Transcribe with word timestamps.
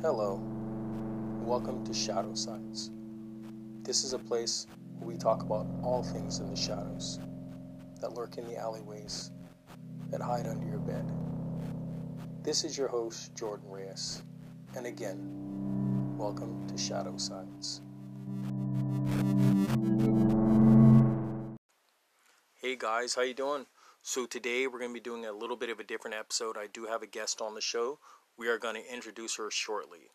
Hello, 0.00 0.40
welcome 1.42 1.84
to 1.84 1.92
Shadow 1.92 2.32
Sides. 2.34 2.90
This 3.82 4.02
is 4.02 4.14
a 4.14 4.18
place 4.18 4.66
where 4.98 5.08
we 5.08 5.18
talk 5.18 5.42
about 5.42 5.66
all 5.82 6.02
things 6.02 6.38
in 6.38 6.48
the 6.48 6.56
shadows 6.56 7.20
that 8.00 8.14
lurk 8.14 8.38
in 8.38 8.46
the 8.46 8.56
alleyways, 8.56 9.30
that 10.10 10.22
hide 10.22 10.46
under 10.46 10.66
your 10.66 10.78
bed. 10.78 11.04
This 12.42 12.64
is 12.64 12.78
your 12.78 12.88
host, 12.88 13.34
Jordan 13.34 13.68
Reyes, 13.68 14.22
and 14.74 14.86
again, 14.86 16.16
welcome 16.16 16.66
to 16.68 16.78
Shadow 16.78 17.18
Sides. 17.18 17.82
Hey 22.54 22.76
guys, 22.76 23.14
how 23.14 23.22
you 23.22 23.34
doing? 23.34 23.66
So 24.04 24.26
today 24.26 24.66
we're 24.66 24.80
going 24.80 24.90
to 24.90 24.94
be 24.94 25.00
doing 25.00 25.24
a 25.24 25.32
little 25.32 25.54
bit 25.54 25.70
of 25.70 25.78
a 25.78 25.84
different 25.84 26.16
episode. 26.16 26.56
I 26.58 26.66
do 26.66 26.86
have 26.86 27.02
a 27.02 27.06
guest 27.06 27.40
on 27.40 27.54
the 27.54 27.60
show. 27.60 28.00
We 28.36 28.48
are 28.48 28.58
going 28.58 28.74
to 28.74 28.92
introduce 28.92 29.36
her 29.36 29.48
shortly. 29.48 30.10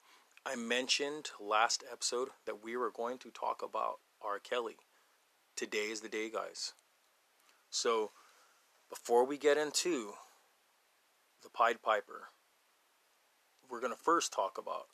I 0.46 0.58
mentioned 0.58 1.30
last 1.40 1.86
episode 1.90 2.28
that 2.46 2.62
we 2.62 2.76
were 2.76 2.92
going 2.92 3.18
to 3.20 3.32
talk 3.32 3.62
about 3.64 4.00
R. 4.22 4.40
Kelly. 4.40 4.76
Today 5.56 5.86
is 5.86 6.02
the 6.02 6.10
day, 6.10 6.30
guys. 6.30 6.74
So, 7.70 8.12
before 8.90 9.26
we 9.26 9.38
get 9.38 9.58
into 9.58 10.12
the 11.42 11.50
Pied 11.50 11.82
Piper, 11.82 12.28
we're 13.70 13.82
going 13.82 13.94
to 13.94 14.00
first 14.00 14.34
talk 14.34 14.58
about 14.58 14.88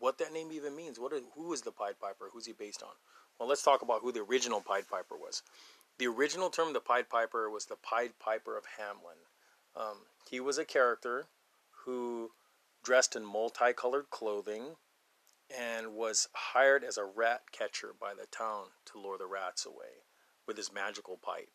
what 0.00 0.18
that 0.18 0.32
name 0.32 0.50
even 0.50 0.74
means. 0.74 0.98
What 0.98 1.12
is, 1.12 1.22
who 1.36 1.52
is 1.52 1.62
the 1.62 1.70
Pied 1.70 2.00
Piper? 2.00 2.30
Who's 2.32 2.46
he 2.46 2.52
based 2.52 2.82
on? 2.82 2.94
Well, 3.38 3.48
let's 3.48 3.62
talk 3.62 3.82
about 3.82 4.00
who 4.02 4.10
the 4.10 4.22
original 4.22 4.60
Pied 4.60 4.88
Piper 4.88 5.16
was. 5.16 5.42
The 5.98 6.06
original 6.06 6.50
term, 6.50 6.72
the 6.72 6.80
Pied 6.80 7.08
Piper, 7.08 7.48
was 7.48 7.66
the 7.66 7.76
Pied 7.76 8.18
Piper 8.18 8.56
of 8.56 8.64
Hamelin. 8.78 9.26
Um, 9.76 9.98
he 10.28 10.40
was 10.40 10.58
a 10.58 10.64
character 10.64 11.26
who 11.84 12.30
dressed 12.82 13.14
in 13.14 13.24
multicolored 13.24 14.10
clothing 14.10 14.76
and 15.50 15.94
was 15.94 16.28
hired 16.32 16.82
as 16.82 16.96
a 16.96 17.04
rat 17.04 17.42
catcher 17.52 17.94
by 17.98 18.14
the 18.14 18.26
town 18.26 18.66
to 18.86 18.98
lure 18.98 19.18
the 19.18 19.26
rats 19.26 19.66
away 19.66 20.06
with 20.46 20.56
his 20.56 20.72
magical 20.72 21.18
pipe. 21.22 21.50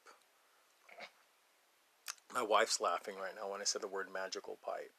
My 2.34 2.42
wife's 2.42 2.80
laughing 2.80 3.16
right 3.16 3.34
now 3.36 3.52
when 3.52 3.62
I 3.62 3.66
said 3.66 3.82
the 3.82 3.88
word 3.88 4.08
magical 4.14 4.58
pipe. 4.64 4.92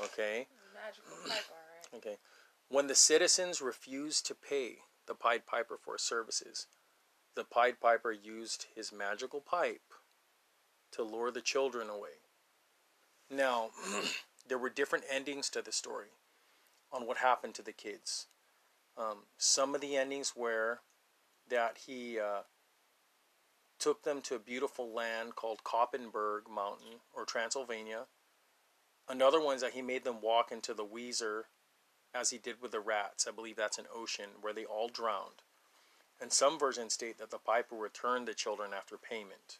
Okay? 0.00 0.46
Magical 0.74 1.12
pipe, 1.28 1.44
alright. 1.50 1.94
Okay. 1.94 2.16
When 2.68 2.86
the 2.86 2.94
citizens 2.94 3.60
refused 3.60 4.26
to 4.26 4.34
pay 4.34 4.78
the 5.06 5.14
Pied 5.14 5.46
Piper 5.46 5.76
for 5.82 5.98
services, 5.98 6.66
the 7.36 7.44
Pied 7.44 7.80
Piper 7.80 8.12
used 8.12 8.66
his 8.74 8.92
magical 8.92 9.40
pipe 9.40 9.94
to 10.92 11.02
lure 11.02 11.30
the 11.30 11.40
children 11.40 11.88
away. 11.88 12.20
Now, 13.30 13.70
there 14.48 14.58
were 14.58 14.70
different 14.70 15.04
endings 15.10 15.48
to 15.50 15.62
the 15.62 15.72
story 15.72 16.08
on 16.92 17.06
what 17.06 17.18
happened 17.18 17.54
to 17.54 17.62
the 17.62 17.72
kids. 17.72 18.26
Um, 18.96 19.24
some 19.38 19.74
of 19.74 19.80
the 19.80 19.96
endings 19.96 20.34
were 20.34 20.80
that 21.48 21.78
he 21.86 22.18
uh, 22.18 22.42
took 23.78 24.02
them 24.02 24.20
to 24.22 24.34
a 24.34 24.40
beautiful 24.40 24.92
land 24.92 25.36
called 25.36 25.64
Koppelberg 25.64 26.48
Mountain 26.52 27.00
or 27.14 27.24
Transylvania. 27.24 28.06
Another 29.08 29.40
one 29.40 29.56
is 29.56 29.62
that 29.62 29.72
he 29.72 29.82
made 29.82 30.04
them 30.04 30.20
walk 30.20 30.52
into 30.52 30.74
the 30.74 30.84
Weser 30.84 31.44
as 32.14 32.30
he 32.30 32.38
did 32.38 32.60
with 32.60 32.72
the 32.72 32.80
rats. 32.80 33.26
I 33.26 33.32
believe 33.32 33.56
that's 33.56 33.78
an 33.78 33.86
ocean 33.94 34.30
where 34.40 34.52
they 34.52 34.64
all 34.64 34.88
drowned. 34.88 35.42
And 36.20 36.32
some 36.32 36.58
versions 36.58 36.92
state 36.94 37.18
that 37.18 37.30
the 37.30 37.38
piper 37.38 37.74
returned 37.74 38.28
the 38.28 38.34
children 38.34 38.72
after 38.76 38.98
payment 38.98 39.58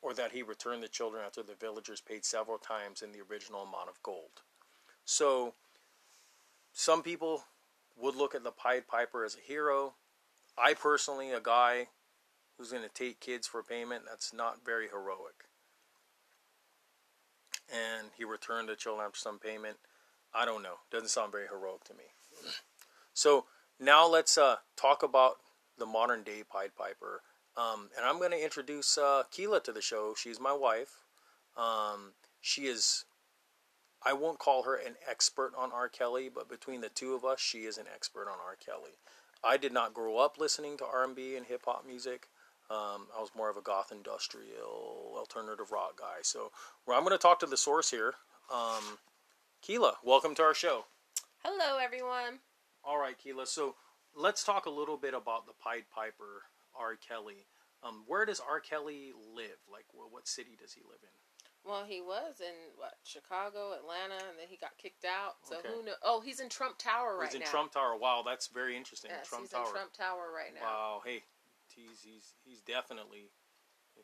or 0.00 0.14
that 0.14 0.32
he 0.32 0.42
returned 0.42 0.82
the 0.82 0.88
children 0.88 1.22
after 1.26 1.42
the 1.42 1.54
villagers 1.54 2.00
paid 2.00 2.24
several 2.24 2.58
times 2.58 3.02
in 3.02 3.12
the 3.12 3.22
original 3.28 3.62
amount 3.62 3.88
of 3.88 4.02
gold. 4.02 4.42
So, 5.04 5.54
some 6.72 7.02
people 7.02 7.44
would 7.96 8.14
look 8.14 8.34
at 8.34 8.44
the 8.44 8.52
Pied 8.52 8.86
Piper 8.86 9.24
as 9.24 9.36
a 9.36 9.40
hero. 9.40 9.94
I 10.56 10.74
personally, 10.74 11.32
a 11.32 11.40
guy 11.40 11.88
who's 12.56 12.70
going 12.70 12.84
to 12.84 12.88
take 12.88 13.20
kids 13.20 13.46
for 13.46 13.62
payment, 13.62 14.04
that's 14.08 14.32
not 14.32 14.64
very 14.64 14.88
heroic. 14.88 15.44
And 17.70 18.08
he 18.16 18.24
returned 18.24 18.68
the 18.68 18.76
children 18.76 19.06
after 19.06 19.18
some 19.18 19.38
payment. 19.38 19.78
I 20.34 20.44
don't 20.44 20.62
know. 20.62 20.76
Doesn't 20.90 21.08
sound 21.08 21.32
very 21.32 21.48
heroic 21.48 21.84
to 21.84 21.94
me. 21.94 22.04
So 23.14 23.46
now 23.80 24.06
let's 24.06 24.36
uh, 24.36 24.56
talk 24.76 25.02
about 25.02 25.36
the 25.78 25.86
modern 25.86 26.22
day 26.22 26.42
Pied 26.50 26.74
Piper. 26.76 27.22
Um, 27.56 27.90
and 27.96 28.06
I'm 28.06 28.18
going 28.18 28.30
to 28.30 28.42
introduce 28.42 28.98
uh, 28.98 29.24
Keela 29.30 29.60
to 29.60 29.72
the 29.72 29.82
show. 29.82 30.14
She's 30.16 30.40
my 30.40 30.52
wife. 30.52 30.98
Um, 31.56 32.12
she 32.40 32.66
is, 32.66 33.04
I 34.04 34.12
won't 34.12 34.38
call 34.38 34.62
her 34.62 34.76
an 34.76 34.94
expert 35.08 35.52
on 35.58 35.72
R. 35.72 35.88
Kelly, 35.88 36.30
but 36.32 36.48
between 36.48 36.80
the 36.80 36.88
two 36.88 37.14
of 37.14 37.24
us, 37.24 37.40
she 37.40 37.58
is 37.60 37.78
an 37.78 37.86
expert 37.92 38.28
on 38.28 38.38
R. 38.44 38.56
Kelly. 38.64 38.98
I 39.42 39.56
did 39.56 39.72
not 39.72 39.94
grow 39.94 40.18
up 40.18 40.38
listening 40.38 40.76
to 40.78 40.84
R&B 40.86 41.36
and 41.36 41.46
hip 41.46 41.62
hop 41.64 41.84
music. 41.86 42.28
Um, 42.70 43.06
I 43.16 43.20
was 43.20 43.30
more 43.36 43.48
of 43.48 43.56
a 43.56 43.62
goth 43.62 43.92
industrial 43.92 45.14
alternative 45.16 45.72
rock 45.72 45.98
guy. 45.98 46.18
So 46.22 46.50
well, 46.86 46.98
I'm 46.98 47.04
going 47.04 47.16
to 47.16 47.22
talk 47.22 47.40
to 47.40 47.46
the 47.46 47.56
source 47.56 47.90
here. 47.90 48.14
Um, 48.52 48.98
Keela, 49.62 49.94
welcome 50.04 50.34
to 50.34 50.42
our 50.42 50.54
show. 50.54 50.84
Hello, 51.42 51.78
everyone. 51.78 52.40
All 52.88 52.98
right, 52.98 53.18
Keela. 53.18 53.46
So 53.46 53.74
let's 54.16 54.42
talk 54.42 54.64
a 54.64 54.70
little 54.70 54.96
bit 54.96 55.12
about 55.12 55.44
the 55.44 55.52
Pied 55.62 55.84
Piper 55.94 56.48
R. 56.74 56.96
Kelly. 56.96 57.44
Um, 57.82 58.04
where 58.06 58.24
does 58.24 58.40
R. 58.40 58.60
Kelly 58.60 59.12
live? 59.34 59.60
Like, 59.70 59.84
well, 59.92 60.08
what 60.10 60.26
city 60.26 60.56
does 60.58 60.72
he 60.72 60.80
live 60.80 61.00
in? 61.02 61.12
Well, 61.70 61.84
he 61.84 62.00
was 62.00 62.40
in 62.40 62.54
what 62.76 62.94
Chicago, 63.04 63.74
Atlanta, 63.76 64.14
and 64.14 64.38
then 64.40 64.48
he 64.48 64.56
got 64.56 64.78
kicked 64.78 65.04
out. 65.04 65.34
So 65.42 65.58
Okay. 65.58 65.68
who 65.68 65.84
knows? 65.84 65.96
Oh, 66.02 66.20
he's 66.22 66.40
in 66.40 66.48
Trump 66.48 66.78
Tower 66.78 67.18
right 67.18 67.24
now. 67.24 67.26
he's 67.26 67.34
in 67.34 67.40
now. 67.40 67.50
Trump 67.50 67.72
Tower. 67.72 67.94
Wow, 67.94 68.22
that's 68.24 68.46
very 68.46 68.74
interesting. 68.74 69.10
Yes, 69.10 69.28
Trump 69.28 69.44
he's 69.44 69.50
Tower. 69.50 69.66
in 69.66 69.72
Trump 69.72 69.92
Tower 69.92 70.32
right 70.34 70.54
now. 70.54 70.62
Wow. 70.62 71.02
Hey, 71.04 71.24
he's 71.68 72.00
he's 72.02 72.32
he's 72.42 72.62
definitely 72.62 73.28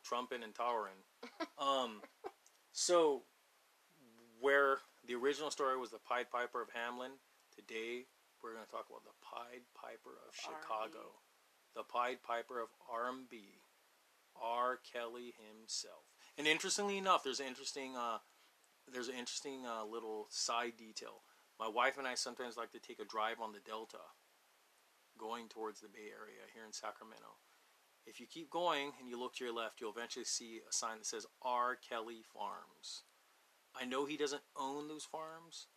trumping 0.04 0.42
and 0.42 0.54
towering. 0.54 1.00
um, 1.58 2.02
so 2.72 3.22
where 4.40 4.80
the 5.06 5.14
original 5.14 5.50
story 5.50 5.78
was 5.78 5.90
the 5.90 6.00
Pied 6.00 6.30
Piper 6.30 6.60
of 6.60 6.68
Hamelin, 6.68 7.16
today 7.54 8.04
we're 8.44 8.52
going 8.52 8.68
to 8.68 8.70
talk 8.70 8.92
about 8.92 9.08
the 9.08 9.16
Pied 9.24 9.64
Piper 9.72 10.20
of 10.20 10.36
Chicago, 10.36 11.16
the 11.72 11.82
Pied 11.82 12.20
Piper 12.20 12.60
of 12.60 12.68
R&B, 12.92 13.64
R. 14.36 14.78
Kelly 14.84 15.32
himself. 15.32 16.12
And 16.36 16.46
interestingly 16.46 16.98
enough, 16.98 17.24
there's 17.24 17.40
an 17.40 17.46
interesting 17.46 17.96
uh, 17.96 18.18
there's 18.92 19.08
an 19.08 19.16
interesting 19.16 19.64
uh, 19.64 19.86
little 19.86 20.26
side 20.28 20.76
detail. 20.76 21.24
My 21.58 21.68
wife 21.68 21.96
and 21.96 22.06
I 22.06 22.14
sometimes 22.16 22.58
like 22.58 22.70
to 22.72 22.78
take 22.78 23.00
a 23.00 23.08
drive 23.08 23.40
on 23.40 23.52
the 23.52 23.64
Delta, 23.64 24.12
going 25.16 25.48
towards 25.48 25.80
the 25.80 25.88
Bay 25.88 26.12
Area 26.12 26.44
here 26.52 26.64
in 26.66 26.72
Sacramento. 26.72 27.40
If 28.04 28.20
you 28.20 28.26
keep 28.26 28.50
going 28.50 28.92
and 29.00 29.08
you 29.08 29.18
look 29.18 29.36
to 29.36 29.44
your 29.44 29.54
left, 29.54 29.80
you'll 29.80 29.94
eventually 29.96 30.26
see 30.26 30.60
a 30.68 30.72
sign 30.72 30.98
that 30.98 31.06
says 31.06 31.24
R. 31.40 31.78
Kelly 31.80 32.20
Farms. 32.34 33.04
I 33.74 33.86
know 33.86 34.04
he 34.04 34.18
doesn't 34.18 34.42
own 34.54 34.88
those 34.88 35.04
farms, 35.04 35.68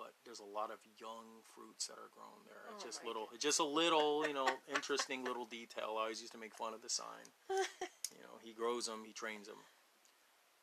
but 0.00 0.14
there's 0.24 0.40
a 0.40 0.44
lot 0.44 0.70
of 0.70 0.78
young 0.98 1.44
fruits 1.54 1.86
that 1.88 2.00
are 2.00 2.08
grown 2.16 2.40
there. 2.46 2.72
It's 2.74 2.84
Oh 2.84 2.86
just 2.86 3.04
little, 3.04 3.28
it's 3.34 3.44
just 3.44 3.60
a 3.60 3.64
little, 3.64 4.26
you 4.26 4.32
know, 4.32 4.48
interesting 4.74 5.24
little 5.24 5.44
detail. 5.44 5.96
I 5.98 6.08
always 6.08 6.22
used 6.22 6.32
to 6.32 6.38
make 6.38 6.54
fun 6.54 6.72
of 6.72 6.80
the 6.80 6.88
sign. 6.88 7.28
You 8.10 8.24
know, 8.24 8.40
he 8.42 8.52
grows 8.52 8.86
them, 8.86 9.04
he 9.06 9.12
trains 9.12 9.46
them. 9.46 9.56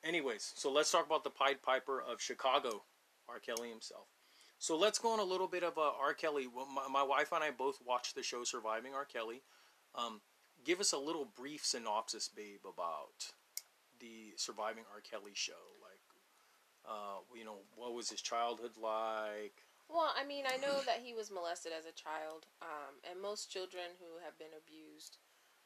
Anyways, 0.03 0.51
so 0.55 0.69
let's 0.69 0.91
talk 0.91 1.05
about 1.05 1.23
the 1.23 1.29
Pied 1.29 1.63
Piper 1.63 2.01
of 2.01 2.21
Chicago, 2.21 2.83
R. 3.29 3.39
Kelly 3.39 3.69
himself. 3.69 4.09
So 4.59 4.75
let's 4.75 4.99
go 4.99 5.13
on 5.13 5.19
a 5.19 5.23
little 5.23 5.47
bit 5.47 5.63
of 5.63 5.77
uh, 5.77 5.91
R. 5.97 6.13
Kelly. 6.13 6.45
Well, 6.53 6.67
my, 6.67 6.89
my 6.91 7.03
wife 7.03 7.31
and 7.31 7.41
I 7.41 7.51
both 7.51 7.79
watched 7.87 8.15
the 8.15 8.21
show 8.21 8.43
Surviving 8.43 8.93
R. 8.93 9.05
Kelly. 9.05 9.43
Um, 9.95 10.19
give 10.65 10.81
us 10.81 10.91
a 10.91 10.97
little 10.97 11.25
brief 11.25 11.65
synopsis, 11.65 12.27
babe, 12.27 12.65
about 12.65 13.31
the 14.01 14.33
Surviving 14.35 14.83
R. 14.93 14.99
Kelly 14.99 15.31
show. 15.33 15.53
Uh, 16.87 17.19
you 17.35 17.43
know, 17.43 17.59
what 17.75 17.93
was 17.93 18.09
his 18.09 18.21
childhood 18.21 18.71
like? 18.81 19.67
Well, 19.89 20.11
I 20.15 20.25
mean, 20.25 20.43
I 20.47 20.57
know 20.57 20.83
that 20.85 20.99
he 21.03 21.13
was 21.13 21.31
molested 21.31 21.71
as 21.71 21.85
a 21.85 21.95
child, 21.95 22.47
um, 22.61 22.99
and 23.09 23.21
most 23.21 23.51
children 23.51 23.95
who 23.99 24.19
have 24.23 24.37
been 24.37 24.51
abused. 24.55 25.17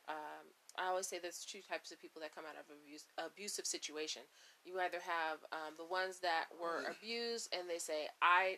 Um, 0.10 0.50
I 0.78 0.90
always 0.90 1.08
say 1.08 1.18
there's 1.22 1.46
two 1.46 1.62
types 1.62 1.92
of 1.92 2.02
people 2.02 2.22
that 2.22 2.34
come 2.34 2.46
out 2.46 2.58
of 2.58 2.66
abuse, 2.70 3.06
abusive 3.18 3.66
situation. 3.66 4.22
You 4.66 4.80
either 4.80 5.02
have 5.02 5.42
um, 5.52 5.74
the 5.78 5.86
ones 5.86 6.20
that 6.20 6.46
were 6.58 6.86
abused 6.90 7.54
and 7.54 7.70
they 7.70 7.78
say, 7.78 8.10
"I 8.22 8.58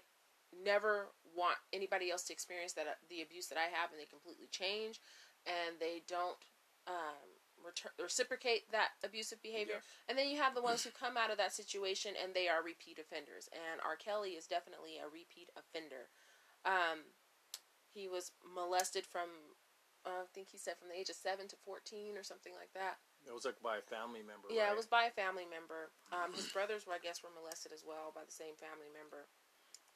never 0.51 1.11
want 1.35 1.57
anybody 1.71 2.11
else 2.11 2.23
to 2.27 2.33
experience 2.33 2.73
that 2.73 2.99
the 3.09 3.21
abuse 3.21 3.47
that 3.47 3.57
I 3.57 3.67
have," 3.71 3.91
and 3.91 3.99
they 3.99 4.07
completely 4.07 4.47
change, 4.51 4.99
and 5.47 5.79
they 5.79 6.03
don't 6.07 6.39
um, 6.87 7.27
return, 7.65 7.91
reciprocate 7.99 8.69
that 8.71 8.99
abusive 9.03 9.41
behavior. 9.41 9.81
Yes. 9.81 9.87
And 10.07 10.17
then 10.17 10.29
you 10.29 10.37
have 10.37 10.55
the 10.55 10.61
ones 10.61 10.83
who 10.83 10.91
come 10.91 11.17
out 11.17 11.31
of 11.31 11.37
that 11.37 11.53
situation 11.55 12.13
and 12.13 12.33
they 12.33 12.47
are 12.47 12.61
repeat 12.63 12.99
offenders. 12.99 13.49
And 13.51 13.81
R. 13.81 13.95
Kelly 13.95 14.35
is 14.35 14.45
definitely 14.45 14.99
a 14.99 15.07
repeat 15.09 15.49
offender. 15.55 16.11
Um, 16.65 17.11
he 17.89 18.07
was 18.07 18.31
molested 18.43 19.05
from, 19.05 19.57
uh, 20.05 20.25
I 20.25 20.31
think 20.33 20.49
he 20.49 20.57
said 20.57 20.77
from 20.77 20.89
the 20.89 20.97
age 20.97 21.09
of 21.09 21.15
7 21.15 21.47
to 21.49 21.57
14 21.63 22.17
or 22.17 22.23
something 22.23 22.53
like 22.57 22.73
that. 22.73 22.99
It 23.23 23.31
was 23.31 23.45
like 23.47 23.61
by 23.63 23.79
a 23.79 23.85
family 23.85 24.19
member. 24.19 24.51
Yeah, 24.51 24.67
right? 24.67 24.75
it 24.75 24.79
was 24.79 24.89
by 24.89 25.07
a 25.07 25.15
family 25.15 25.47
member. 25.47 25.95
Um, 26.11 26.35
his 26.35 26.51
brothers 26.51 26.83
were, 26.83 26.93
I 26.93 26.99
guess, 26.99 27.23
were 27.23 27.31
molested 27.31 27.71
as 27.71 27.87
well 27.87 28.11
by 28.11 28.27
the 28.27 28.35
same 28.35 28.59
family 28.59 28.91
member. 28.91 29.31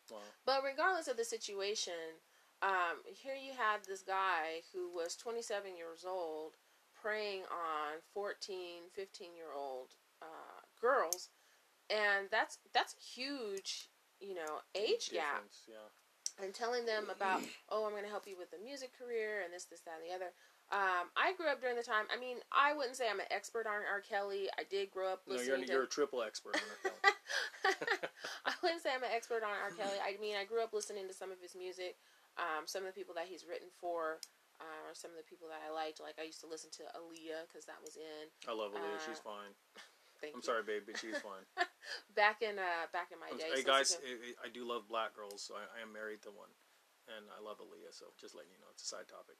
Wow. 0.07 0.23
But 0.47 0.63
regardless 0.63 1.11
of 1.11 1.19
the 1.19 1.27
situation, 1.27 2.23
um, 2.61 3.03
here 3.05 3.35
you 3.35 3.51
have 3.53 3.85
this 3.85 4.01
guy 4.01 4.65
who 4.73 4.89
was 4.89 5.15
27 5.15 5.75
years 5.75 6.05
old 6.07 6.55
preying 7.01 7.41
on 7.51 7.99
14, 8.13 8.91
15 8.93 9.27
year 9.35 9.53
old 9.55 9.95
uh, 10.21 10.61
girls, 10.81 11.29
and 11.89 12.27
that's 12.31 12.59
that's 12.73 12.93
a 12.93 13.03
huge, 13.03 13.89
you 14.19 14.35
know, 14.35 14.61
age 14.75 15.11
gap. 15.11 15.45
Yeah. 15.67 15.75
And 16.43 16.53
telling 16.53 16.85
them 16.85 17.09
about, 17.09 17.41
oh, 17.69 17.85
I'm 17.85 17.91
going 17.91 18.03
to 18.03 18.13
help 18.13 18.27
you 18.27 18.37
with 18.37 18.51
the 18.51 18.61
music 18.63 18.91
career 18.93 19.41
and 19.43 19.51
this, 19.51 19.65
this, 19.65 19.81
that, 19.81 19.97
and 19.97 20.05
the 20.05 20.13
other. 20.13 20.29
Um, 20.69 21.09
I 21.15 21.33
grew 21.33 21.47
up 21.47 21.61
during 21.61 21.77
the 21.77 21.81
time. 21.81 22.05
I 22.13 22.19
mean, 22.19 22.37
I 22.51 22.75
wouldn't 22.75 22.95
say 22.95 23.09
I'm 23.09 23.19
an 23.19 23.31
expert 23.31 23.65
on 23.65 23.81
R. 23.87 24.03
Kelly. 24.03 24.45
I 24.59 24.63
did 24.69 24.91
grow 24.91 25.09
up 25.13 25.23
listening. 25.25 25.47
No, 25.47 25.55
you're 25.55 25.65
to. 25.65 25.71
you're 25.71 25.83
a 25.83 25.87
triple 25.87 26.21
expert 26.21 26.61
on 26.61 26.91
it. 26.91 26.93
I 28.45 28.53
wouldn't 28.61 28.83
say 28.83 28.89
I'm 28.93 29.01
an 29.01 29.15
expert 29.15 29.41
on 29.41 29.49
R. 29.49 29.71
Kelly. 29.71 29.97
I 29.97 30.19
mean, 30.21 30.35
I 30.35 30.43
grew 30.43 30.61
up 30.61 30.73
listening 30.73 31.07
to 31.07 31.13
some 31.13 31.31
of 31.31 31.39
his 31.41 31.55
music. 31.55 31.95
Um, 32.37 32.69
some 32.69 32.85
of 32.85 32.93
the 32.93 32.93
people 32.93 33.15
that 33.15 33.25
he's 33.25 33.47
written 33.49 33.69
for 33.81 34.21
uh, 34.59 34.89
are 34.89 34.95
some 34.97 35.11
of 35.13 35.17
the 35.17 35.27
people 35.27 35.47
that 35.49 35.61
I 35.61 35.69
liked. 35.73 36.01
Like 36.01 36.17
I 36.17 36.25
used 36.25 36.41
to 36.41 36.49
listen 36.49 36.69
to 36.81 36.83
Aaliyah 36.97 37.45
because 37.49 37.65
that 37.69 37.79
was 37.81 37.97
in. 37.97 38.29
I 38.49 38.53
love 38.53 38.73
Aaliyah. 38.73 38.97
Uh, 38.97 39.05
she's 39.05 39.21
fine. 39.21 39.53
Thank 40.21 40.33
I'm 40.33 40.41
you. 40.41 40.49
sorry, 40.49 40.65
babe, 40.65 40.89
but 40.89 40.97
she's 40.97 41.17
fine. 41.21 41.45
Back 42.17 42.41
in 42.41 42.57
uh, 42.57 42.89
back 42.91 43.13
in 43.13 43.21
my 43.21 43.29
I'm 43.31 43.37
day. 43.37 43.53
Hey 43.53 43.61
so 43.61 43.69
guys, 43.69 43.95
I, 44.01 44.49
I 44.49 44.49
do 44.49 44.65
love 44.65 44.89
black 44.89 45.13
girls, 45.13 45.45
so 45.45 45.53
I, 45.53 45.63
I 45.77 45.85
am 45.85 45.93
married 45.93 46.25
to 46.25 46.33
one, 46.33 46.49
and 47.05 47.29
I 47.29 47.37
love 47.39 47.61
Aaliyah. 47.61 47.93
So 47.93 48.09
just 48.17 48.33
letting 48.33 48.49
you 48.51 48.57
know, 48.59 48.67
it's 48.73 48.81
a 48.81 48.89
side 48.89 49.05
topic. 49.07 49.37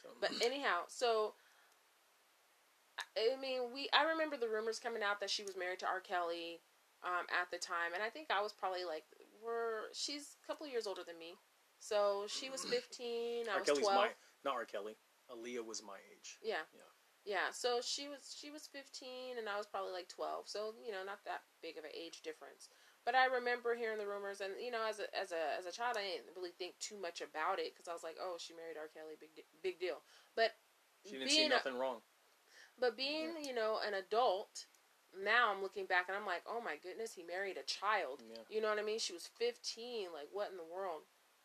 So, 0.00 0.14
But 0.22 0.32
anyhow, 0.40 0.86
so 0.88 1.34
I 2.96 3.34
I 3.34 3.40
mean, 3.40 3.74
we 3.74 3.88
I 3.92 4.04
remember 4.06 4.36
the 4.38 4.48
rumors 4.48 4.78
coming 4.78 5.02
out 5.02 5.20
that 5.20 5.28
she 5.30 5.42
was 5.42 5.58
married 5.58 5.80
to 5.80 5.86
R. 5.90 6.00
Kelly 6.00 6.62
um, 7.04 7.26
at 7.28 7.50
the 7.50 7.58
time, 7.58 7.92
and 7.92 8.02
I 8.02 8.08
think 8.08 8.30
I 8.30 8.40
was 8.40 8.52
probably 8.52 8.84
like, 8.84 9.04
we're 9.44 9.90
she's 9.92 10.36
a 10.40 10.46
couple 10.46 10.66
years 10.68 10.86
older 10.86 11.02
than 11.04 11.18
me, 11.18 11.34
so 11.78 12.24
she 12.28 12.48
was 12.50 12.64
fifteen, 12.64 13.44
I 13.48 13.54
R. 13.54 13.58
was 13.60 13.66
Kelly's 13.66 13.84
twelve. 13.84 14.08
my 14.08 14.10
not 14.44 14.54
R. 14.54 14.64
Kelly. 14.64 14.96
Aaliyah 15.30 15.64
was 15.64 15.82
my 15.82 15.98
age. 16.10 16.38
Yeah. 16.42 16.66
Yeah. 16.74 16.90
Yeah. 17.24 17.48
So 17.52 17.80
she 17.82 18.08
was 18.08 18.34
she 18.34 18.50
was 18.50 18.66
fifteen 18.66 19.38
and 19.38 19.48
I 19.48 19.56
was 19.56 19.66
probably 19.66 19.92
like 19.92 20.08
twelve. 20.08 20.48
So, 20.48 20.74
you 20.84 20.92
know, 20.92 21.04
not 21.04 21.24
that 21.24 21.42
big 21.62 21.78
of 21.78 21.84
an 21.84 21.94
age 21.94 22.22
difference. 22.22 22.68
But 23.04 23.14
I 23.14 23.26
remember 23.26 23.74
hearing 23.74 23.98
the 23.98 24.06
rumors 24.06 24.40
and 24.40 24.52
you 24.60 24.70
know, 24.70 24.82
as 24.88 24.98
a 25.00 25.06
as 25.14 25.32
a 25.32 25.58
as 25.58 25.66
a 25.66 25.72
child 25.72 25.96
I 25.96 26.02
didn't 26.02 26.34
really 26.36 26.52
think 26.58 26.78
too 26.80 26.98
much 26.98 27.20
about 27.20 27.58
it 27.58 27.76
cuz 27.76 27.88
I 27.88 27.92
was 27.92 28.02
like, 28.02 28.16
"Oh, 28.20 28.36
she 28.38 28.54
married 28.54 28.76
R. 28.76 28.88
Kelly, 28.88 29.14
big 29.20 29.34
di- 29.34 29.46
big 29.62 29.78
deal." 29.78 30.02
But 30.34 30.56
She 31.04 31.12
didn't 31.12 31.30
see 31.30 31.36
being 31.46 31.52
a, 31.52 31.56
nothing 31.56 31.78
wrong. 31.78 32.02
but 32.78 32.96
being, 32.96 33.30
mm-hmm. 33.36 33.44
you 33.46 33.54
know, 33.54 33.78
an 33.78 33.94
adult, 33.94 34.66
now 35.16 35.52
I'm 35.52 35.62
looking 35.62 35.86
back 35.86 36.08
and 36.08 36.16
I'm 36.16 36.26
like, 36.26 36.42
"Oh 36.46 36.60
my 36.60 36.76
goodness, 36.76 37.14
he 37.14 37.22
married 37.22 37.56
a 37.56 37.62
child." 37.62 38.22
Yeah. 38.26 38.42
You 38.48 38.60
know 38.60 38.68
what 38.68 38.78
I 38.78 38.82
mean? 38.82 38.98
She 38.98 39.12
was 39.12 39.26
15. 39.26 40.12
Like, 40.12 40.28
what 40.32 40.50
in 40.50 40.56
the 40.56 40.64
world? 40.64 41.02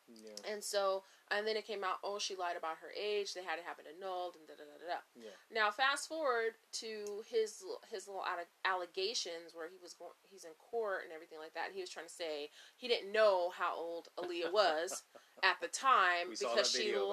Yeah. 0.07 0.51
And 0.51 0.63
so, 0.63 1.03
and 1.31 1.47
then 1.47 1.57
it 1.57 1.65
came 1.65 1.83
out, 1.83 1.97
oh, 2.03 2.19
she 2.19 2.35
lied 2.35 2.57
about 2.57 2.77
her 2.81 2.91
age. 2.93 3.33
They 3.33 3.43
had 3.43 3.57
to 3.57 3.65
have 3.65 3.79
it 3.79 3.87
annulled, 3.89 4.35
and 4.37 4.47
da 4.47 4.53
da 4.53 4.63
da 4.63 4.77
da. 4.77 4.99
Yeah. 5.15 5.33
Now, 5.53 5.71
fast 5.71 6.07
forward 6.07 6.53
to 6.83 7.23
his 7.29 7.63
his 7.91 8.07
little 8.07 8.23
alle- 8.23 8.51
allegations 8.63 9.53
where 9.53 9.67
he 9.67 9.77
was 9.81 9.93
going, 9.93 10.11
he's 10.29 10.43
in 10.45 10.51
court 10.71 11.01
and 11.03 11.13
everything 11.13 11.39
like 11.39 11.53
that, 11.53 11.67
and 11.67 11.75
he 11.75 11.81
was 11.81 11.89
trying 11.89 12.07
to 12.07 12.13
say 12.13 12.49
he 12.77 12.87
didn't 12.87 13.11
know 13.11 13.51
how 13.57 13.75
old 13.75 14.09
Aaliyah 14.19 14.53
was 14.53 15.03
at 15.43 15.57
the 15.61 15.67
time 15.67 16.29
because 16.29 16.71
she 16.71 16.89
video, 16.89 16.99
though. 17.01 17.09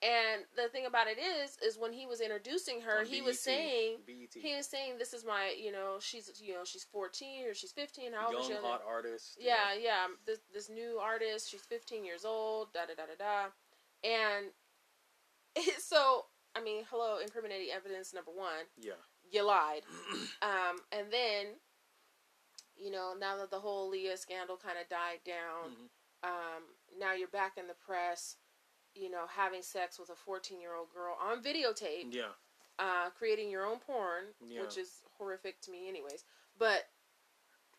And 0.00 0.44
the 0.54 0.68
thing 0.68 0.86
about 0.86 1.08
it 1.08 1.18
is, 1.18 1.56
is 1.58 1.76
when 1.76 1.92
he 1.92 2.06
was 2.06 2.20
introducing 2.20 2.80
her, 2.82 3.00
On 3.00 3.06
he 3.06 3.20
was 3.20 3.40
saying 3.40 3.96
BET. 4.06 4.30
he 4.40 4.54
was 4.54 4.66
saying 4.66 4.94
this 4.96 5.12
is 5.12 5.24
my, 5.24 5.52
you 5.60 5.72
know, 5.72 5.96
she's 5.98 6.30
you 6.40 6.54
know 6.54 6.62
she's 6.64 6.84
fourteen 6.84 7.46
or 7.48 7.52
she's 7.54 7.72
fifteen, 7.72 8.12
however 8.12 8.34
young 8.34 8.46
she 8.48 8.54
hot 8.62 8.82
artist. 8.86 9.36
you 9.40 9.46
yeah, 9.48 9.74
yeah. 9.80 10.06
This 10.24 10.38
this 10.54 10.68
new 10.70 10.98
artist, 11.02 11.50
she's 11.50 11.62
15 11.62 12.04
years 12.04 12.24
old. 12.24 12.72
Da 12.72 12.80
da 12.86 12.94
da 12.94 13.06
da 13.06 13.16
da. 13.18 14.08
And 14.08 14.46
so, 15.80 16.26
I 16.54 16.62
mean, 16.62 16.84
hello, 16.90 17.18
incriminating 17.20 17.68
evidence 17.74 18.14
number 18.14 18.30
one. 18.30 18.66
Yeah. 18.78 18.92
You 19.32 19.44
lied. 19.46 19.82
um, 20.42 20.78
and 20.92 21.08
then, 21.10 21.46
you 22.76 22.90
know, 22.92 23.14
now 23.18 23.36
that 23.38 23.50
the 23.50 23.58
whole 23.58 23.90
Leah 23.90 24.16
scandal 24.16 24.56
kind 24.56 24.78
of 24.80 24.88
died 24.88 25.20
down, 25.26 25.72
Mhm. 25.72 26.28
um, 26.28 26.62
now 26.98 27.12
you're 27.14 27.28
back 27.28 27.54
in 27.58 27.66
the 27.66 27.74
press. 27.74 28.36
You 28.98 29.10
know, 29.10 29.26
having 29.28 29.62
sex 29.62 29.98
with 29.98 30.10
a 30.10 30.16
14 30.16 30.60
year 30.60 30.74
old 30.74 30.92
girl 30.92 31.16
on 31.20 31.42
videotape 31.42 32.12
Yeah. 32.12 32.32
uh, 32.78 33.10
creating 33.10 33.50
your 33.50 33.64
own 33.64 33.78
porn, 33.78 34.24
Yeah. 34.40 34.62
which 34.62 34.76
is 34.76 35.02
horrific 35.18 35.60
to 35.62 35.70
me, 35.70 35.88
anyways. 35.88 36.24
But 36.58 36.88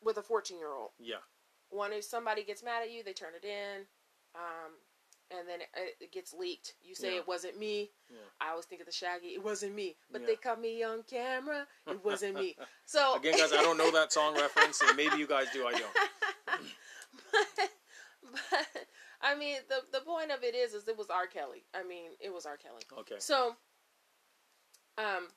with 0.01 0.17
a 0.17 0.23
14 0.23 0.57
year 0.57 0.71
old, 0.73 0.91
Yeah. 0.97 1.17
One, 1.69 1.91
if 1.93 2.03
somebody 2.03 2.43
gets 2.43 2.63
mad 2.63 2.81
at 2.83 2.89
you, 2.91 3.03
they 3.03 3.13
turn 3.13 3.35
it 3.35 3.43
in, 3.45 3.85
um, 4.33 4.71
and 5.29 5.47
then 5.47 5.61
it, 5.61 5.97
it 5.99 6.11
gets 6.11 6.33
leaked. 6.33 6.73
You 6.81 6.95
say 6.95 7.13
Yeah. 7.13 7.19
it 7.19 7.27
wasn't 7.27 7.57
me. 7.57 7.91
Yeah. 8.09 8.17
I 8.41 8.49
always 8.51 8.65
think 8.65 8.81
of 8.81 8.87
the 8.87 8.93
Shaggy. 8.93 9.33
It 9.35 9.43
wasn't 9.43 9.75
me, 9.75 9.97
but 10.09 10.21
Yeah. 10.21 10.27
they 10.27 10.35
caught 10.37 10.59
me 10.61 10.81
on 10.83 11.03
camera. 11.03 11.67
It 11.85 12.03
wasn't 12.03 12.35
me. 12.35 12.55
So 12.85 13.15
Again, 13.15 13.37
guys, 13.37 13.51
I 13.53 13.61
don't 13.61 13.77
know 13.77 13.91
that 13.91 14.11
song 14.11 14.35
reference, 14.35 14.81
and 14.81 14.95
maybe 14.97 15.17
you 15.17 15.27
guys 15.27 15.47
do. 15.53 15.67
I 15.67 15.73
don't. 15.73 15.93
but, 16.47 17.69
but 18.31 18.78
I 19.21 19.35
mean, 19.35 19.57
the 19.67 19.81
the 19.91 20.03
point 20.03 20.31
of 20.31 20.43
it 20.43 20.55
is, 20.55 20.73
is 20.73 20.87
it 20.87 20.97
was 20.97 21.09
R. 21.09 21.27
Kelly. 21.27 21.65
I 21.75 21.83
mean, 21.83 22.11
it 22.19 22.33
was 22.33 22.45
R. 22.45 22.57
Kelly. 22.57 22.83
Okay. 22.99 23.15
So, 23.19 23.55
um, 24.97 25.27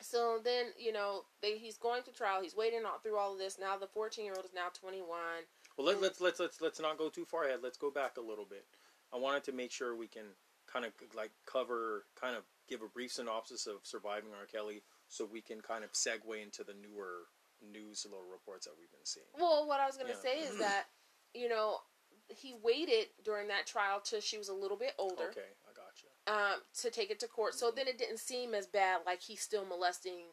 so 0.00 0.38
then 0.42 0.66
you 0.78 0.92
know 0.92 1.22
they 1.42 1.58
he's 1.58 1.76
going 1.76 2.02
to 2.04 2.12
trial. 2.12 2.42
He's 2.42 2.56
waiting 2.56 2.84
on, 2.84 3.00
through 3.02 3.16
all 3.18 3.32
of 3.32 3.38
this. 3.38 3.58
Now 3.58 3.76
the 3.76 3.86
fourteen 3.86 4.24
year 4.24 4.34
old 4.36 4.44
is 4.44 4.54
now 4.54 4.68
twenty 4.78 5.00
one. 5.00 5.44
Well, 5.76 5.86
let, 5.86 6.00
let's 6.00 6.20
let's 6.20 6.40
let's 6.40 6.60
let's 6.60 6.80
not 6.80 6.98
go 6.98 7.08
too 7.08 7.24
far 7.24 7.44
ahead. 7.44 7.60
Let's 7.62 7.78
go 7.78 7.90
back 7.90 8.16
a 8.16 8.20
little 8.22 8.46
bit. 8.48 8.64
I 9.12 9.16
wanted 9.16 9.44
to 9.44 9.52
make 9.52 9.70
sure 9.72 9.96
we 9.96 10.06
can 10.08 10.24
kind 10.70 10.84
of 10.84 10.92
like 11.16 11.30
cover, 11.46 12.04
kind 12.20 12.36
of 12.36 12.42
give 12.68 12.82
a 12.82 12.88
brief 12.88 13.12
synopsis 13.12 13.66
of 13.66 13.76
surviving 13.82 14.30
R. 14.38 14.46
Kelly, 14.46 14.82
so 15.08 15.28
we 15.30 15.40
can 15.40 15.60
kind 15.60 15.82
of 15.84 15.92
segue 15.92 16.42
into 16.42 16.62
the 16.64 16.74
newer 16.74 17.28
news 17.60 18.06
little 18.08 18.24
reports 18.30 18.66
that 18.66 18.72
we've 18.78 18.90
been 18.90 19.04
seeing. 19.04 19.26
Well, 19.38 19.66
what 19.66 19.80
I 19.80 19.86
was 19.86 19.96
going 19.96 20.08
to 20.08 20.12
Yeah. 20.12 20.20
say 20.20 20.38
is 20.40 20.58
that 20.58 20.84
you 21.34 21.48
know 21.48 21.78
he 22.28 22.54
waited 22.62 23.06
during 23.24 23.48
that 23.48 23.66
trial 23.66 24.00
till 24.00 24.20
she 24.20 24.38
was 24.38 24.48
a 24.48 24.54
little 24.54 24.76
bit 24.76 24.94
older 24.98 25.30
Okay, 25.30 25.40
I 25.68 25.72
got 25.74 26.02
you. 26.02 26.32
um, 26.32 26.60
to 26.82 26.90
take 26.90 27.10
it 27.10 27.18
to 27.20 27.26
court. 27.26 27.54
So 27.54 27.70
then 27.70 27.88
it 27.88 27.98
didn't 27.98 28.18
seem 28.20 28.54
as 28.54 28.66
bad 28.66 29.00
like 29.06 29.22
he's 29.22 29.40
still 29.40 29.64
molesting 29.64 30.24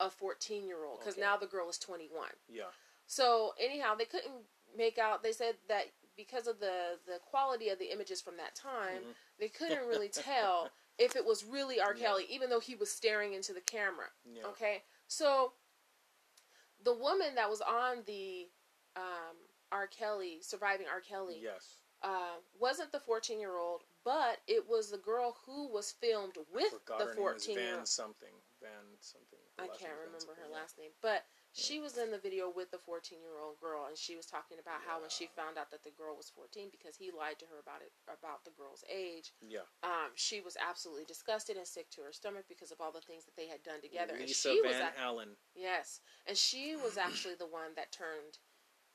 a 0.00 0.10
fourteen 0.10 0.66
year 0.66 0.84
old 0.84 0.98
because 1.00 1.14
Okay. 1.14 1.20
now 1.22 1.36
the 1.36 1.46
girl 1.46 1.68
is 1.68 1.78
twenty 1.78 2.08
one. 2.12 2.30
Yeah. 2.48 2.70
So 3.06 3.54
anyhow, 3.60 3.94
they 3.94 4.06
couldn't 4.06 4.32
make 4.76 4.98
out. 4.98 5.22
They 5.22 5.32
said 5.32 5.56
that 5.68 5.86
because 6.16 6.46
of 6.46 6.58
the 6.60 6.98
the 7.06 7.18
quality 7.30 7.68
of 7.68 7.78
the 7.78 7.92
images 7.92 8.20
from 8.22 8.36
that 8.38 8.54
time, 8.54 9.02
Mhm. 9.02 9.14
they 9.38 9.48
couldn't 9.58 9.86
really 9.86 10.08
tell 10.08 10.70
if 10.98 11.14
it 11.16 11.24
was 11.24 11.44
really 11.44 11.80
R. 11.80 11.94
Yeah. 11.94 12.06
Kelly, 12.06 12.24
even 12.30 12.48
though 12.50 12.60
he 12.60 12.74
was 12.74 12.90
staring 12.90 13.34
into 13.34 13.52
the 13.52 13.60
camera. 13.60 14.06
Yeah. 14.24 14.46
Okay, 14.46 14.82
so 15.08 15.52
the 16.82 16.94
woman 16.94 17.34
that 17.34 17.48
was 17.50 17.60
on 17.60 18.02
the 18.06 18.48
um, 18.96 19.36
R. 19.74 19.86
Kelly 19.88 20.38
surviving 20.40 20.86
R. 20.90 21.00
Kelly 21.00 21.40
Yes. 21.42 21.78
uh, 22.02 22.36
wasn't 22.60 22.92
the 22.92 23.00
fourteen 23.00 23.40
year 23.40 23.56
old, 23.58 23.82
but 24.04 24.38
it 24.46 24.68
was 24.68 24.90
the 24.90 24.98
girl 24.98 25.36
who 25.44 25.68
was 25.68 25.90
filmed 25.92 26.36
with 26.54 26.70
the 26.86 26.94
her 26.94 26.98
name 26.98 27.06
was 27.08 27.16
fourteen 27.16 27.58
year 27.58 27.70
Van 27.70 27.78
old. 27.80 27.88
something. 27.88 28.34
Van 28.62 28.86
something. 29.00 29.38
I 29.58 29.66
can't 29.68 29.94
was 30.12 30.26
remember 30.26 30.34
her 30.40 30.48
last 30.52 30.78
name, 30.78 30.90
but 31.02 31.24
she 31.52 31.78
was 31.78 31.96
in 31.98 32.10
the 32.10 32.18
video 32.18 32.50
with 32.50 32.72
the 32.72 32.78
14 32.82 33.20
year 33.22 33.38
old 33.38 33.60
girl, 33.60 33.86
and 33.86 33.96
she 33.96 34.16
was 34.16 34.26
talking 34.26 34.58
about 34.58 34.80
how 34.84 34.98
when 35.00 35.10
she 35.10 35.28
found 35.36 35.56
out 35.56 35.70
that 35.70 35.84
the 35.84 35.94
girl 35.94 36.16
was 36.16 36.28
14 36.34 36.66
because 36.74 36.96
he 36.96 37.12
lied 37.14 37.38
to 37.38 37.46
her 37.46 37.60
about 37.62 37.78
it 37.82 37.92
about 38.10 38.42
the 38.44 38.50
girl's 38.58 38.82
age, 38.90 39.30
Yeah. 39.40 39.62
um, 39.84 40.10
she 40.16 40.40
was 40.40 40.56
absolutely 40.58 41.04
disgusted 41.04 41.56
and 41.56 41.66
sick 41.68 41.88
to 41.94 42.00
her 42.02 42.10
stomach 42.12 42.46
because 42.48 42.72
of 42.72 42.80
all 42.80 42.90
the 42.90 43.00
things 43.06 43.24
that 43.26 43.36
they 43.36 43.46
had 43.46 43.62
done 43.62 43.80
together. 43.80 44.14
and 44.18 44.26
Lisa 44.26 44.50
she 44.50 44.60
was 44.62 44.74
Van 44.74 44.90
ac- 44.90 44.98
Allen. 44.98 45.36
yes, 45.54 46.00
and 46.26 46.36
she 46.36 46.74
was 46.74 46.96
actually 47.06 47.36
the 47.38 47.46
one 47.46 47.74
that 47.76 47.92
turned 47.92 48.38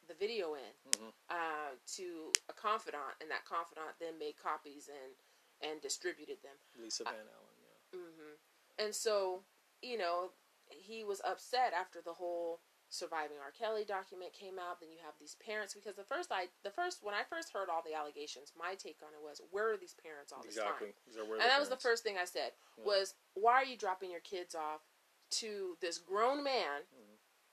the 0.10 0.16
video 0.16 0.56
in 0.56 0.74
Mhm. 0.92 1.14
uh, 1.30 1.76
to 1.96 2.34
a 2.50 2.54
confidant, 2.54 3.16
and 3.22 3.30
that 3.32 3.46
confidant 3.46 3.98
then 4.00 4.18
made 4.18 4.36
copies 4.38 4.90
and 4.90 5.16
and 5.62 5.82
distributed 5.82 6.42
them. 6.42 6.58
Lisa 6.78 7.04
Uh, 7.06 7.12
Van 7.12 7.28
Allen. 7.28 7.56
Yeah. 7.62 8.00
Mm-hmm. 8.00 8.34
And 8.78 8.96
so, 8.96 9.44
you 9.82 9.98
know, 9.98 10.32
he 10.70 11.04
was 11.04 11.20
upset 11.26 11.74
after 11.74 12.02
the 12.02 12.14
whole 12.14 12.62
surviving 12.88 13.38
R. 13.40 13.52
Kelly 13.52 13.84
document 13.84 14.32
came 14.32 14.58
out. 14.58 14.80
Then 14.80 14.90
you 14.90 15.00
have 15.00 15.18
these 15.20 15.36
parents 15.36 15.74
because 15.74 15.96
the 15.98 16.06
first 16.06 16.32
I 16.32 16.50
the 16.64 16.72
first 16.72 17.04
when 17.04 17.14
I 17.14 17.24
first 17.26 17.52
heard 17.52 17.68
all 17.70 17.82
the 17.82 17.94
allegations, 17.94 18.54
my 18.56 18.74
take 18.76 19.04
on 19.04 19.14
it 19.14 19.20
was, 19.22 19.42
where 19.52 19.70
are 19.70 19.78
these 19.78 19.94
parents 19.96 20.32
all 20.32 20.42
this 20.44 20.56
Exactly. 20.56 20.94
time? 20.94 20.96
These 21.06 21.18
are 21.18 21.26
where 21.26 21.40
And 21.42 21.50
that 21.50 21.60
was 21.60 21.68
the 21.70 21.78
first 21.78 22.04
thing 22.04 22.18
I 22.18 22.26
said 22.26 22.54
Yeah. 22.78 22.86
was, 22.86 23.16
why 23.34 23.56
are 23.56 23.66
you 23.66 23.76
dropping 23.78 24.12
your 24.12 24.22
kids 24.22 24.56
off 24.56 24.82
to 25.32 25.78
this 25.82 25.98
grown 26.00 26.42
man? 26.42 26.88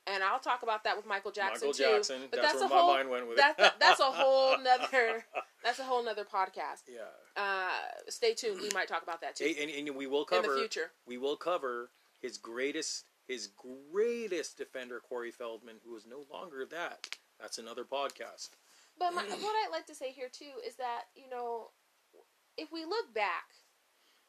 And 0.07 0.23
I'll 0.23 0.39
talk 0.39 0.63
about 0.63 0.85
that 0.85 0.97
with 0.97 1.05
Michael 1.07 1.33
Jackson. 1.33 1.69
Michael 1.69 1.73
too. 1.73 1.95
Jackson. 1.97 2.21
But 2.31 2.41
that's, 2.41 2.61
that's, 2.61 2.71
where 2.71 2.71
a 2.71 2.75
my 2.75 2.81
whole 2.81 2.95
mind 2.95 3.11
went 3.11 3.29
with 3.29 3.37
that, 3.39 3.53
it. 3.53 3.59
that- 3.59 3.81
that's 3.81 4.01
a 4.01 4.05
whole 4.05 4.57
nother 4.63 5.25
that's 5.65 5.81
a 5.81 5.85
whole 5.85 6.05
nother 6.05 6.25
podcast. 6.25 6.83
yeah. 6.89 7.01
Uh, 7.37 7.69
stay 8.09 8.33
tuned. 8.35 8.61
We 8.61 8.71
might 8.73 8.87
talk 8.87 9.03
about 9.03 9.21
that 9.21 9.35
too 9.37 9.45
Hey, 9.45 9.57
and, 9.61 9.89
and 9.89 9.97
we 9.97 10.07
will 10.07 10.25
cover 10.25 10.45
in 10.45 10.51
the 10.51 10.59
future. 10.59 10.93
We 11.07 11.19
will 11.19 11.37
cover 11.37 11.91
his 12.21 12.39
greatest 12.39 13.05
his 13.27 13.49
greatest 13.49 14.57
defender, 14.57 15.01
Corey 15.01 15.33
Feldman, 15.33 15.77
who 15.85 15.97
is 15.97 16.07
no 16.07 16.25
longer 16.33 16.65
that. 16.71 17.09
That's 17.41 17.59
another 17.59 17.83
podcast. 17.83 18.51
But 18.99 19.13
my, 19.13 19.23
what 19.41 19.57
I'd 19.65 19.73
like 19.73 19.87
to 19.87 19.95
say 19.95 20.13
here 20.13 20.29
too 20.31 20.61
is 20.67 20.77
that 20.77 21.05
you 21.17 21.29
know, 21.29 21.71
if 22.57 22.71
we 22.71 22.85
look 22.85 23.13
back 23.13 23.47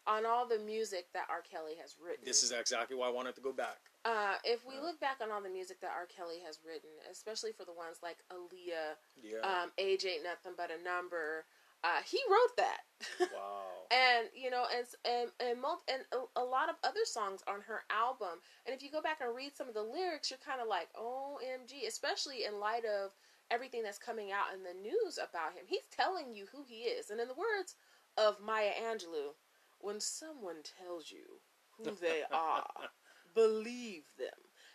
on 0.07 0.25
all 0.25 0.47
the 0.47 0.59
music 0.59 1.07
that 1.13 1.27
R. 1.29 1.43
Kelly 1.49 1.73
has 1.79 1.95
written, 2.03 2.23
This 2.25 2.41
is 2.41 2.51
exactly 2.51 2.97
why 2.97 3.07
I 3.07 3.11
wanted 3.11 3.35
to 3.35 3.41
go 3.41 3.51
back. 3.53 3.77
Uh, 4.07 4.35
if 4.47 4.63
we 4.65 4.79
look 4.79 4.99
back 5.03 5.17
on 5.21 5.31
all 5.31 5.41
the 5.43 5.49
music 5.51 5.81
that 5.81 5.91
R. 5.91 6.07
Kelly 6.07 6.39
has 6.47 6.59
written, 6.65 6.89
especially 7.11 7.51
for 7.51 7.65
the 7.65 7.73
ones 7.75 7.99
like 8.01 8.23
Aaliyah, 8.31 8.95
Yeah. 9.19 9.43
um, 9.43 9.71
"Age 9.77 10.05
Ain't 10.05 10.23
Nothing 10.23 10.53
But 10.55 10.71
a 10.71 10.81
Number," 10.81 11.43
uh, 11.83 12.01
he 12.05 12.19
wrote 12.31 12.55
that. 12.57 12.81
wow. 13.35 13.85
and 13.91 14.27
you 14.33 14.49
know 14.49 14.65
and 14.75 14.87
and 15.05 15.29
and, 15.39 15.61
mul- 15.61 15.83
and 15.91 16.01
a, 16.11 16.41
a 16.41 16.43
lot 16.43 16.69
of 16.69 16.75
other 16.83 17.05
songs 17.05 17.43
on 17.47 17.61
her 17.61 17.83
album 17.91 18.41
and 18.65 18.73
if 18.75 18.81
you 18.81 18.89
go 18.89 19.01
back 19.01 19.19
and 19.21 19.35
read 19.35 19.55
some 19.55 19.67
of 19.69 19.75
the 19.75 19.83
lyrics 19.83 20.31
you're 20.31 20.39
kind 20.43 20.59
of 20.59 20.67
like 20.67 20.89
omg 20.97 21.71
especially 21.87 22.43
in 22.45 22.59
light 22.59 22.83
of 22.85 23.11
everything 23.51 23.83
that's 23.83 23.99
coming 23.99 24.31
out 24.31 24.51
in 24.55 24.63
the 24.63 24.73
news 24.81 25.17
about 25.17 25.53
him 25.53 25.63
he's 25.67 25.85
telling 25.95 26.33
you 26.33 26.45
who 26.51 26.63
he 26.67 26.89
is 26.89 27.11
and 27.11 27.19
in 27.21 27.27
the 27.27 27.35
words 27.37 27.75
of 28.17 28.41
maya 28.43 28.71
angelou 28.91 29.31
when 29.79 29.99
someone 29.99 30.57
tells 30.63 31.11
you 31.11 31.39
who 31.77 31.83
they 32.01 32.23
are 32.33 32.65
believe 33.41 34.03
them 34.17 34.33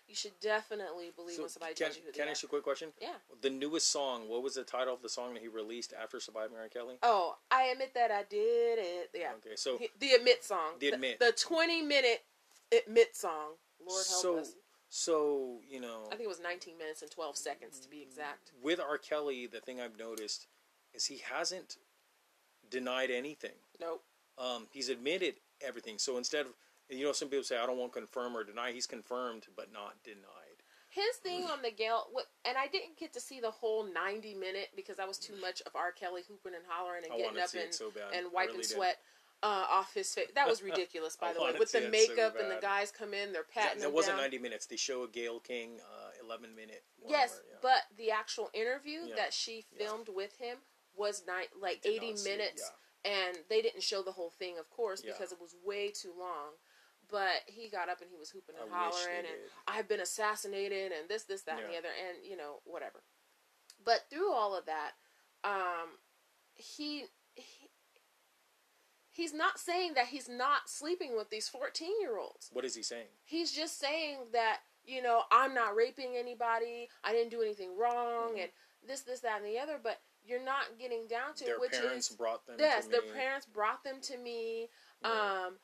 you 0.08 0.14
should 0.14 0.38
definitely 0.40 1.10
believe 1.16 1.36
So 1.36 1.42
when 1.42 1.48
somebody 1.48 1.74
can, 1.74 1.86
tells 1.86 1.96
you 1.96 2.02
who 2.06 2.12
can 2.12 2.28
I 2.28 2.32
ask 2.32 2.42
you 2.42 2.46
a 2.46 2.50
quick 2.50 2.62
question? 2.64 2.90
yeah 3.00 3.14
The 3.40 3.48
newest 3.50 3.90
song, 3.90 4.28
what 4.28 4.42
was 4.42 4.54
the 4.54 4.62
title 4.64 4.92
of 4.92 5.00
the 5.02 5.08
song 5.08 5.32
that 5.34 5.42
he 5.42 5.48
released 5.48 5.94
after 6.00 6.20
Surviving 6.20 6.56
R. 6.56 6.68
Kelly? 6.68 6.96
oh 7.02 7.36
i 7.50 7.64
admit 7.72 7.92
that 7.94 8.10
i 8.10 8.22
did 8.28 8.78
it 8.78 9.10
yeah 9.14 9.32
Okay, 9.38 9.56
so 9.56 9.78
The- 9.78 9.90
the 9.98 10.12
admit 10.12 10.44
song. 10.44 10.74
The 10.80 10.88
Admit. 10.90 11.18
The, 11.18 11.32
20 11.32 11.82
minute 11.82 12.22
admit 12.70 13.16
song. 13.16 13.56
Lord 13.80 14.04
help 14.08 14.22
so 14.22 14.38
us. 14.38 14.52
so 14.88 15.60
you 15.68 15.80
know 15.80 16.04
I 16.06 16.10
think 16.16 16.22
it 16.22 16.28
was 16.28 16.40
19 16.40 16.76
minutes 16.78 17.02
and 17.02 17.10
12 17.10 17.36
seconds 17.36 17.80
to 17.80 17.88
be 17.88 18.02
exact. 18.02 18.52
with 18.62 18.78
R. 18.80 18.98
Kelly, 18.98 19.46
the 19.46 19.60
thing 19.60 19.80
I've 19.80 19.98
noticed 19.98 20.46
is 20.94 21.06
he 21.06 21.18
hasn't 21.32 21.76
denied 22.70 23.10
anything. 23.10 23.56
Nope. 23.80 24.02
Um, 24.38 24.66
he's 24.72 24.88
admitted 24.88 25.34
everything. 25.60 25.98
So 25.98 26.16
instead 26.16 26.46
of 26.46 26.52
you 26.92 27.04
know, 27.04 27.12
some 27.12 27.28
people 27.28 27.44
say 27.44 27.58
I 27.58 27.66
don't 27.66 27.78
want 27.78 27.92
to 27.92 27.98
confirm 27.98 28.36
or 28.36 28.44
deny. 28.44 28.72
He's 28.72 28.86
confirmed 28.86 29.46
but 29.56 29.72
not 29.72 30.02
denied. 30.04 30.62
His 30.88 31.16
thing 31.22 31.44
on 31.44 31.62
the 31.62 31.70
Gail, 31.70 32.04
what, 32.12 32.26
and 32.44 32.58
I 32.58 32.66
didn't 32.66 32.98
get 32.98 33.14
to 33.14 33.20
see 33.20 33.40
the 33.40 33.50
whole 33.50 33.82
90 33.90 34.34
minute 34.34 34.68
because 34.76 34.98
that 34.98 35.08
was 35.08 35.16
too 35.16 35.32
much 35.40 35.62
of 35.62 35.74
R. 35.74 35.90
Kelly 35.90 36.20
hooping 36.28 36.52
and 36.54 36.64
hollering 36.68 37.04
and 37.04 37.14
I 37.14 37.16
getting 37.16 37.38
up 37.38 37.48
and, 37.58 37.72
so 37.72 37.90
and 38.14 38.26
wiping 38.30 38.56
really 38.56 38.64
sweat 38.64 38.98
uh, 39.42 39.64
off 39.70 39.94
his 39.94 40.12
face. 40.12 40.26
That 40.34 40.46
was 40.46 40.62
ridiculous, 40.62 41.16
by 41.20 41.32
the 41.32 41.40
way. 41.40 41.52
With 41.58 41.72
the 41.72 41.78
it 41.78 41.84
so 41.84 41.90
makeup 41.90 42.36
and 42.38 42.50
the 42.50 42.60
guys 42.60 42.92
come 42.92 43.14
in, 43.14 43.32
they're 43.32 43.42
patting 43.42 43.80
that 43.80 43.92
wasn't 43.92 44.18
down. 44.18 44.24
90 44.24 44.38
minutes. 44.38 44.66
They 44.66 44.76
show 44.76 45.04
a 45.04 45.08
Gail 45.08 45.40
King 45.40 45.78
uh, 45.80 46.10
11 46.26 46.54
minute. 46.54 46.84
Yes, 47.08 47.40
yeah. 47.48 47.56
but 47.62 47.82
the 47.96 48.10
actual 48.10 48.50
interview 48.52 49.00
Yeah. 49.06 49.14
that 49.16 49.32
she 49.32 49.64
Yeah. 49.72 49.86
filmed 49.86 50.08
with 50.14 50.36
him 50.36 50.58
was 50.94 51.24
ni- 51.26 51.48
like 51.58 51.80
80 51.86 52.10
not 52.10 52.18
see 52.18 52.30
minutes, 52.30 52.70
and 53.04 53.38
they 53.48 53.62
didn't 53.62 53.82
show 53.82 54.02
the 54.02 54.12
whole 54.12 54.30
thing, 54.30 54.58
of 54.58 54.68
course, 54.70 55.02
Yeah. 55.02 55.12
because 55.12 55.32
it 55.32 55.40
was 55.40 55.56
way 55.64 55.90
too 55.90 56.12
long. 56.16 56.52
But 57.12 57.44
he 57.46 57.68
got 57.68 57.88
up 57.90 58.00
and 58.00 58.10
he 58.10 58.16
was 58.18 58.30
hooping 58.30 58.56
and 58.60 58.72
I 58.72 58.76
hollering, 58.76 59.18
and. 59.18 59.26
I've 59.68 59.86
been 59.86 60.00
assassinated, 60.00 60.90
and 60.92 61.08
this, 61.08 61.24
this, 61.24 61.42
that, 61.42 61.58
and 61.60 61.72
the 61.72 61.76
other, 61.78 61.88
and 62.08 62.26
you 62.28 62.36
know, 62.36 62.56
whatever. 62.64 63.02
But 63.84 64.06
through 64.10 64.32
all 64.32 64.56
of 64.56 64.64
that, 64.66 64.92
um, 65.44 65.98
he, 66.54 67.04
he 67.34 67.68
he's 69.10 69.34
not 69.34 69.58
saying 69.58 69.92
that 69.94 70.06
he's 70.06 70.28
not 70.28 70.68
sleeping 70.68 71.16
with 71.16 71.28
these 71.30 71.48
14 71.48 71.88
year 72.00 72.16
olds 72.18 72.48
What 72.52 72.64
is 72.64 72.74
he 72.74 72.82
saying? 72.82 73.06
he's 73.24 73.52
just 73.52 73.78
saying 73.78 74.18
that 74.32 74.60
you 74.84 75.02
know 75.02 75.22
i'm 75.30 75.54
not 75.54 75.74
raping 75.76 76.14
anybody 76.16 76.88
i 77.04 77.12
didn't 77.12 77.30
do 77.30 77.42
anything 77.42 77.76
wrong 77.76 78.34
Mhm. 78.36 78.42
and 78.42 78.50
this 78.86 79.00
this 79.02 79.20
that 79.20 79.38
and 79.42 79.46
the 79.46 79.58
other 79.58 79.78
but 79.82 80.00
you're 80.24 80.42
not 80.42 80.78
getting 80.78 81.06
down 81.08 81.34
to 81.34 81.44
Their 81.44 81.54
it 81.54 81.60
which 81.60 81.72
parents 81.72 82.10
is 82.10 82.16
brought 82.16 82.46
them 82.46 82.56
yes 82.58 82.84
to 82.84 82.90
their 82.90 83.02
me. 83.02 83.10
parents 83.12 83.46
brought 83.46 83.82
them 83.84 84.00
to 84.02 84.16
me 84.18 84.68
Yeah. 85.02 85.44
um 85.46 85.58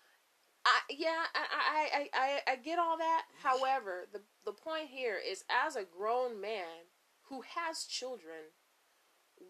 I, 0.65 0.81
yeah, 0.91 1.25
I, 1.35 1.89
I, 1.95 2.09
I, 2.13 2.53
I, 2.53 2.57
get 2.57 2.79
all 2.79 2.99
that. 2.99 3.23
However, 3.43 4.07
the 4.13 4.21
the 4.45 4.53
point 4.53 4.89
here 4.89 5.17
is, 5.17 5.45
as 5.49 5.77
a 5.77 5.85
grown 5.85 6.41
man 6.41 6.91
who 7.29 7.43
has 7.57 7.85
children, 7.85 8.53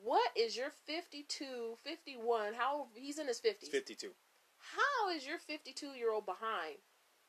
what 0.02 0.30
is 0.36 0.56
your 0.56 0.70
52, 0.86 1.78
51, 1.82 2.54
how 2.54 2.88
he's 2.94 3.18
in 3.18 3.26
his 3.26 3.40
50s, 3.40 3.68
52. 3.68 4.10
how 4.58 5.10
is 5.14 5.26
your 5.26 5.38
52 5.38 5.88
year 5.88 6.12
old 6.12 6.26
behind 6.26 6.76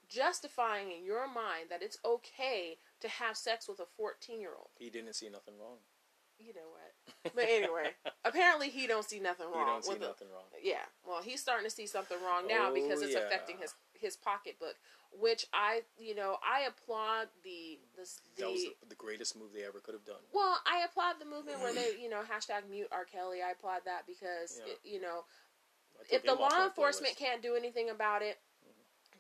justifying 0.10 0.92
in 0.92 1.06
your 1.06 1.28
mind 1.28 1.70
that 1.70 1.84
it's 1.84 2.00
okay 2.04 2.78
to 3.00 3.08
have 3.08 3.38
sex 3.38 3.68
with 3.68 3.80
a 3.80 3.86
14 3.98 4.42
year 4.42 4.54
old? 4.58 4.70
He 4.78 4.90
didn't 4.90 5.14
see 5.14 5.30
nothing 5.30 5.56
wrong. 5.60 5.78
You 6.38 6.54
know 6.54 6.70
what? 6.72 6.89
But 7.36 7.46
anyway, 7.48 7.92
apparently 8.26 8.70
he 8.70 8.88
don't 8.88 9.06
see 9.08 9.20
nothing 9.20 9.48
He 9.52 9.58
wrong 9.58 9.68
don't 9.68 9.84
see 9.84 9.92
with 9.92 10.02
the- 10.02 10.08
nothing 10.08 10.28
wrong. 10.32 10.44
yeah, 10.62 10.84
well, 11.08 11.22
he's 11.22 11.42
starting 11.42 11.66
to 11.66 11.72
see 11.74 11.86
something 11.88 12.18
wrong 12.26 12.48
now 12.48 12.70
Oh, 12.70 12.74
because 12.74 13.02
it's 13.02 13.14
yeah. 13.14 13.20
affecting 13.28 13.58
his 13.60 13.74
his 13.94 14.16
pocketbook, 14.16 14.76
which 15.12 15.46
I, 15.52 15.82
you 15.98 16.16
know, 16.16 16.38
I 16.42 16.62
applaud 16.62 17.28
the 17.44 17.80
the, 17.98 18.04
the 18.38 18.42
That 18.44 18.52
was 18.52 18.62
the, 18.64 18.88
the 18.90 18.96
greatest 18.96 19.38
move 19.38 19.52
they 19.54 19.64
ever 19.66 19.80
could 19.80 19.94
have 19.94 20.06
done. 20.06 20.24
well, 20.34 20.58
I 20.66 20.86
applaud 20.86 21.16
the 21.20 21.26
movement 21.26 21.60
where 21.60 21.74
they, 21.74 21.96
you 22.02 22.10
know, 22.10 22.22
hashtag 22.22 22.70
mute 22.70 22.88
R. 22.92 23.04
Kelly. 23.06 23.40
I 23.46 23.52
applaud 23.52 23.82
that 23.86 24.04
because, 24.08 24.62
Yeah. 24.66 24.72
it, 24.74 24.80
you 24.84 25.02
know, 25.02 25.26
if 26.10 26.24
the 26.24 26.34
law 26.34 26.64
enforcement 26.64 27.18
can't 27.18 27.42
do 27.42 27.56
anything 27.56 27.90
about 27.90 28.22
it, 28.22 28.38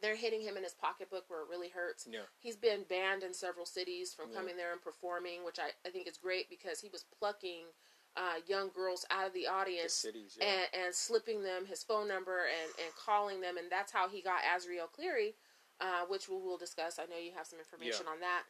they're 0.01 0.15
hitting 0.15 0.41
him 0.41 0.55
in 0.57 0.63
his 0.63 0.73
pocketbook 0.73 1.25
where 1.29 1.41
it 1.41 1.49
really 1.49 1.69
hurts. 1.69 2.07
Yeah. 2.09 2.21
He's 2.39 2.55
been 2.55 2.83
banned 2.89 3.23
in 3.23 3.33
several 3.33 3.65
cities 3.65 4.13
from 4.13 4.29
Yeah. 4.31 4.37
coming 4.37 4.55
there 4.57 4.71
and 4.71 4.81
performing, 4.81 5.43
which 5.45 5.59
I, 5.59 5.71
I 5.85 5.91
think 5.91 6.07
is 6.07 6.17
great 6.17 6.49
because 6.49 6.79
he 6.79 6.89
was 6.89 7.03
plucking 7.19 7.65
uh, 8.15 8.39
young 8.47 8.69
girls 8.69 9.05
out 9.11 9.27
of 9.27 9.33
the 9.33 9.41
The 9.41 9.47
audience 9.47 9.93
cities, 9.93 10.37
yeah. 10.39 10.47
and, 10.47 10.85
and 10.85 10.95
slipping 10.95 11.43
them 11.43 11.65
his 11.65 11.83
phone 11.83 12.07
number 12.07 12.45
and, 12.45 12.71
and 12.83 12.93
calling 12.95 13.39
them, 13.41 13.57
and 13.57 13.67
that's 13.71 13.91
how 13.91 14.09
he 14.09 14.21
got 14.21 14.41
Azriel 14.41 14.91
Clary, 14.91 15.35
uh, 15.79 16.05
which 16.07 16.27
we 16.27 16.35
will 16.35 16.57
discuss. 16.57 16.97
I 16.99 17.05
know 17.05 17.17
you 17.23 17.31
have 17.37 17.45
some 17.47 17.59
information 17.59 18.07
on 18.11 18.19
that, 18.21 18.43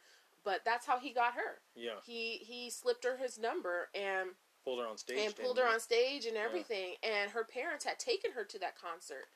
but 0.44 0.64
that's 0.64 0.86
how 0.86 0.98
he 0.98 1.12
got 1.12 1.34
her. 1.34 1.60
yeah. 1.76 2.00
He 2.04 2.38
he 2.38 2.70
slipped 2.70 3.04
her 3.04 3.16
his 3.18 3.38
number 3.38 3.88
and 3.94 4.30
Pulled 4.64 4.78
her 4.80 4.86
on 4.86 4.96
stage. 4.98 5.18
and 5.26 5.36
pulled 5.36 5.58
her 5.58 5.66
he? 5.66 5.72
on 5.74 5.80
stage 5.80 6.26
and 6.26 6.36
everything, 6.36 6.94
and 7.02 7.30
her 7.32 7.44
parents 7.44 7.84
had 7.84 7.98
taken 7.98 8.32
her 8.32 8.44
to 8.44 8.58
that 8.60 8.80
concert. 8.80 9.26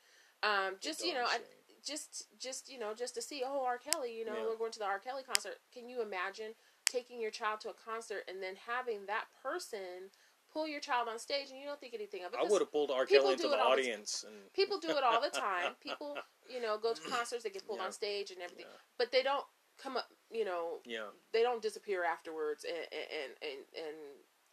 Um, 0.43 0.75
just 0.81 1.05
you 1.05 1.13
know, 1.13 1.23
I. 1.25 1.37
just 1.85 2.25
just 2.39 2.69
you 2.71 2.79
know, 2.79 2.93
just 2.93 3.15
to 3.15 3.21
see 3.21 3.43
oh 3.45 3.63
R. 3.65 3.77
Kelly, 3.77 4.17
you 4.17 4.25
know, 4.25 4.35
Yeah. 4.35 4.45
we're 4.45 4.57
going 4.57 4.71
to 4.73 4.79
the 4.79 4.85
R. 4.85 4.99
Kelly 4.99 5.23
concert. 5.23 5.57
Can 5.73 5.87
you 5.87 6.01
imagine 6.01 6.53
taking 6.85 7.19
your 7.21 7.31
child 7.31 7.59
to 7.61 7.69
a 7.69 7.73
concert 7.73 8.23
and 8.27 8.41
then 8.41 8.55
having 8.67 9.05
that 9.07 9.25
person 9.41 10.09
pull 10.51 10.67
your 10.67 10.79
child 10.79 11.07
on 11.09 11.19
stage 11.19 11.49
and 11.49 11.59
you 11.59 11.65
don't 11.65 11.79
think 11.79 11.93
anything 11.93 12.23
of 12.23 12.33
it? 12.33 12.39
I 12.39 12.43
would 12.49 12.61
have 12.61 12.71
pulled 12.71 12.91
R. 12.91 13.05
Kelly 13.05 13.33
into 13.33 13.47
the 13.47 13.57
all 13.59 13.75
the 13.75 13.81
audience. 13.81 14.23
and 14.27 14.51
People 14.53 14.79
do 14.79 14.89
it 14.89 15.03
all 15.03 15.21
the 15.21 15.29
time. 15.29 15.73
People, 15.81 16.17
you 16.49 16.61
know, 16.61 16.77
go 16.77 16.93
to 16.93 17.01
concerts, 17.01 17.43
they 17.43 17.49
get 17.49 17.65
pulled 17.67 17.79
Yeah. 17.79 17.85
on 17.85 17.91
stage 17.91 18.31
and 18.31 18.41
everything, 18.41 18.65
Yeah. 18.69 18.77
but 18.97 19.11
they 19.11 19.21
don't 19.23 19.45
come 19.77 19.97
up. 19.97 20.07
You 20.31 20.45
know, 20.45 20.79
Yeah. 20.85 21.07
they 21.33 21.41
don't 21.43 21.61
disappear 21.61 22.03
afterwards. 22.03 22.63
And 22.65 22.77
and 22.91 23.31
and, 23.41 23.65
and 23.75 23.97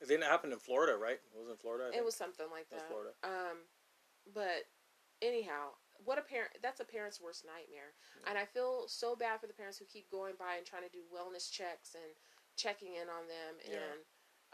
It 0.00 0.08
didn't 0.08 0.24
happen 0.24 0.52
in 0.52 0.58
Florida, 0.58 0.96
right? 0.96 1.20
It 1.34 1.38
was 1.38 1.48
in 1.48 1.56
Florida. 1.56 1.96
It 1.96 2.04
was 2.04 2.14
something 2.16 2.46
like 2.50 2.68
That 2.70 2.74
was 2.76 2.82
that. 2.82 2.88
Florida. 2.88 3.12
Um, 3.50 3.58
but 4.34 4.64
anyhow, 5.20 5.74
what 6.04 6.18
a 6.18 6.22
parent 6.22 6.50
that's 6.62 6.80
a 6.80 6.84
parent's 6.84 7.20
worst 7.20 7.44
nightmare. 7.44 7.94
And 8.28 8.38
I 8.38 8.44
feel 8.44 8.88
so 8.88 9.14
bad 9.16 9.40
for 9.40 9.46
the 9.46 9.54
parents 9.56 9.78
who 9.78 9.84
keep 9.86 10.10
going 10.10 10.34
by 10.38 10.56
and 10.58 10.66
trying 10.66 10.84
to 10.84 10.92
do 10.92 11.04
wellness 11.12 11.50
checks 11.50 11.94
and 11.94 12.12
checking 12.56 12.94
in 12.94 13.08
on 13.08 13.26
them 13.28 13.52
Yeah. 13.64 13.78
and 13.78 14.00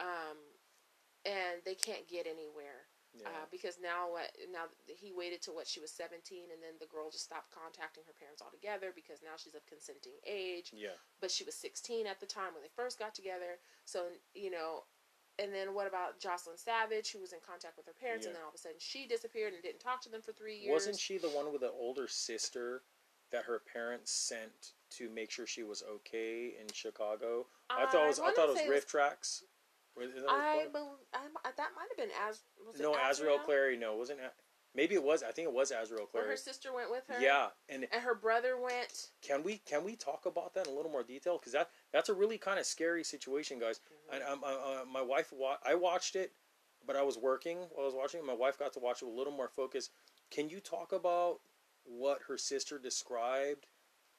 um 0.01 0.39
and 1.27 1.61
they 1.65 1.75
can't 1.75 2.07
get 2.09 2.27
anywhere. 2.27 2.87
Yeah. 3.17 3.27
Uh, 3.27 3.47
because 3.51 3.81
now 3.81 4.13
what 4.13 4.31
now 4.53 4.69
he 4.87 5.13
waited 5.17 5.41
till 5.41 5.55
what 5.57 5.67
she 5.67 5.81
was 5.81 5.91
17 5.91 6.53
and 6.53 6.61
then 6.63 6.77
the 6.79 6.87
girl 6.93 7.09
just 7.11 7.25
stopped 7.25 7.51
contacting 7.51 8.05
her 8.07 8.13
parents 8.13 8.43
altogether 8.45 8.93
because 8.95 9.25
now 9.25 9.33
she's 9.41 9.57
of 9.57 9.65
consenting 9.65 10.13
age 10.29 10.71
yeah. 10.77 10.93
but 11.21 11.31
she 11.33 11.43
was 11.43 11.57
16 11.57 12.07
at 12.07 12.21
the 12.21 12.27
time 12.29 12.53
when 12.53 12.63
they 12.63 12.69
first 12.77 12.99
got 12.99 13.15
together. 13.15 13.59
So, 13.87 14.13
you 14.35 14.51
know, 14.53 14.85
and 15.39 15.55
then 15.55 15.75
what 15.75 15.87
about 15.87 16.19
Jocelyn 16.21 16.57
Savage, 16.57 17.13
who 17.13 17.21
was 17.21 17.33
in 17.33 17.39
contact 17.47 17.77
with 17.77 17.87
her 17.87 17.95
parents, 17.99 18.27
and 18.27 18.35
then 18.35 18.43
all 18.43 18.49
of 18.49 18.55
a 18.55 18.59
sudden 18.59 18.79
she 18.79 19.07
disappeared 19.07 19.55
and 19.55 19.63
didn't 19.63 19.81
talk 19.81 20.03
to 20.03 20.09
them 20.11 20.21
for 20.21 20.33
three 20.33 20.57
years? 20.57 20.73
Wasn't 20.73 20.99
she 20.99 21.19
the 21.19 21.29
one 21.29 21.53
with 21.53 21.61
the 21.61 21.71
older 21.71 22.09
sister 22.09 22.83
that 23.31 23.45
her 23.45 23.63
parents 23.73 24.11
sent 24.11 24.73
to 24.91 25.09
make 25.11 25.31
sure 25.31 25.47
she 25.47 25.63
was 25.63 25.83
okay 25.89 26.55
in 26.61 26.67
Chicago? 26.73 27.47
I, 27.71 27.87
thought 27.87 28.05
it 28.05 28.09
was. 28.09 28.21
I 28.21 28.33
thought 28.33 28.49
it 28.49 28.55
was 28.55 28.69
Riff 28.69 28.87
Tracks. 28.87 29.45
Was- 29.97 30.11
I, 30.29 30.61
called? 30.61 30.73
bel 30.73 30.99
I, 31.15 31.51
that 31.57 31.71
might 31.75 31.89
have 31.89 31.97
been 31.97 32.15
as 32.29 32.43
was 32.65 32.81
no, 32.81 32.93
Azriel 32.93 33.43
Clary. 33.43 33.77
No, 33.77 33.97
wasn't. 33.97 34.21
Maybe 34.79 34.95
it 34.95 35.03
was. 35.03 35.23
I 35.23 35.33
think 35.33 35.49
it 35.49 35.53
was 35.53 35.73
Azriel 35.73 35.99
Where 35.99 36.07
Clary. 36.07 36.29
her 36.29 36.37
sister 36.37 36.73
went 36.73 36.91
with 36.91 37.03
her. 37.09 37.21
Yeah, 37.21 37.49
and 37.69 37.87
and 37.93 38.03
her 38.03 38.15
brother 38.15 38.57
went. 38.57 39.11
can 39.21 39.43
we 39.43 39.59
can 39.59 39.85
we 39.85 39.97
talk 39.97 40.25
about 40.25 40.55
that 40.55 40.67
in 40.67 40.73
a 40.73 40.77
little 40.77 40.93
more 40.93 41.03
detail? 41.03 41.39
Because 41.39 41.53
that 41.53 41.71
that's 41.93 42.09
a 42.09 42.15
really 42.15 42.39
kind 42.39 42.59
of 42.59 42.67
scary 42.67 43.05
situation, 43.05 43.59
guys. 43.59 43.81
Mm-hmm. 43.81 44.15
And 44.15 44.25
um, 44.33 44.45
uh, 44.45 44.83
uh, 44.83 44.85
my 44.91 45.03
wife, 45.03 45.33
wa- 45.33 45.59
I 45.67 45.75
watched 45.75 46.17
it, 46.17 46.33
but 46.87 46.97
I 46.97 47.03
was 47.03 47.19
working 47.19 47.59
while 47.73 47.83
I 47.83 47.87
was 47.87 47.95
watching. 47.95 48.21
it. 48.21 48.27
My 48.27 48.35
wife 48.35 48.59
got 48.59 48.73
to 48.75 48.79
watch 48.79 49.03
it 49.03 49.07
with 49.07 49.15
a 49.15 49.19
little 49.19 49.33
more 49.33 49.49
focus. 49.49 49.91
Can 50.31 50.49
you 50.49 50.61
talk 50.61 50.93
about 50.93 51.41
what 51.85 52.21
her 52.29 52.39
sister 52.39 52.79
described 52.79 53.67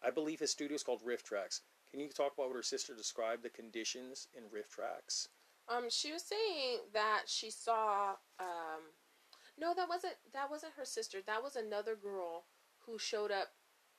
I 0.03 0.11
believe 0.11 0.39
his 0.39 0.51
studio 0.51 0.75
is 0.75 0.83
called 0.83 1.01
Riff 1.03 1.23
Tracks. 1.23 1.61
Can 1.91 1.99
you 1.99 2.09
talk 2.09 2.33
about 2.33 2.47
what 2.47 2.55
her 2.55 2.63
sister 2.63 2.95
described 2.95 3.43
the 3.43 3.49
conditions 3.49 4.27
in 4.35 4.43
Riff 4.51 4.69
Tracks? 4.69 5.27
Um, 5.67 5.89
she 5.89 6.11
was 6.11 6.23
saying 6.23 6.79
that 6.93 7.23
she 7.27 7.51
saw. 7.51 8.15
Um, 8.39 8.93
no, 9.59 9.73
that 9.75 9.89
wasn't 9.89 10.13
that 10.33 10.49
wasn't 10.49 10.73
her 10.77 10.85
sister. 10.85 11.19
That 11.25 11.43
was 11.43 11.55
another 11.55 11.95
girl 11.95 12.45
who 12.85 12.97
showed 12.97 13.31
up 13.31 13.49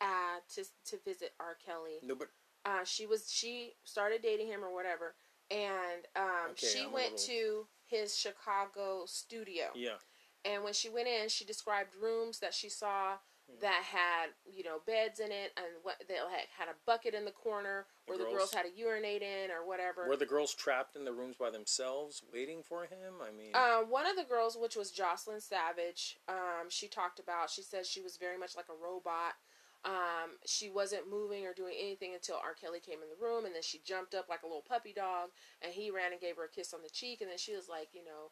uh, 0.01 0.39
to 0.55 0.65
to 0.87 0.97
visit 1.05 1.33
R. 1.39 1.57
Kelly. 1.65 1.99
No, 2.03 2.15
but 2.15 2.29
Uh, 2.65 2.85
she 2.85 3.07
was 3.07 3.31
she 3.33 3.75
started 3.85 4.23
dating 4.23 4.49
him 4.49 4.63
or 4.65 4.73
whatever, 4.75 5.15
and 5.51 6.07
um, 6.17 6.51
Okay, 6.53 6.67
she 6.67 6.85
I'm 6.85 6.93
went 6.93 7.13
little- 7.13 7.27
to 7.27 7.67
his 7.87 8.17
Chicago 8.17 9.05
studio. 9.07 9.71
yeah, 9.75 9.97
And 10.45 10.63
when 10.63 10.73
she 10.73 10.89
went 10.89 11.09
in, 11.09 11.29
she 11.29 11.45
described 11.45 11.95
rooms 12.01 12.39
that 12.39 12.55
she 12.55 12.69
saw. 12.69 13.19
That 13.61 13.83
had 13.85 14.29
you 14.45 14.63
know 14.65 14.79
beds 14.87 15.21
in 15.21 15.31
it, 15.33 15.53
and 15.57 15.67
what 15.83 15.97
they 16.09 16.15
had, 16.15 16.47
had 16.57 16.69
a 16.69 16.77
bucket 16.87 17.15
in 17.15 17.25
the 17.25 17.31
corner 17.33 17.87
The 18.07 18.11
where 18.13 18.19
the 18.19 18.25
girls- 18.25 18.37
girls 18.37 18.55
had 18.55 18.63
to 18.63 18.71
urinate 18.73 19.23
in 19.23 19.51
or 19.51 19.67
whatever. 19.67 20.07
were 20.09 20.17
the 20.17 20.27
girls 20.27 20.55
trapped 20.55 20.97
in 20.97 21.05
the 21.05 21.13
rooms 21.13 21.37
by 21.37 21.51
themselves, 21.51 22.23
waiting 22.33 22.63
for 22.63 22.85
him? 22.85 23.21
I 23.23 23.31
mean, 23.33 23.51
Uh, 23.55 23.83
one 23.83 24.07
of 24.07 24.17
the 24.17 24.25
girls, 24.25 24.57
which 24.57 24.77
was 24.77 24.91
Jocelyn 24.91 25.41
Savage, 25.41 26.19
um, 26.29 26.69
she 26.71 26.89
talked 26.89 27.19
about. 27.19 27.51
She 27.51 27.63
said 27.63 27.87
she 27.87 28.01
was 28.01 28.17
very 28.17 28.37
much 28.39 28.57
like 28.57 28.69
a 28.69 28.75
robot. 28.75 29.35
Um, 29.83 30.39
she 30.45 30.69
wasn't 30.69 31.09
moving 31.09 31.47
or 31.47 31.55
doing 31.55 31.75
anything 31.79 32.13
until 32.15 32.37
R. 32.37 32.53
Kelly 32.55 32.81
came 32.81 33.03
in 33.03 33.09
the 33.09 33.17
room, 33.17 33.47
and 33.47 33.55
then 33.55 33.63
she 33.63 33.79
jumped 33.79 34.15
up 34.15 34.29
like 34.29 34.43
a 34.43 34.47
little 34.47 34.61
puppy 34.63 34.93
dog, 34.93 35.31
and 35.63 35.73
he 35.73 35.91
ran 35.91 36.13
and 36.13 36.21
gave 36.21 36.37
her 36.37 36.45
a 36.45 36.49
kiss 36.51 36.75
on 36.75 36.83
the 36.83 36.91
cheek, 36.91 37.23
and 37.23 37.31
then 37.31 37.39
she 37.39 37.55
was 37.57 37.67
like, 37.69 37.89
you 37.95 38.05
know, 38.05 38.31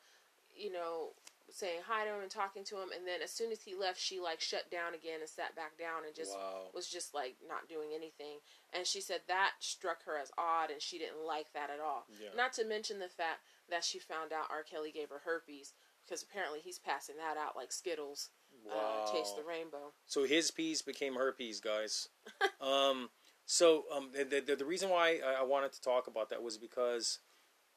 you 0.54 0.70
know, 0.70 1.14
saying 1.50 1.80
hi 1.86 2.04
to 2.04 2.10
him 2.10 2.22
and 2.22 2.30
talking 2.30 2.64
to 2.64 2.76
him, 2.76 2.90
and 2.94 3.06
then 3.06 3.20
as 3.22 3.30
soon 3.30 3.50
as 3.50 3.62
he 3.62 3.74
left, 3.74 4.00
she 4.00 4.20
like 4.20 4.40
shut 4.40 4.70
down 4.70 4.94
again 4.94 5.20
and 5.20 5.28
sat 5.28 5.56
back 5.56 5.78
down 5.78 6.04
and 6.06 6.14
just 6.14 6.32
wow. 6.32 6.68
was 6.74 6.88
just 6.88 7.14
like 7.14 7.36
not 7.46 7.68
doing 7.68 7.90
anything. 7.94 8.38
And 8.72 8.86
she 8.86 9.00
said 9.00 9.20
that 9.28 9.52
struck 9.60 10.04
her 10.04 10.18
as 10.18 10.30
odd, 10.36 10.70
and 10.70 10.82
she 10.82 10.98
didn't 10.98 11.26
like 11.26 11.52
that 11.54 11.70
at 11.70 11.80
all. 11.80 12.06
Yeah. 12.20 12.30
Not 12.36 12.52
to 12.54 12.64
mention 12.64 12.98
the 12.98 13.08
fact 13.08 13.40
that 13.70 13.84
she 13.84 13.98
found 13.98 14.32
out 14.32 14.50
R. 14.50 14.62
Kelly 14.62 14.92
gave 14.92 15.08
her 15.10 15.22
herpes 15.24 15.72
because 16.04 16.22
apparently 16.22 16.60
he's 16.60 16.78
passing 16.78 17.16
that 17.16 17.36
out 17.36 17.56
like 17.56 17.72
Skittles. 17.72 18.30
Wow. 18.66 19.04
Uh, 19.06 19.12
taste 19.12 19.36
the 19.36 19.42
rainbow. 19.42 19.92
So 20.06 20.24
his 20.24 20.50
peas 20.50 20.82
became 20.82 21.14
her 21.14 21.32
peas, 21.32 21.60
guys. 21.60 22.08
um, 22.60 23.10
so 23.44 23.84
um, 23.94 24.10
the, 24.12 24.40
the 24.40 24.56
the 24.56 24.64
reason 24.64 24.90
why 24.90 25.20
I 25.24 25.40
I 25.40 25.42
wanted 25.42 25.72
to 25.72 25.80
talk 25.80 26.06
about 26.06 26.30
that 26.30 26.42
was 26.42 26.58
because, 26.58 27.20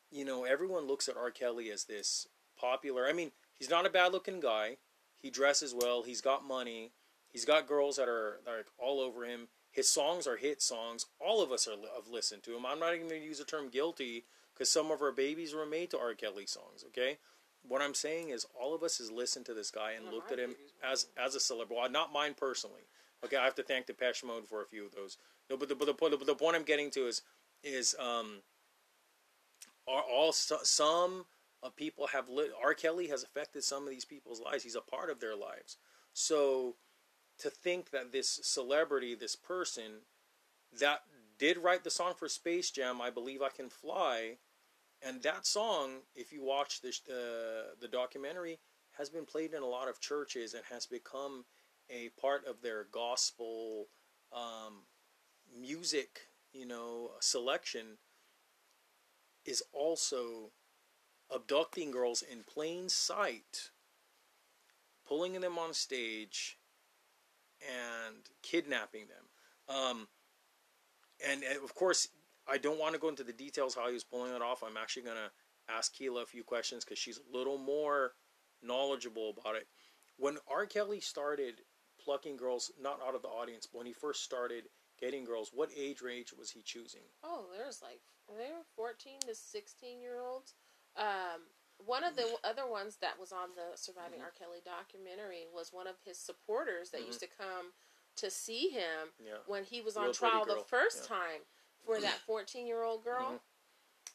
you 0.10 0.26
know, 0.26 0.44
everyone 0.44 0.88
looks 0.88 1.08
at 1.08 1.18
R. 1.18 1.32
Kelly 1.32 1.70
as 1.72 1.86
this 1.86 2.28
popular. 2.60 3.08
I 3.08 3.14
mean, 3.14 3.32
he's 3.62 3.70
not 3.70 3.86
a 3.86 3.92
bad 3.92 4.12
looking 4.12 4.40
guy. 4.40 4.78
He 5.22 5.30
dresses 5.30 5.76
well. 5.76 6.02
He's 6.02 6.20
got 6.20 6.44
money. 6.44 6.94
He's 7.30 7.46
got 7.46 7.68
girls 7.68 7.98
that 7.98 8.10
are 8.10 8.40
that 8.44 8.52
are 8.52 8.66
all 8.80 9.00
over 9.00 9.24
him. 9.24 9.50
His 9.70 9.88
songs 9.88 10.26
are 10.26 10.38
hit 10.38 10.64
songs. 10.64 11.06
All 11.20 11.44
of 11.44 11.52
us 11.52 11.68
are 11.68 11.78
have 11.96 12.08
listened 12.12 12.42
to 12.44 12.56
him. 12.56 12.66
I'm 12.66 12.80
not 12.80 12.96
even 12.96 13.08
going 13.08 13.22
to 13.22 13.28
use 13.28 13.38
the 13.38 13.46
term 13.46 13.70
guilty 13.70 14.26
because 14.54 14.72
some 14.72 14.90
of 14.90 15.00
our 15.00 15.12
babies 15.12 15.54
were 15.54 15.68
made 15.68 15.92
to 15.92 16.00
R. 16.00 16.16
Kelly 16.16 16.48
songs. 16.48 16.84
Okay, 16.88 17.20
what 17.68 17.84
I'm 17.84 17.94
saying 17.94 18.30
is 18.30 18.48
all 18.60 18.74
of 18.74 18.82
us 18.82 18.98
has 18.98 19.12
listened 19.12 19.46
to 19.46 19.54
this 19.54 19.70
guy 19.70 19.92
and 19.92 20.12
looked 20.12 20.32
at 20.32 20.40
him 20.40 20.56
as 20.84 21.06
as 21.16 21.36
a 21.36 21.40
celebrity. 21.40 21.80
Well, 21.80 21.92
not 21.92 22.12
mine 22.12 22.34
personally. 22.36 22.88
Okay, 23.24 23.38
I 23.38 23.46
have 23.46 23.56
to 23.56 23.64
thank 23.64 23.86
Depeche 23.86 24.24
Mode 24.24 24.48
for 24.48 24.64
a 24.64 24.66
few 24.66 24.84
of 24.88 24.96
those. 24.96 25.18
No, 25.52 25.56
but 25.56 25.70
the 25.70 25.76
but 25.76 25.86
the, 25.86 25.94
point- 25.94 26.18
the, 26.18 26.26
the 26.26 26.36
point 26.36 26.56
I'm 26.56 26.64
getting 26.64 26.90
to 26.92 27.06
is 27.06 27.22
is 27.64 27.96
um 28.00 28.42
are 29.88 30.02
all 30.02 30.32
some 30.32 31.26
of 31.64 31.76
people 31.76 32.08
have 32.08 32.30
lit. 32.30 32.52
R. 32.62 32.74
Kelly 32.74 33.08
has 33.08 33.24
affected 33.24 33.64
some 33.64 33.84
of 33.84 33.90
these 33.90 34.06
people's 34.06 34.42
lives. 34.42 34.64
He's 34.64 34.76
a 34.76 34.82
part 34.82 35.10
of 35.10 35.20
their 35.20 35.36
lives. 35.36 35.78
So 36.14 36.76
to 37.40 37.50
think 37.50 37.92
that 37.92 38.12
this 38.12 38.40
celebrity, 38.44 39.16
this 39.16 39.36
person 39.36 40.02
that 40.80 41.02
did 41.38 41.58
write 41.58 41.84
the 41.84 41.90
song 41.90 42.14
for 42.18 42.28
Space 42.28 42.72
Jam, 42.72 43.02
I 43.02 43.10
believe 43.10 43.42
I 43.42 43.50
Can 43.50 43.70
Fly, 43.70 44.38
and 45.02 45.22
that 45.24 45.46
song, 45.46 46.02
if 46.16 46.32
you 46.32 46.44
watch 46.44 46.82
the 46.82 46.94
the, 47.08 47.64
the 47.82 47.88
documentary, 47.88 48.60
has 48.98 49.10
been 49.10 49.26
played 49.26 49.54
in 49.54 49.64
a 49.64 49.68
lot 49.68 49.88
of 49.88 50.00
churches 50.00 50.54
and 50.54 50.64
has 50.72 50.86
become 50.86 51.46
a 51.90 52.10
part 52.20 52.46
of 52.46 52.62
their 52.62 52.86
gospel 52.92 53.88
um, 54.32 54.84
music, 55.60 56.20
you 56.54 56.66
know, 56.66 57.12
selection. 57.20 57.98
Is 59.44 59.64
also 59.74 60.52
abducting 61.34 61.92
girls 61.92 62.22
in 62.22 62.44
plain 62.44 62.90
sight, 62.90 63.72
pulling 65.08 65.40
them 65.40 65.58
on 65.58 65.74
stage, 65.74 66.58
and 67.62 68.18
kidnapping 68.42 69.06
them. 69.08 69.76
Um, 69.76 70.08
and, 71.28 71.44
and 71.44 71.64
of 71.64 71.76
course, 71.76 72.08
I 72.48 72.58
don't 72.58 72.80
want 72.80 72.94
to 72.94 73.00
go 73.00 73.10
into 73.10 73.24
the 73.24 73.34
details 73.34 73.76
how 73.76 73.88
he 73.88 73.94
was 73.94 74.04
pulling 74.04 74.34
it 74.34 74.42
off. 74.42 74.64
I'm 74.64 74.78
actually 74.78 75.04
going 75.04 75.18
to 75.18 75.74
ask 75.74 75.94
Keela 75.94 76.24
a 76.24 76.26
few 76.26 76.44
questions 76.44 76.84
because 76.84 77.00
she's 77.00 77.20
a 77.20 77.38
little 77.38 77.58
more 77.58 78.14
knowledgeable 78.64 79.36
about 79.38 79.56
it. 79.56 79.68
When 80.18 80.38
R. 80.50 80.66
Kelly 80.66 81.00
started 81.00 81.62
plucking 82.04 82.38
girls, 82.38 82.72
not 82.82 83.00
out 83.06 83.16
of 83.16 83.22
the 83.22 83.28
audience, 83.28 83.68
but 83.72 83.80
when 83.80 83.88
he 83.88 83.94
first 83.94 84.24
started 84.24 84.66
getting 85.00 85.24
girls, 85.24 85.52
what 85.54 85.70
age 85.76 86.02
range 86.02 86.34
was 86.38 86.52
he 86.52 86.62
choosing? 86.62 87.02
Oh, 87.24 87.46
there's 87.56 87.82
like 87.82 88.02
they 88.28 88.52
were 88.52 88.66
14 88.76 89.20
to 89.28 89.36
16 89.36 90.02
year 90.02 90.20
olds. 90.22 90.54
Um, 91.02 91.42
one 91.84 92.04
of 92.04 92.16
the 92.16 92.38
other 92.44 92.68
ones 92.68 92.98
that 92.98 93.18
was 93.20 93.32
on 93.32 93.50
the 93.56 93.76
Surviving 93.76 94.20
Mhm. 94.20 94.26
R. 94.26 94.32
Kelly 94.32 94.62
documentary 94.64 95.48
was 95.48 95.74
one 95.74 95.88
of 95.88 96.00
his 96.02 96.20
supporters 96.20 96.92
that 96.92 97.02
Mhm. 97.02 97.08
used 97.08 97.20
to 97.22 97.28
come 97.28 97.74
to 98.18 98.30
see 98.30 98.70
him 98.70 99.14
Yeah. 99.18 99.40
when 99.48 99.64
he 99.64 99.82
was 99.82 99.98
on 99.98 100.14
trial 100.14 100.46
the 100.46 100.64
first 100.64 101.04
Yeah. 101.04 101.08
time 101.18 101.46
for 101.84 102.00
that 102.00 102.20
14 102.20 102.68
year 102.68 102.84
old 102.84 103.04
girl. 103.04 103.32
Mhm. 103.32 103.42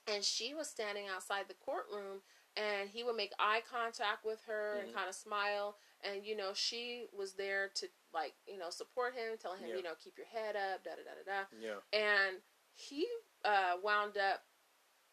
And 0.06 0.24
she 0.24 0.54
was 0.54 0.70
standing 0.70 1.08
outside 1.08 1.48
the 1.48 1.54
courtroom, 1.54 2.22
and 2.54 2.88
he 2.90 3.02
would 3.02 3.16
make 3.16 3.32
eye 3.38 3.62
contact 3.62 4.24
with 4.24 4.44
her 4.44 4.74
and 4.74 4.90
Mhm. 4.90 4.94
kind 4.94 5.08
of 5.08 5.14
smile. 5.16 5.80
And, 6.00 6.24
you 6.24 6.36
know, 6.36 6.54
she 6.54 7.08
was 7.10 7.34
there 7.34 7.68
to, 7.70 7.90
like, 8.12 8.36
you 8.46 8.58
know, 8.58 8.70
support 8.70 9.14
him, 9.14 9.36
telling 9.38 9.60
him, 9.60 9.70
Yeah. 9.70 9.76
you 9.76 9.82
know, 9.82 9.96
keep 9.96 10.16
your 10.16 10.26
head 10.28 10.54
up, 10.54 10.84
da 10.84 10.94
da 10.94 11.02
da 11.02 11.14
da 11.14 11.22
da 11.24 11.46
Yeah. 11.58 11.80
and 11.92 12.44
he 12.74 13.10
uh, 13.44 13.78
wound 13.80 14.16
up 14.18 14.44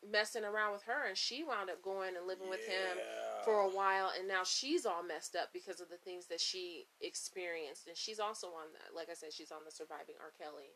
messing 0.10 0.44
around 0.44 0.74
with 0.74 0.84
her, 0.84 1.08
and 1.08 1.18
she 1.18 1.44
wound 1.44 1.70
up 1.70 1.82
going 1.82 2.16
and 2.16 2.28
living 2.28 2.50
with 2.50 2.66
him 2.66 2.98
for 3.46 3.62
a 3.62 3.70
while, 3.70 4.12
and 4.18 4.28
now 4.28 4.44
she's 4.44 4.86
all 4.86 5.04
messed 5.04 5.36
up 5.36 5.50
because 5.54 5.80
of 5.82 5.90
the 5.90 5.98
things 5.98 6.28
that 6.28 6.40
she 6.42 6.88
experienced, 7.02 7.88
and 7.88 7.98
she's 7.98 8.20
also 8.20 8.48
on 8.48 8.72
that. 8.74 8.96
Like 8.96 9.10
I 9.10 9.14
said, 9.16 9.34
she's 9.34 9.52
on 9.52 9.64
the 9.66 9.72
Surviving 9.72 10.16
R. 10.20 10.32
Kelly 10.38 10.72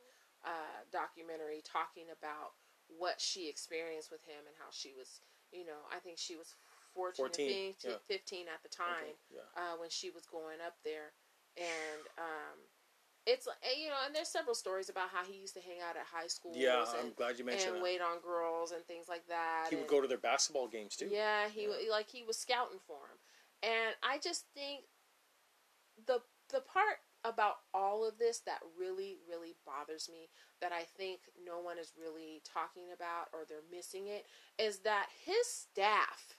uh, 0.46 0.84
documentary, 0.92 1.62
talking 1.64 2.08
about 2.12 2.56
what 2.88 3.20
she 3.20 3.50
experienced 3.50 4.12
with 4.12 4.24
him 4.24 4.48
and 4.48 4.56
how 4.60 4.72
she 4.72 4.94
was, 4.98 5.20
you 5.52 5.66
know, 5.66 5.84
I 5.92 6.00
think 6.00 6.18
she 6.18 6.36
was 6.36 6.56
14, 6.96 7.28
14, 7.28 7.74
15, 7.74 7.92
yeah. 7.92 7.98
15 8.08 8.48
at 8.48 8.64
the 8.64 8.70
time 8.72 9.04
Okay, 9.04 9.16
Yeah. 9.30 9.48
uh, 9.60 9.76
when 9.78 9.90
she 9.90 10.10
was 10.10 10.26
going 10.26 10.60
up 10.66 10.76
there, 10.84 11.12
and 11.58 12.02
um, 12.18 12.58
it's 13.28 13.46
like 13.46 13.58
you 13.78 13.90
know, 13.90 13.96
and 14.06 14.16
there's 14.16 14.30
several 14.30 14.56
stories 14.56 14.88
about 14.90 15.10
how 15.14 15.24
he 15.24 15.38
used 15.38 15.54
to 15.56 15.60
hang 15.62 15.78
out 15.88 15.96
at 15.98 16.06
high 16.12 16.28
schools 16.28 16.56
Yeah, 16.58 16.86
I'm 17.00 17.12
glad 17.14 17.38
you 17.38 17.46
mentioned 17.46 17.76
and 17.76 17.78
that. 17.78 17.84
wait 17.84 18.02
on 18.02 18.20
girls 18.22 18.72
and 18.72 18.84
things 18.86 19.08
like 19.10 19.28
that. 19.28 19.68
He 19.70 19.76
would 19.76 19.82
and- 19.82 19.90
go 19.90 20.02
to 20.02 20.08
their 20.08 20.18
basketball 20.18 20.68
games 20.68 20.96
too. 20.96 21.10
yeah, 21.12 21.50
he 21.50 21.64
Yeah. 21.64 21.92
like 21.92 22.10
he 22.10 22.24
was 22.24 22.38
scouting 22.40 22.80
for 22.88 22.98
him, 23.12 23.20
and 23.64 23.96
I 24.02 24.18
just 24.18 24.46
think 24.56 24.86
the 26.06 26.22
the 26.50 26.62
part 26.62 27.00
about 27.26 27.58
all 27.74 28.08
of 28.08 28.18
this 28.20 28.40
that 28.42 28.60
really 28.80 29.18
really 29.28 29.56
bothers 29.66 30.08
me 30.10 30.30
that 30.62 30.72
I 30.72 30.84
think 30.84 31.20
no 31.44 31.60
one 31.60 31.78
is 31.78 31.92
really 32.00 32.42
talking 32.46 32.92
about 32.94 33.28
or 33.34 33.44
they're 33.44 33.68
missing 33.70 34.08
it 34.08 34.26
is 34.58 34.80
that 34.80 35.10
his 35.26 35.46
staff 35.48 36.36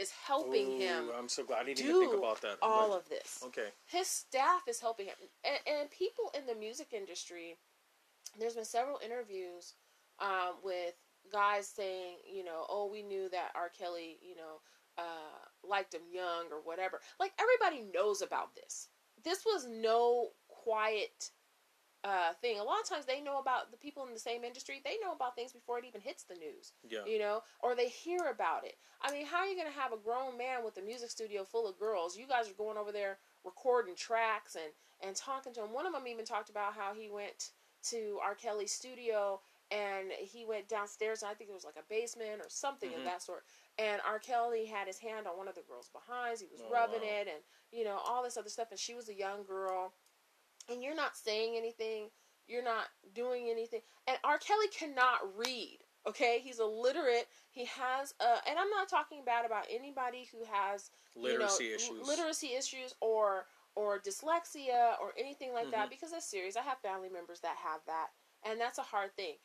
is 0.00 0.10
helping 0.26 0.80
him 0.80 1.04
I'm 1.16 1.28
so 1.28 1.44
glad 1.44 1.68
he 1.68 1.74
didn't 1.74 1.90
even 1.90 2.08
think 2.08 2.18
about 2.18 2.40
that. 2.42 2.56
all 2.62 2.88
But- 2.90 2.96
of 2.98 3.08
this. 3.08 3.40
Okay. 3.46 3.68
his 3.86 4.06
staff 4.08 4.62
is 4.66 4.80
helping 4.80 5.06
him. 5.06 5.14
And, 5.44 5.58
and 5.80 5.90
people 5.90 6.32
in 6.36 6.46
the 6.46 6.54
music 6.54 6.88
industry 6.92 7.56
there's 8.38 8.54
been 8.54 8.64
several 8.64 8.98
interviews 9.04 9.74
um, 10.20 10.54
with 10.64 10.94
guys 11.32 11.68
saying 11.68 12.16
you 12.32 12.44
know 12.44 12.64
oh 12.68 12.88
we 12.90 13.02
knew 13.02 13.28
that 13.30 13.50
r. 13.54 13.68
Kelly 13.78 14.18
you 14.22 14.34
know 14.36 14.60
uh, 14.98 15.68
liked 15.68 15.94
him 15.94 16.02
young 16.12 16.46
or 16.52 16.60
whatever. 16.64 17.00
Like 17.18 17.32
everybody 17.38 17.90
knows 17.94 18.20
about 18.22 18.54
this. 18.54 18.88
This 19.24 19.44
was 19.46 19.66
no 19.68 20.28
quiet 20.48 21.30
uh, 22.02 22.32
thing 22.40 22.58
a 22.58 22.64
lot 22.64 22.80
of 22.82 22.88
times 22.88 23.04
they 23.04 23.20
know 23.20 23.38
about 23.38 23.70
the 23.70 23.76
people 23.76 24.06
in 24.06 24.12
the 24.14 24.18
same 24.18 24.42
industry 24.42 24.80
they 24.84 24.96
know 25.02 25.12
about 25.12 25.34
things 25.36 25.52
before 25.52 25.78
it 25.78 25.84
even 25.84 26.00
hits 26.00 26.24
the 26.24 26.34
news 26.34 26.72
Yeah. 26.88 27.04
you 27.04 27.18
know, 27.18 27.42
or 27.62 27.74
they 27.74 27.88
hear 27.88 28.28
about 28.30 28.64
it. 28.64 28.76
I 29.02 29.12
mean, 29.12 29.26
how 29.26 29.38
are 29.38 29.46
you 29.46 29.54
going 29.54 29.70
to 29.70 29.78
have 29.78 29.92
a 29.92 29.96
grown 29.98 30.36
man 30.38 30.64
with 30.64 30.76
a 30.78 30.82
music 30.82 31.10
studio 31.10 31.44
full 31.44 31.68
of 31.68 31.78
girls? 31.78 32.16
You 32.16 32.26
guys 32.26 32.48
are 32.50 32.54
going 32.54 32.76
over 32.78 32.90
there 32.92 33.18
recording 33.44 33.94
tracks 33.96 34.54
and 34.56 34.72
and 35.02 35.16
talking 35.16 35.52
to 35.54 35.62
him. 35.62 35.72
One 35.72 35.86
of 35.86 35.92
them 35.92 36.06
even 36.06 36.24
talked 36.26 36.50
about 36.50 36.74
how 36.74 36.92
he 36.94 37.08
went 37.08 37.50
to 37.90 38.18
R. 38.22 38.34
Kelly's 38.34 38.72
studio 38.72 39.40
and 39.70 40.10
he 40.12 40.44
went 40.44 40.68
downstairs. 40.68 41.22
And 41.22 41.30
I 41.30 41.34
think 41.34 41.48
it 41.48 41.54
was 41.54 41.64
like 41.64 41.76
a 41.78 41.88
basement 41.88 42.40
or 42.42 42.48
something 42.48 42.90
Mhm. 42.90 42.98
of 42.98 43.04
that 43.04 43.22
sort. 43.22 43.44
And 43.78 44.00
R. 44.06 44.18
Kelly 44.18 44.66
had 44.66 44.86
his 44.86 44.98
hand 44.98 45.26
on 45.26 45.38
one 45.38 45.48
of 45.48 45.54
the 45.54 45.62
girls' 45.62 45.88
behinds. 45.88 46.40
He 46.40 46.48
was 46.48 46.60
Oh, 46.60 46.68
rubbing 46.70 47.00
wow. 47.02 47.08
it 47.08 47.28
and 47.28 47.42
you 47.70 47.84
know 47.84 47.96
all 47.98 48.22
this 48.22 48.36
other 48.36 48.50
stuff. 48.50 48.70
And 48.70 48.80
she 48.80 48.94
was 48.94 49.08
a 49.08 49.14
young 49.14 49.44
girl, 49.44 49.94
and 50.70 50.82
you're 50.82 50.94
not 50.94 51.16
saying 51.16 51.54
anything. 51.56 52.10
You're 52.46 52.64
not 52.64 52.86
doing 53.14 53.48
anything. 53.50 53.80
And 54.06 54.18
R. 54.24 54.38
Kelly 54.38 54.66
cannot 54.68 55.36
read. 55.36 55.78
Okay, 56.06 56.40
he's 56.42 56.58
illiterate. 56.60 57.28
He 57.50 57.66
has 57.66 58.14
and 58.20 58.58
I'm 58.58 58.70
not 58.70 58.88
talking 58.88 59.22
bad 59.24 59.44
about 59.44 59.66
anybody 59.70 60.28
who 60.32 60.44
has 60.50 60.90
literacy 61.14 61.64
you 61.64 61.70
know, 61.70 61.76
issues. 61.76 62.06
literacy 62.08 62.54
issues, 62.54 62.94
or 63.00 63.46
or 63.76 64.00
dyslexia 64.00 64.98
or 65.00 65.12
anything 65.18 65.52
like 65.52 65.70
that. 65.70 65.86
Mhm. 65.86 65.90
Because 65.90 66.12
it's 66.12 66.26
serious. 66.26 66.56
I 66.56 66.62
have 66.62 66.80
family 66.80 67.08
members 67.08 67.40
that 67.40 67.56
have 67.56 67.84
that, 67.86 68.08
and 68.44 68.60
that's 68.60 68.78
a 68.78 68.82
hard 68.82 69.14
thing. 69.14 69.36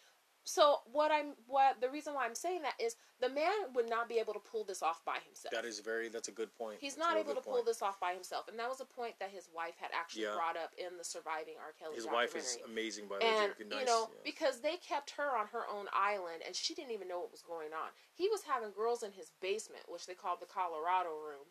So 0.45 0.81
what 0.91 1.12
I'm 1.12 1.34
what 1.47 1.81
the 1.81 1.89
reason 1.89 2.13
why 2.13 2.25
I'm 2.25 2.36
saying 2.36 2.62
that 2.62 2.75
is 2.79 2.95
the 3.19 3.29
man 3.29 3.73
would 3.73 3.89
not 3.89 4.08
be 4.08 4.19
able 4.19 4.34
to 4.34 4.39
pull 4.39 4.63
this 4.63 4.84
off 4.84 5.03
by 5.03 5.17
himself. 5.25 5.51
That 5.51 5.65
is 5.65 5.79
very. 5.79 6.08
That's 6.08 6.27
a 6.27 6.31
good 6.31 6.53
point. 6.53 6.77
He's 6.79 6.95
That's 6.95 7.08
not 7.10 7.17
able 7.17 7.29
to 7.34 7.41
good 7.41 7.45
pull 7.51 7.63
this 7.63 7.81
off 7.81 7.99
by 7.99 8.13
himself, 8.13 8.47
and 8.47 8.58
that 8.60 8.69
was 8.69 8.79
a 8.79 8.86
point 8.86 9.15
that 9.19 9.31
his 9.31 9.49
wife 9.53 9.73
had 9.81 9.89
actually 9.91 10.23
Yeah. 10.23 10.36
brought 10.36 10.55
up 10.55 10.71
in 10.77 10.97
the 10.97 11.03
surviving 11.03 11.55
R. 11.60 11.73
Kelly 11.79 11.95
His 11.95 12.05
wife 12.05 12.36
is 12.36 12.60
amazing, 12.63 13.08
by 13.08 13.17
the 13.17 13.25
way. 13.25 13.31
and 13.31 13.55
Very 13.58 13.81
you 13.81 13.86
know 13.88 14.10
yeah. 14.13 14.21
because 14.23 14.62
they 14.62 14.77
kept 14.77 15.10
her 15.17 15.36
on 15.36 15.47
her 15.47 15.67
own 15.67 15.88
island, 15.91 16.43
and 16.45 16.55
she 16.55 16.75
didn't 16.75 16.91
even 16.91 17.08
know 17.08 17.19
what 17.19 17.31
was 17.31 17.41
going 17.41 17.73
on. 17.73 17.89
He 18.13 18.29
was 18.29 18.43
having 18.43 18.69
girls 18.71 19.01
in 19.01 19.13
his 19.13 19.31
basement, 19.41 19.86
which 19.89 20.05
they 20.05 20.13
called 20.13 20.41
the 20.41 20.45
Colorado 20.45 21.10
room. 21.10 21.47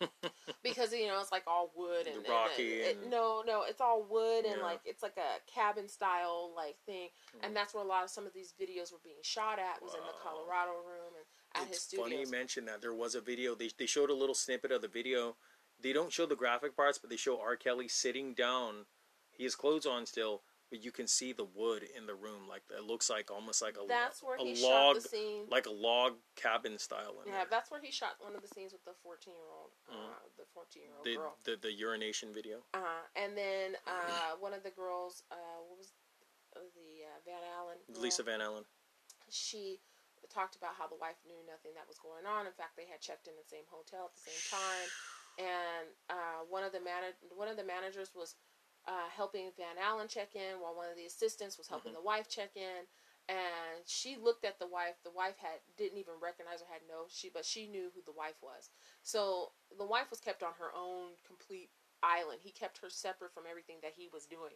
because 0.74 0.92
you 0.92 1.06
know 1.06 1.20
it's 1.20 1.32
like 1.32 1.44
all 1.46 1.70
wood 1.76 2.06
and, 2.06 2.24
The 2.24 2.30
rocky 2.30 2.82
and, 2.82 3.00
and- 3.02 3.10
no 3.10 3.42
no 3.46 3.62
it's 3.62 3.80
all 3.80 4.02
wood 4.08 4.44
and 4.44 4.56
Yeah. 4.58 4.62
like 4.64 4.80
it's 4.84 5.02
like 5.02 5.16
a 5.16 5.40
cabin 5.50 5.88
style 5.88 6.52
like 6.56 6.76
thing 6.86 7.08
Mhm. 7.36 7.40
and 7.46 7.56
that's 7.56 7.74
where 7.74 7.84
a 7.84 7.86
lot 7.86 8.04
of 8.04 8.10
some 8.10 8.26
of 8.26 8.32
these 8.32 8.52
videos 8.60 8.92
were 8.92 8.98
being 9.02 9.22
shot 9.22 9.58
at 9.58 9.80
was 9.82 9.94
in 9.94 10.00
the 10.00 10.12
Colorado 10.22 10.72
room 10.72 11.14
and 11.16 11.62
at 11.62 11.68
his 11.68 11.82
studio. 11.82 12.04
it's 12.04 12.12
funny 12.12 12.24
you 12.24 12.30
mentioned 12.30 12.66
that. 12.68 12.80
There 12.80 12.94
was 12.94 13.14
a 13.14 13.20
video. 13.20 13.54
They 13.54 13.70
they 13.78 13.86
showed 13.86 14.10
a 14.10 14.14
little 14.14 14.34
snippet 14.34 14.72
of 14.72 14.82
the 14.82 14.88
video. 14.88 15.36
They 15.80 15.92
don't 15.92 16.12
show 16.12 16.26
the 16.26 16.36
graphic 16.36 16.74
parts, 16.76 16.98
but 16.98 17.10
they 17.10 17.16
show 17.16 17.40
R. 17.40 17.56
Kelly 17.56 17.88
sitting 17.88 18.34
down. 18.34 18.86
He 19.30 19.44
has 19.44 19.54
clothes 19.56 19.86
on 19.86 20.06
still, 20.06 20.42
but 20.74 20.82
you 20.82 20.90
can 20.90 21.06
see 21.06 21.30
the 21.32 21.46
wood 21.54 21.86
in 21.96 22.02
the 22.10 22.14
room. 22.18 22.50
Like 22.50 22.62
it 22.76 22.82
looks 22.82 23.06
like 23.08 23.30
almost 23.30 23.62
like 23.62 23.78
a 23.78 23.86
That's 23.86 24.22
where 24.26 24.34
a 24.34 24.42
he 24.42 24.58
log, 24.58 24.96
shot 24.98 25.02
the 25.02 25.08
scene. 25.08 25.46
like 25.48 25.66
a 25.66 25.70
log 25.70 26.14
cabin 26.34 26.78
style. 26.82 27.14
In 27.22 27.30
yeah, 27.30 27.46
there. 27.46 27.46
that's 27.48 27.70
where 27.70 27.78
he 27.80 27.92
shot 27.94 28.18
one 28.18 28.34
of 28.34 28.42
the 28.42 28.50
scenes 28.50 28.72
with 28.74 28.82
the 28.82 28.90
fourteen 29.06 29.34
year 29.38 29.46
old, 29.54 29.70
uh, 29.86 29.94
Mhm. 29.94 30.36
the 30.36 30.46
fourteen 30.52 30.82
year 30.90 30.98
old 30.98 31.06
girl. 31.06 31.38
the 31.46 31.54
the 31.62 31.70
urination 31.70 32.34
video. 32.34 32.64
Uh, 32.74 33.06
and 33.14 33.38
then 33.38 33.76
uh, 33.86 34.34
one 34.42 34.52
of 34.52 34.64
the 34.66 34.74
girls, 34.74 35.22
uh, 35.30 35.36
what 35.62 35.78
was 35.78 35.92
uh, 36.56 36.58
the 36.74 37.06
uh, 37.06 37.18
Van 37.24 37.42
Allen? 37.54 37.78
girl? 37.92 38.02
Lisa 38.02 38.24
Van 38.24 38.40
Allen. 38.42 38.64
She 39.30 39.78
talked 40.28 40.56
about 40.56 40.74
how 40.74 40.88
the 40.88 40.96
wife 40.98 41.22
knew 41.24 41.38
nothing 41.46 41.70
that 41.78 41.86
was 41.86 41.98
going 42.02 42.26
on. 42.26 42.46
In 42.50 42.52
fact, 42.58 42.74
they 42.76 42.86
had 42.90 42.98
checked 43.00 43.28
in 43.28 43.34
the 43.38 43.46
same 43.46 43.62
hotel 43.70 44.10
at 44.10 44.14
the 44.18 44.24
same 44.26 44.42
time, 44.58 44.88
and 45.38 45.86
uh, 46.10 46.42
one 46.50 46.64
of 46.66 46.72
the 46.72 46.80
man- 46.80 47.14
one 47.30 47.46
of 47.46 47.56
the 47.56 47.62
managers 47.62 48.10
was 48.12 48.34
uh, 48.86 49.08
helping 49.14 49.50
Van 49.56 49.76
Allen 49.82 50.08
check 50.08 50.34
in, 50.34 50.60
while 50.60 50.76
one 50.76 50.90
of 50.90 50.96
the 50.96 51.06
assistants 51.06 51.58
was 51.58 51.68
helping 51.68 51.92
the 51.92 52.00
wife 52.02 52.28
check 52.28 52.50
in. 52.56 52.84
And 53.26 53.80
she 53.86 54.16
looked 54.20 54.44
at 54.44 54.58
the 54.58 54.66
wife. 54.66 55.00
The 55.02 55.10
wife 55.10 55.36
had 55.40 55.64
didn't 55.78 55.96
even 55.96 56.14
recognize 56.20 56.60
her. 56.60 56.66
Had 56.70 56.82
no 56.86 57.08
she, 57.08 57.30
but 57.32 57.44
she 57.44 57.66
knew 57.66 57.88
who 57.94 58.02
the 58.04 58.12
wife 58.12 58.36
was. 58.42 58.68
So 59.02 59.52
the 59.78 59.86
wife 59.86 60.10
was 60.10 60.20
kept 60.20 60.42
on 60.42 60.52
her 60.58 60.68
own 60.76 61.16
complete 61.26 61.70
island. 62.02 62.40
He 62.42 62.50
kept 62.52 62.78
her 62.82 62.90
separate 62.90 63.32
from 63.32 63.44
everything 63.48 63.76
that 63.80 63.92
he 63.96 64.10
was 64.12 64.26
doing. 64.26 64.52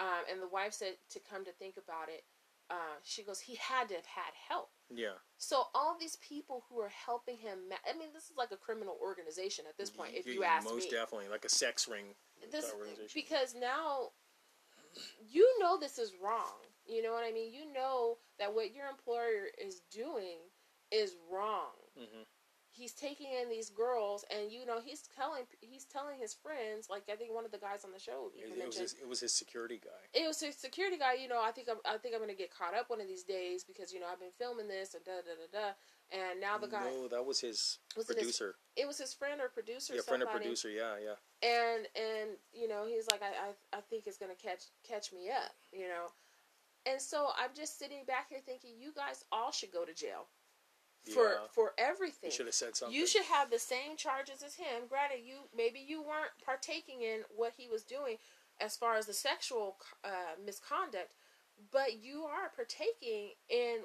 Um, 0.00 0.26
and 0.30 0.42
the 0.42 0.48
wife 0.48 0.72
said 0.72 0.94
to 1.10 1.20
come 1.20 1.44
to 1.44 1.52
think 1.52 1.76
about 1.76 2.08
it, 2.08 2.24
uh, 2.68 2.98
she 3.04 3.22
goes, 3.22 3.38
he 3.38 3.54
had 3.56 3.88
to 3.90 3.94
have 3.94 4.06
had 4.06 4.32
help. 4.48 4.70
Yeah. 4.88 5.22
So 5.38 5.64
all 5.74 5.96
these 5.98 6.16
people 6.16 6.64
who 6.68 6.80
are 6.80 6.90
helping 6.90 7.36
him, 7.36 7.68
ma- 7.68 7.76
I 7.88 7.96
mean, 7.96 8.08
this 8.12 8.24
is 8.24 8.36
like 8.36 8.50
a 8.50 8.56
criminal 8.56 8.98
organization 9.00 9.66
at 9.68 9.78
this 9.78 9.90
point, 9.90 10.12
if 10.14 10.26
Y- 10.26 10.32
you 10.32 10.42
ask 10.42 10.64
most 10.64 10.90
me. 10.90 10.90
definitely 10.90 11.28
like 11.28 11.44
a 11.44 11.48
sex 11.48 11.86
ring. 11.86 12.14
This 12.50 12.72
because 13.14 13.54
now 13.54 14.10
you 15.28 15.46
know 15.60 15.78
this 15.78 15.98
is 15.98 16.12
wrong. 16.22 16.58
You 16.86 17.02
know 17.02 17.12
what 17.12 17.24
I 17.24 17.32
mean? 17.32 17.52
You 17.52 17.72
know 17.72 18.18
that 18.38 18.54
what 18.54 18.74
your 18.74 18.86
employer 18.88 19.46
is 19.58 19.80
doing 19.90 20.38
is 20.90 21.16
wrong. 21.30 21.70
Mhm. 21.98 22.26
He's 22.72 22.94
taking 22.94 23.32
in 23.32 23.48
these 23.50 23.68
girls, 23.68 24.24
and 24.30 24.50
you 24.50 24.64
know 24.64 24.80
he's 24.80 25.02
telling 25.02 25.44
he's 25.60 25.84
telling 25.84 26.18
his 26.18 26.34
friends, 26.34 26.88
like 26.88 27.08
I 27.12 27.16
think 27.16 27.32
one 27.32 27.44
of 27.44 27.50
the 27.52 27.58
guys 27.58 27.84
on 27.84 27.92
the 27.92 27.98
show 27.98 28.30
It, 28.34 28.56
it 28.58 28.66
was 28.66 28.78
his, 28.78 28.92
it 28.94 29.06
was 29.08 29.20
his 29.20 29.34
security 29.34 29.78
guy. 29.82 30.00
it 30.14 30.26
was 30.26 30.40
his 30.40 30.56
security 30.56 30.96
guy. 30.96 31.14
You 31.14 31.28
know, 31.28 31.40
I 31.42 31.50
think 31.50 31.68
I'm, 31.68 31.78
I 31.84 31.98
think 31.98 32.14
I'm 32.14 32.20
gonna 32.20 32.34
get 32.34 32.50
caught 32.54 32.74
up 32.74 32.88
one 32.88 33.00
of 33.00 33.06
these 33.08 33.24
days 33.24 33.64
because 33.64 33.92
you 33.92 34.00
know 34.00 34.06
I've 34.10 34.20
been 34.20 34.32
filming 34.38 34.68
this 34.68 34.94
and 34.94 35.04
da 35.04 35.12
da 35.22 35.34
da 35.34 35.46
da. 35.52 35.72
And 36.12 36.40
now 36.40 36.58
the 36.58 36.66
guy 36.66 36.84
No, 36.90 37.06
that 37.08 37.24
was 37.24 37.40
his 37.40 37.78
Was 37.96 38.10
it 38.10 38.16
his- 38.16 38.24
producer. 38.38 38.56
it 38.76 38.86
was 38.86 38.98
his 38.98 39.14
friend 39.14 39.40
or 39.40 39.48
producer. 39.48 39.94
yeah, 39.94 40.00
friend 40.02 40.22
of 40.22 40.28
somebody. 40.28 40.46
producer. 40.46 40.68
Yeah, 40.70 40.96
yeah. 40.98 41.14
and 41.48 41.86
and 41.94 42.30
you 42.52 42.66
know 42.68 42.86
he's 42.86 43.06
like 43.10 43.22
I, 43.22 43.28
I 43.50 43.78
I 43.78 43.80
think 43.82 44.06
it's 44.06 44.18
gonna 44.18 44.34
catch 44.34 44.64
catch 44.86 45.12
me 45.12 45.30
up 45.30 45.52
you 45.72 45.86
know 45.88 46.06
and 46.86 47.00
so 47.00 47.28
I'm 47.38 47.50
just 47.54 47.78
sitting 47.78 48.04
back 48.06 48.28
here 48.30 48.40
thinking 48.44 48.70
you 48.78 48.92
guys 48.94 49.24
all 49.30 49.52
should 49.52 49.70
go 49.72 49.84
to 49.84 49.94
jail 49.94 50.26
for 51.14 51.28
Yeah. 51.30 51.46
for 51.52 51.72
everything 51.78 52.30
You 52.30 52.36
should 52.36 52.46
have 52.46 52.54
said 52.54 52.74
something. 52.76 52.94
you 52.98 53.06
should 53.06 53.24
have 53.24 53.50
the 53.50 53.58
same 53.58 53.96
charges 53.96 54.42
as 54.42 54.56
him 54.56 54.86
granted 54.88 55.20
you 55.24 55.48
maybe 55.56 55.78
you 55.78 56.02
weren't 56.02 56.32
partaking 56.44 57.02
in 57.02 57.24
what 57.34 57.52
he 57.56 57.68
was 57.68 57.84
doing 57.84 58.16
as 58.60 58.76
far 58.76 58.96
as 58.96 59.06
the 59.06 59.14
sexual 59.14 59.76
uh, 60.04 60.34
misconduct 60.44 61.14
but 61.70 62.02
you 62.02 62.24
are 62.24 62.48
partaking 62.54 63.30
in 63.48 63.82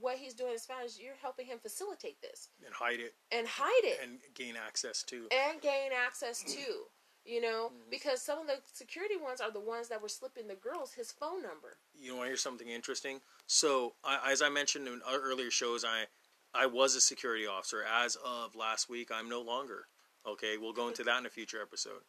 what 0.00 0.16
he's 0.18 0.34
doing 0.34 0.54
as 0.54 0.64
far 0.66 0.80
as 0.84 0.98
you're 1.00 1.14
helping 1.20 1.46
him 1.46 1.58
facilitate 1.58 2.20
this 2.20 2.48
and 2.64 2.74
hide 2.74 3.00
it 3.00 3.14
and 3.32 3.46
hide 3.46 3.84
it 3.84 3.98
and 4.02 4.18
gain 4.34 4.54
access 4.56 5.02
to. 5.04 5.26
and 5.30 5.60
gain 5.60 5.90
access 5.92 6.42
to. 6.42 6.58
You 7.24 7.42
know, 7.42 7.70
Mhm. 7.74 7.90
because 7.90 8.22
some 8.22 8.38
of 8.38 8.46
the 8.46 8.62
security 8.72 9.16
ones 9.16 9.42
are 9.42 9.50
the 9.50 9.60
ones 9.60 9.88
that 9.88 10.00
were 10.00 10.08
slipping 10.08 10.46
the 10.48 10.54
girls 10.54 10.94
his 10.94 11.12
phone 11.12 11.42
number. 11.42 11.76
you 11.94 12.14
want 12.14 12.24
to 12.24 12.28
hear 12.30 12.36
something 12.38 12.70
interesting? 12.70 13.20
So, 13.46 13.96
I, 14.02 14.32
as 14.32 14.40
I 14.40 14.48
mentioned 14.48 14.88
in 14.88 15.02
earlier 15.06 15.50
shows, 15.50 15.84
I 15.84 16.06
I 16.54 16.64
was 16.64 16.94
a 16.94 17.02
security 17.02 17.46
officer. 17.46 17.82
As 17.84 18.16
of 18.24 18.54
last 18.56 18.88
week, 18.88 19.10
I'm 19.12 19.28
no 19.28 19.42
longer. 19.42 19.88
Okay, 20.24 20.56
we'll 20.56 20.72
go 20.72 20.88
into 20.88 21.04
that 21.04 21.18
in 21.18 21.26
a 21.26 21.30
future 21.30 21.60
episode. 21.60 22.02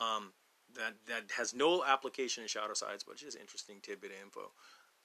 Um, 0.00 0.32
that 0.72 0.94
that 1.04 1.30
has 1.32 1.52
no 1.52 1.84
application 1.84 2.42
in 2.42 2.48
Shadow 2.48 2.72
Sides, 2.72 3.04
but 3.04 3.16
just 3.16 3.36
interesting 3.36 3.82
tidbit 3.82 4.12
of 4.12 4.22
info. 4.22 4.52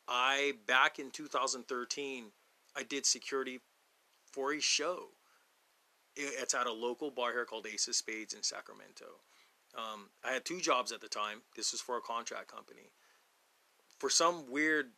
I 0.08 0.54
back 0.65 1.00
in 1.00 1.12
2013, 1.12 2.26
I 2.76 2.84
did 2.84 3.06
security 3.06 3.60
for 4.32 4.54
a 4.54 4.60
show. 4.60 5.10
It's 6.15 6.54
at 6.54 6.65
a 6.65 6.74
local 6.74 7.12
bar 7.12 7.32
here 7.32 7.46
called 7.46 7.67
Ace 7.67 7.88
of 7.88 7.96
Spades 7.96 8.34
in 8.34 8.41
Sacramento. 8.41 9.06
Um, 9.78 10.10
I 10.26 10.32
had 10.34 10.46
two 10.46 10.60
jobs 10.60 10.91
at 10.91 11.02
the 11.02 11.08
time. 11.08 11.41
This 11.56 11.72
was 11.72 11.82
for 11.82 11.98
a 11.98 12.02
contract 12.02 12.48
company 12.48 12.89
for 13.98 14.10
some 14.10 14.50
weird 14.50 14.91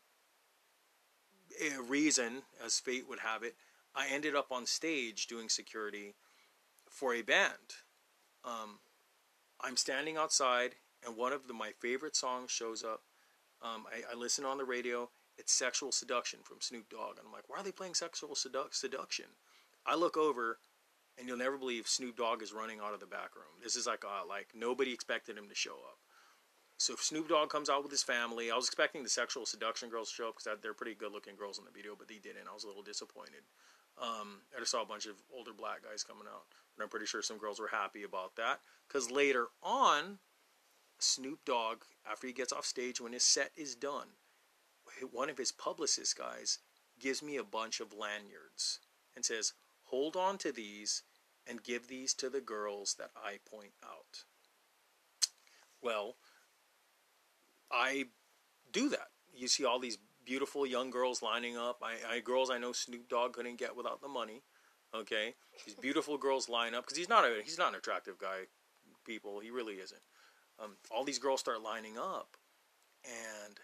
uh, 1.64 1.82
reason, 1.84 2.44
as 2.64 2.80
fate 2.80 3.08
would 3.08 3.20
have 3.20 3.44
it, 3.44 3.56
I 3.96 4.08
ended 4.10 4.36
up 4.36 4.52
on 4.52 4.66
stage 4.66 5.28
doing 5.28 5.50
security 5.50 6.16
for 6.90 7.14
a 7.14 7.22
band. 7.22 7.78
Um, 8.46 8.80
I'm 9.62 9.78
standing 9.78 10.18
outside, 10.18 10.76
and 11.06 11.18
one 11.18 11.34
of 11.34 11.48
the, 11.48 11.54
my 11.54 11.72
favorite 11.80 12.16
songs 12.16 12.52
shows 12.52 12.84
up. 12.84 13.02
Um, 13.62 13.86
I, 13.92 14.14
I 14.14 14.16
listen 14.16 14.46
on 14.46 14.58
the 14.58 14.66
radio. 14.66 15.10
It's 15.38 15.54
"Sexual 15.54 15.92
Seduction" 15.92 16.40
from 16.44 16.58
Snoop 16.62 16.90
Dogg, 16.90 17.18
and 17.18 17.28
I'm 17.28 17.34
like, 17.34 17.48
"Why 17.48 17.60
are 17.60 17.64
they 17.64 17.72
playing 17.72 17.94
sexual 17.96 18.36
sedu- 18.36 18.74
seduction?" 18.74 19.26
I 19.86 19.96
look 19.96 20.18
over, 20.18 20.60
and 21.18 21.28
you'll 21.28 21.38
never 21.38 21.58
believe 21.58 21.88
Snoop 21.88 22.18
Dogg 22.18 22.42
is 22.42 22.54
running 22.54 22.80
out 22.80 22.94
of 22.94 23.00
the 23.00 23.06
back 23.06 23.36
room. 23.36 23.60
This 23.64 23.76
is 23.76 23.88
like, 23.88 24.04
uh, 24.06 24.26
like 24.28 24.50
nobody 24.54 24.94
expected 24.94 25.38
him 25.38 25.50
to 25.50 25.56
show 25.56 25.76
up. 25.76 25.98
So 26.78 26.94
if 26.94 27.04
Snoop 27.04 27.28
Dogg 27.28 27.50
comes 27.50 27.70
out 27.70 27.84
with 27.84 27.92
his 27.92 28.04
family, 28.04 28.52
I 28.52 28.56
was 28.56 28.66
expecting 28.66 29.04
the 29.04 29.10
sexual 29.10 29.46
seduction 29.46 29.90
girls 29.90 30.10
to 30.10 30.16
show 30.16 30.30
up 30.30 30.38
because 30.38 30.60
they're 30.62 30.74
pretty 30.74 30.96
good 30.96 31.12
looking 31.12 31.36
girls 31.36 31.60
in 31.60 31.66
the 31.66 31.72
video, 31.72 31.94
but 31.98 32.08
they 32.08 32.20
didn't. 32.20 32.48
I 32.50 32.54
was 32.54 32.64
a 32.64 32.68
little 32.68 32.84
disappointed. 32.84 33.44
Um, 34.02 34.44
I 34.56 34.60
just 34.60 34.72
saw 34.72 34.82
a 34.82 34.86
bunch 34.86 35.06
of 35.06 35.16
older 35.36 35.52
black 35.52 35.84
guys 35.84 36.04
coming 36.04 36.28
out, 36.28 36.44
and 36.76 36.84
I'm 36.84 36.90
pretty 36.90 37.06
sure 37.06 37.22
some 37.22 37.38
girls 37.38 37.60
were 37.60 37.68
happy 37.68 38.04
about 38.04 38.38
that 38.38 38.62
because 38.88 39.12
later 39.12 39.48
on, 39.62 40.20
Snoop 41.00 41.46
Dogg, 41.46 41.84
after 42.10 42.28
he 42.28 42.34
gets 42.34 42.54
off 42.54 42.66
stage, 42.66 43.00
when 43.00 43.14
his 43.14 43.24
set 43.24 43.52
is 43.56 43.76
done, 43.76 44.08
one 45.12 45.30
of 45.30 45.38
his 45.38 45.52
publicist 45.52 46.18
guys 46.18 46.60
gives 47.00 47.24
me 47.24 47.38
a 47.38 47.44
bunch 47.44 47.80
of 47.80 47.94
lanyards 47.94 48.80
and 49.16 49.24
says, 49.24 49.54
"Hold 49.86 50.16
on 50.16 50.38
to 50.40 50.52
these 50.52 51.04
and 51.48 51.64
give 51.64 51.88
these 51.88 52.14
to 52.16 52.30
the 52.30 52.42
girls 52.42 52.96
that 52.96 53.12
I 53.16 53.40
point 53.46 53.74
out." 53.84 54.26
Well, 55.82 56.18
I 57.72 58.10
do 58.72 58.90
that. 58.90 59.12
You 59.34 59.48
see 59.48 59.64
all 59.64 59.80
these 59.80 59.98
beautiful 60.26 60.66
young 60.66 60.90
girls 60.90 61.22
lining 61.22 61.58
up. 61.58 61.82
I, 61.82 62.16
I 62.16 62.20
girls 62.20 62.50
I 62.50 62.58
know 62.58 62.74
Snoop 62.74 63.08
Dogg 63.08 63.34
couldn't 63.34 63.56
get 63.56 63.76
without 63.76 64.02
the 64.02 64.08
money. 64.08 64.44
Okay, 64.94 65.36
these 65.66 65.76
beautiful 65.76 66.18
girls 66.18 66.50
line 66.50 66.74
up 66.74 66.84
because 66.84 66.98
he's 66.98 67.10
not 67.10 67.24
a 67.24 67.42
he's 67.44 67.58
not 67.58 67.70
an 67.70 67.76
attractive 67.76 68.18
guy. 68.18 68.48
People, 69.06 69.40
he 69.40 69.50
really 69.50 69.76
isn't. 69.76 70.02
Um, 70.62 70.78
all 70.92 71.04
these 71.04 71.20
girls 71.20 71.40
start 71.40 71.62
lining 71.62 71.98
up, 71.98 72.36
and 73.06 73.60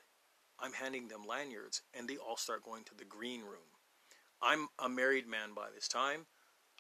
I'm 0.60 0.74
handing 0.74 1.08
them 1.08 1.28
lanyards, 1.28 1.82
and 1.94 2.08
they 2.08 2.18
all 2.18 2.38
start 2.38 2.64
going 2.64 2.84
to 2.86 2.96
the 2.96 3.06
green 3.06 3.42
room. 3.42 3.70
I'm 4.42 4.68
a 4.80 4.88
married 4.88 5.28
man 5.28 5.54
by 5.56 5.68
this 5.74 5.88
time. 5.88 6.26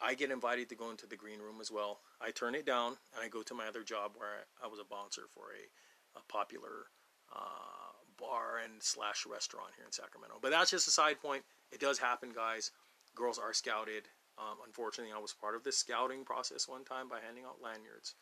I 0.01 0.13
get 0.13 0.32
invited 0.32 0.69
to 0.69 0.75
go 0.75 0.91
into 0.91 1.08
the 1.08 1.15
green 1.15 1.39
room 1.39 1.60
as 1.62 1.71
well. 1.71 2.01
I 2.21 2.32
turn 2.32 2.56
it 2.56 2.65
down, 2.65 2.97
and 3.13 3.23
I 3.23 3.30
go 3.30 3.43
to 3.43 3.54
my 3.54 3.67
other 3.67 3.84
job 3.84 4.12
where 4.15 4.30
I, 4.62 4.65
I 4.65 4.67
was 4.67 4.80
a 4.80 4.89
bouncer 4.89 5.23
for 5.34 5.47
a, 5.54 6.19
a 6.19 6.23
popular 6.28 6.88
uh, 7.34 7.95
bar 8.17 8.60
and 8.63 8.82
slash 8.82 9.25
restaurant 9.25 9.71
here 9.75 9.86
in 9.86 9.91
Sacramento. 9.91 10.38
But 10.41 10.51
that's 10.51 10.71
just 10.71 10.88
a 10.88 10.91
side 10.91 11.19
point. 11.21 11.43
It 11.71 11.80
does 11.80 11.97
happen, 11.97 12.32
guys. 12.34 12.71
Girls 13.15 13.39
are 13.39 13.54
scouted. 13.54 14.04
Um, 14.38 14.58
unfortunately, 14.65 15.13
I 15.15 15.19
was 15.19 15.34
part 15.34 15.56
of 15.56 15.63
this 15.63 15.78
scouting 15.78 16.25
process 16.25 16.67
one 16.67 16.84
time 16.84 17.08
by 17.08 17.19
handing 17.25 17.45
out 17.45 17.62
lanyards, 17.63 18.15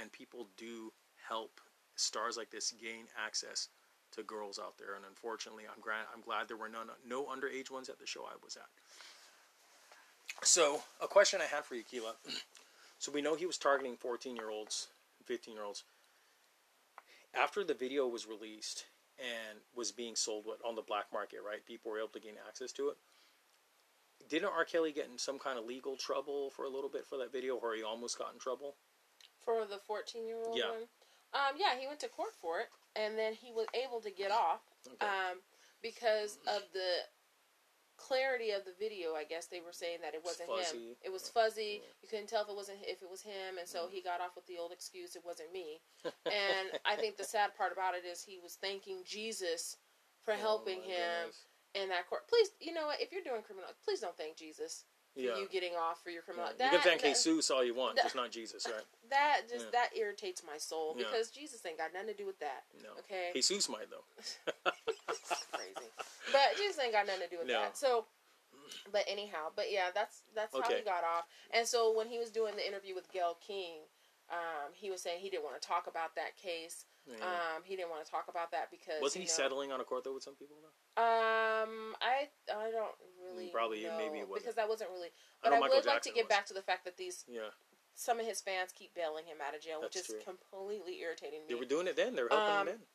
and 0.00 0.10
people 0.10 0.48
do 0.56 0.92
help 1.30 1.60
stars 1.96 2.36
like 2.36 2.50
this 2.50 2.72
gain 2.72 3.06
access 3.24 3.68
to 4.12 4.22
girls 4.22 4.58
out 4.58 4.76
there. 4.78 4.96
And 4.96 5.04
unfortunately, 5.08 5.64
I'm 5.72 5.80
glad 5.80 6.04
I'm 6.14 6.20
glad 6.20 6.48
there 6.48 6.56
were 6.58 6.68
none 6.68 6.88
no 7.06 7.24
underage 7.24 7.70
ones 7.70 7.88
at 7.88 7.98
the 7.98 8.06
show 8.06 8.24
I 8.24 8.34
was 8.44 8.56
at. 8.56 8.68
So, 10.42 10.82
a 11.02 11.06
question 11.08 11.40
I 11.40 11.46
had 11.54 11.64
for 11.64 11.74
you, 11.74 11.82
Keela. 11.84 12.14
So 12.98 13.10
we 13.10 13.22
know 13.22 13.34
he 13.34 13.46
was 13.46 13.56
targeting 13.56 13.96
14 13.96 14.36
year 14.36 14.50
olds, 14.50 14.88
15 15.24 15.54
year 15.54 15.64
olds. 15.64 15.84
After 17.32 17.64
the 17.64 17.72
video 17.72 18.06
was 18.06 18.26
released 18.26 18.84
and 19.18 19.58
was 19.74 19.90
being 19.90 20.14
sold 20.14 20.44
on 20.68 20.74
the 20.74 20.82
black 20.82 21.06
market, 21.10 21.38
right? 21.42 21.64
People 21.64 21.90
were 21.90 21.98
able 21.98 22.08
to 22.08 22.20
gain 22.20 22.34
access 22.46 22.72
to 22.72 22.90
it. 22.90 22.98
Didn't 24.28 24.50
R. 24.54 24.66
Kelly 24.66 24.92
get 24.92 25.08
in 25.10 25.16
some 25.16 25.38
kind 25.38 25.58
of 25.58 25.64
legal 25.64 25.96
trouble 25.96 26.50
for 26.50 26.66
a 26.66 26.68
little 26.68 26.90
bit 26.90 27.06
for 27.06 27.16
that 27.16 27.32
video, 27.32 27.54
or 27.56 27.74
he 27.74 27.82
almost 27.82 28.18
got 28.18 28.34
in 28.34 28.38
trouble? 28.38 28.76
For 29.46 29.64
the 29.64 29.78
14 29.78 30.26
year 30.28 30.42
old 30.44 30.58
Yeah. 30.58 30.70
one? 30.70 30.88
Um, 31.32 31.56
yeah, 31.56 31.78
he 31.78 31.86
went 31.86 32.00
to 32.00 32.08
court 32.08 32.34
for 32.40 32.60
it, 32.60 32.68
and 32.96 33.16
then 33.18 33.34
he 33.34 33.52
was 33.52 33.66
able 33.74 34.00
to 34.00 34.10
get 34.10 34.30
off 34.30 34.60
Okay. 34.86 35.06
um, 35.06 35.38
because 35.82 36.38
of 36.46 36.62
the 36.72 37.06
clarity 37.96 38.50
of 38.50 38.64
the 38.64 38.72
video. 38.78 39.14
I 39.14 39.24
guess 39.24 39.46
they 39.46 39.60
were 39.60 39.72
saying 39.72 39.98
that 40.02 40.14
it 40.14 40.22
wasn't 40.24 40.48
fuzzy. 40.48 40.96
him. 40.96 40.96
It 41.04 41.12
was 41.12 41.28
fuzzy. 41.28 41.82
You 42.02 42.08
couldn't 42.08 42.28
tell 42.28 42.42
if 42.42 42.48
it 42.48 42.56
wasn't 42.56 42.78
if 42.82 43.02
it 43.02 43.10
was 43.10 43.22
him, 43.22 43.58
and 43.58 43.68
so 43.68 43.88
he 43.90 44.02
got 44.02 44.20
off 44.20 44.34
with 44.36 44.46
the 44.46 44.58
old 44.58 44.72
excuse 44.72 45.14
it 45.16 45.22
wasn't 45.24 45.52
me. 45.52 45.80
and 46.26 46.68
I 46.84 46.96
think 46.96 47.16
the 47.16 47.24
sad 47.24 47.54
part 47.56 47.72
about 47.72 47.94
it 47.94 48.06
is 48.06 48.22
he 48.22 48.38
was 48.42 48.56
thanking 48.60 49.02
Jesus 49.04 49.76
for 50.24 50.32
helping 50.34 50.80
Oh 50.80 50.88
him 50.88 51.08
goodness. 51.28 51.46
in 51.74 51.88
that 51.90 52.08
court. 52.08 52.26
Please, 52.28 52.48
you 52.60 52.72
know 52.74 52.86
what? 52.86 53.00
If 53.00 53.12
you're 53.12 53.22
doing 53.24 53.42
criminal, 53.42 53.68
please 53.84 54.00
don't 54.00 54.16
thank 54.16 54.36
Jesus 54.36 54.84
for 55.14 55.20
Yeah. 55.20 55.36
you 55.38 55.48
getting 55.48 55.74
off 55.76 56.02
for 56.02 56.10
your 56.10 56.22
criminal. 56.22 56.46
Yeah. 56.50 56.56
That, 56.58 56.64
you 56.72 56.78
can 56.78 56.88
thank 56.88 57.02
that, 57.02 57.22
Jesus 57.22 57.50
all 57.50 57.64
you 57.64 57.74
want, 57.74 57.96
that- 57.96 58.04
just 58.04 58.14
not 58.14 58.30
Jesus, 58.30 58.66
right? 58.66 58.84
that 59.10 59.42
just 59.48 59.66
Yeah. 59.66 59.70
that 59.72 59.96
irritates 59.96 60.42
my 60.44 60.56
soul 60.58 60.94
Yeah. 60.96 61.04
because 61.04 61.30
Jesus 61.30 61.64
ain't 61.66 61.78
got 61.78 61.92
nothing 61.92 62.08
to 62.08 62.14
do 62.14 62.26
with 62.26 62.38
that. 62.40 62.64
No. 62.82 62.90
Okay, 63.00 63.30
Jesus 63.34 63.68
might 63.68 63.90
though. 63.90 64.04
crazy, 65.52 65.90
but 66.32 66.56
Jesus 66.56 66.78
ain't 66.82 66.92
got 66.92 67.06
nothing 67.06 67.22
to 67.22 67.28
do 67.28 67.38
with 67.38 67.48
No. 67.48 67.60
that. 67.60 67.76
So, 67.76 68.06
but 68.92 69.04
anyhow, 69.08 69.50
but 69.54 69.70
yeah, 69.70 69.90
that's 69.92 70.22
that's 70.34 70.54
how 70.54 70.60
Okay. 70.60 70.78
he 70.78 70.82
got 70.84 71.04
off. 71.04 71.24
And 71.50 71.66
so 71.66 71.92
when 71.92 72.08
he 72.08 72.18
was 72.18 72.30
doing 72.30 72.56
the 72.56 72.66
interview 72.66 72.94
with 72.94 73.10
Gail 73.12 73.36
King, 73.40 73.80
um, 74.30 74.72
he 74.72 74.90
was 74.90 75.02
saying 75.02 75.20
he 75.20 75.30
didn't 75.30 75.44
want 75.44 75.60
to 75.60 75.66
talk 75.66 75.86
about 75.88 76.14
that 76.14 76.36
case. 76.36 76.86
Yeah. 77.06 77.16
Um, 77.56 77.62
he 77.64 77.74
didn't 77.76 77.90
want 77.90 78.04
to 78.04 78.10
talk 78.10 78.26
about 78.28 78.52
that 78.52 78.70
because 78.70 79.00
Wasn't 79.00 79.22
he 79.24 79.26
know, 79.26 79.34
settling 79.34 79.72
on 79.72 79.80
a 79.80 79.84
court 79.84 80.04
though 80.04 80.14
with 80.14 80.22
some 80.22 80.36
people 80.36 80.56
though? 80.62 81.02
Um, 81.02 81.96
I 82.00 82.28
I 82.52 82.70
don't 82.70 82.94
really 83.30 83.50
Probably, 83.50 83.84
know, 83.84 83.96
maybe 83.98 84.18
it 84.18 84.28
wasn't. 84.28 84.44
because 84.44 84.54
that 84.56 84.68
wasn't 84.68 84.90
really. 84.90 85.08
But 85.42 85.52
I, 85.52 85.60
Michael 85.60 85.76
would 85.78 85.86
like 85.86 86.02
to 86.02 86.10
Jackson 86.10 86.14
get 86.14 86.24
was. 86.24 86.28
back 86.28 86.46
to 86.46 86.54
the 86.54 86.62
fact 86.62 86.84
that 86.84 86.96
these 86.96 87.24
Yeah. 87.28 87.50
some 87.94 88.18
of 88.20 88.26
his 88.26 88.40
fans 88.40 88.72
keep 88.72 88.94
bailing 88.94 89.26
him 89.26 89.38
out 89.46 89.54
of 89.54 89.60
jail, 89.62 89.80
which 89.80 89.96
is 89.96 90.06
true. 90.06 90.20
completely 90.24 91.00
irritating 91.00 91.40
me. 91.42 91.46
They 91.48 91.54
were 91.54 91.64
doing 91.64 91.86
it 91.86 91.96
then. 91.96 92.14
They 92.14 92.22
were 92.22 92.28
helping 92.30 92.50
Um, 92.54 92.68
him 92.68 92.78
then. 92.78 92.86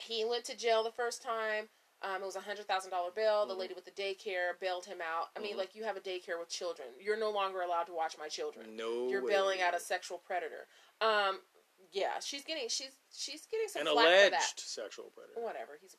He 0.00 0.24
went 0.24 0.44
to 0.46 0.56
jail 0.56 0.82
the 0.82 0.92
first 0.92 1.22
time. 1.22 1.68
Um, 2.02 2.22
it 2.22 2.26
was 2.26 2.36
a 2.36 2.40
hundred 2.40 2.66
thousand 2.68 2.92
dollar 2.92 3.10
bill. 3.10 3.44
The 3.46 3.54
Mhm. 3.54 3.58
lady 3.58 3.74
with 3.74 3.84
the 3.84 3.90
daycare 3.90 4.58
bailed 4.60 4.86
him 4.86 5.00
out. 5.00 5.30
I 5.34 5.40
mean, 5.40 5.54
Mhm. 5.54 5.58
like 5.58 5.74
you 5.74 5.82
have 5.82 5.96
a 5.96 6.00
daycare 6.00 6.38
with 6.38 6.48
children. 6.48 6.94
You're 7.00 7.16
no 7.16 7.30
longer 7.30 7.60
allowed 7.62 7.84
to 7.88 7.92
watch 7.92 8.16
my 8.16 8.28
children. 8.28 8.76
No. 8.76 9.08
You're 9.08 9.22
way. 9.24 9.32
bailing 9.32 9.60
out 9.62 9.74
a 9.74 9.80
sexual 9.80 10.18
predator. 10.18 10.68
Um, 11.00 11.42
yeah, 11.90 12.20
she's 12.20 12.44
getting 12.44 12.68
she's 12.68 12.96
she's 13.12 13.46
getting 13.46 13.66
some 13.68 13.86
an 13.88 13.92
flack 13.92 14.04
for 14.04 14.10
that. 14.10 14.28
alleged 14.38 14.60
sexual 14.60 15.10
predator. 15.10 15.40
Whatever. 15.40 15.76
He's 15.82 15.94
a 15.94 15.96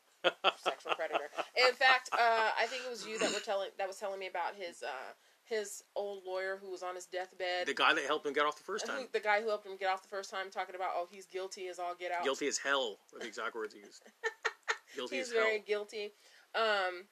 sexual 0.58 0.94
predator. 0.96 1.30
In 1.56 1.74
fact, 1.74 2.10
uh, 2.14 2.50
I 2.60 2.66
think 2.68 2.84
it 2.86 2.90
was 2.90 3.06
you 3.08 3.20
that 3.20 3.34
were 3.34 3.40
telling 3.40 3.70
that 3.78 3.88
was 3.88 3.98
telling 3.98 4.20
me 4.20 4.28
about 4.28 4.56
his 4.56 4.84
uh, 4.84 5.14
his 5.46 5.84
old 5.96 6.24
lawyer 6.26 6.60
who 6.62 6.70
was 6.72 6.84
on 6.84 6.96
his 6.96 7.06
deathbed. 7.06 7.66
The 7.66 7.74
guy 7.74 7.94
that 7.94 8.04
helped 8.06 8.26
him 8.26 8.34
get 8.34 8.46
off 8.46 8.58
the 8.58 8.64
first 8.64 8.86
time. 8.86 9.08
the 9.12 9.20
guy 9.20 9.42
who 9.42 9.48
helped 9.50 9.66
him 9.66 9.78
get 9.78 9.90
off 9.90 10.02
the 10.02 10.10
first 10.10 10.30
time, 10.30 10.52
talking 10.52 10.76
about 10.76 10.92
oh 10.96 11.08
he's 11.12 11.26
guilty 11.26 11.68
as 11.68 11.80
all 11.80 11.96
get 12.00 12.12
out. 12.12 12.24
Guilty 12.24 12.48
as 12.48 12.58
hell 12.58 12.98
were 13.14 13.20
the 13.20 13.28
exact 13.28 13.56
words 13.56 13.74
he 13.74 13.80
used. 13.80 14.04
Guilty 14.96 15.18
He's 15.18 15.28
as 15.28 15.34
hell. 15.34 15.44
He's 15.44 15.50
very 15.50 15.64
guilty. 15.66 16.14
Um, 16.56 17.06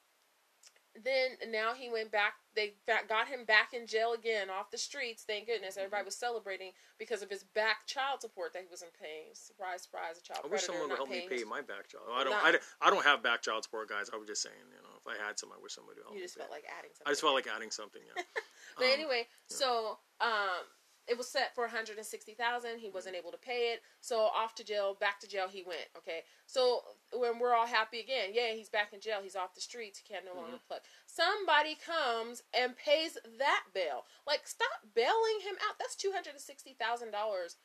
then 1.04 1.50
now 1.52 1.74
he 1.74 1.88
went 1.90 2.10
back. 2.10 2.34
They 2.54 2.74
got 2.86 3.28
him 3.28 3.44
back 3.44 3.72
in 3.72 3.86
jail 3.86 4.12
again, 4.14 4.50
off 4.50 4.70
the 4.70 4.78
streets. 4.78 5.22
Thank 5.22 5.46
goodness. 5.46 5.76
Everybody 5.76 6.04
was 6.04 6.16
celebrating 6.16 6.72
because 6.98 7.22
of 7.22 7.30
his 7.30 7.44
back 7.44 7.86
child 7.86 8.20
support 8.20 8.52
that 8.54 8.62
he 8.62 8.68
wasn't 8.68 8.92
paying. 9.00 9.30
Surprise, 9.34 9.82
surprise! 9.82 10.18
A 10.18 10.22
child 10.22 10.40
I 10.44 10.48
wish 10.48 10.62
someone 10.62 10.88
would 10.88 10.96
help 10.98 11.10
me 11.10 11.26
pay 11.28 11.44
my 11.44 11.60
back 11.60 11.88
child. 11.88 12.04
I 12.10 12.24
don't, 12.24 12.32
Not- 12.32 12.44
I 12.44 12.50
don't. 12.52 12.62
I 12.82 12.90
don't 12.90 13.04
have 13.04 13.22
back 13.22 13.42
child 13.42 13.64
support, 13.64 13.88
guys. 13.88 14.10
I 14.12 14.16
was 14.16 14.26
just 14.26 14.42
saying, 14.42 14.56
you 14.70 14.82
know, 14.82 14.94
if 14.98 15.06
I 15.06 15.14
had 15.24 15.38
some, 15.38 15.50
I 15.52 15.62
wish 15.62 15.74
somebody 15.74 15.98
would 16.00 16.04
help 16.04 16.14
You 16.14 16.20
me. 16.20 16.24
just 16.26 16.36
pay. 16.36 16.42
felt 16.42 16.50
like 16.52 16.64
adding 16.78 16.90
something. 16.94 17.06
I 17.06 17.10
just 17.12 17.20
felt 17.22 17.34
like 17.34 17.46
adding 17.46 17.70
something. 17.70 18.02
Yeah. 18.16 18.22
But 18.76 18.84
Um, 18.84 18.90
anyway, 18.92 19.26
so 19.48 19.98
um, 20.20 20.62
it 21.08 21.16
was 21.16 21.28
set 21.28 21.54
for 21.54 21.62
one 21.64 21.70
hundred 21.70 21.96
and 21.96 22.06
sixty 22.06 22.34
thousand. 22.34 22.78
He 22.78 22.90
wasn't 22.90 23.16
able 23.16 23.30
to 23.30 23.38
pay 23.38 23.72
it, 23.72 23.80
so 24.00 24.18
off 24.20 24.54
to 24.56 24.64
jail. 24.64 24.96
Back 25.00 25.20
to 25.20 25.28
jail 25.28 25.46
he 25.50 25.62
went. 25.66 25.88
Okay, 25.96 26.20
so 26.46 26.82
when 27.16 27.38
we're 27.38 27.54
all 27.54 27.66
happy 27.66 28.00
again, 28.00 28.30
yeah, 28.32 28.52
he's 28.54 28.68
back 28.68 28.92
in 28.92 29.00
jail. 29.00 29.18
He's 29.22 29.36
off 29.36 29.54
the 29.54 29.60
streets. 29.60 29.98
He 29.98 30.12
can 30.12 30.24
no 30.24 30.34
longer 30.34 30.56
Mm-hmm. 30.56 30.66
plug. 30.68 30.80
Somebody 31.06 31.76
comes 31.76 32.42
and 32.52 32.76
pays 32.76 33.14
that 33.38 33.64
bail. 33.74 34.04
Like, 34.26 34.46
stop 34.46 34.68
bailing 34.94 35.40
him 35.42 35.56
out. 35.68 35.76
That's 35.78 35.96
two 35.96 36.12
hundred 36.12 36.32
and 36.34 36.40
sixty 36.42 36.74
thousand 36.78 37.10
dollars, 37.12 37.56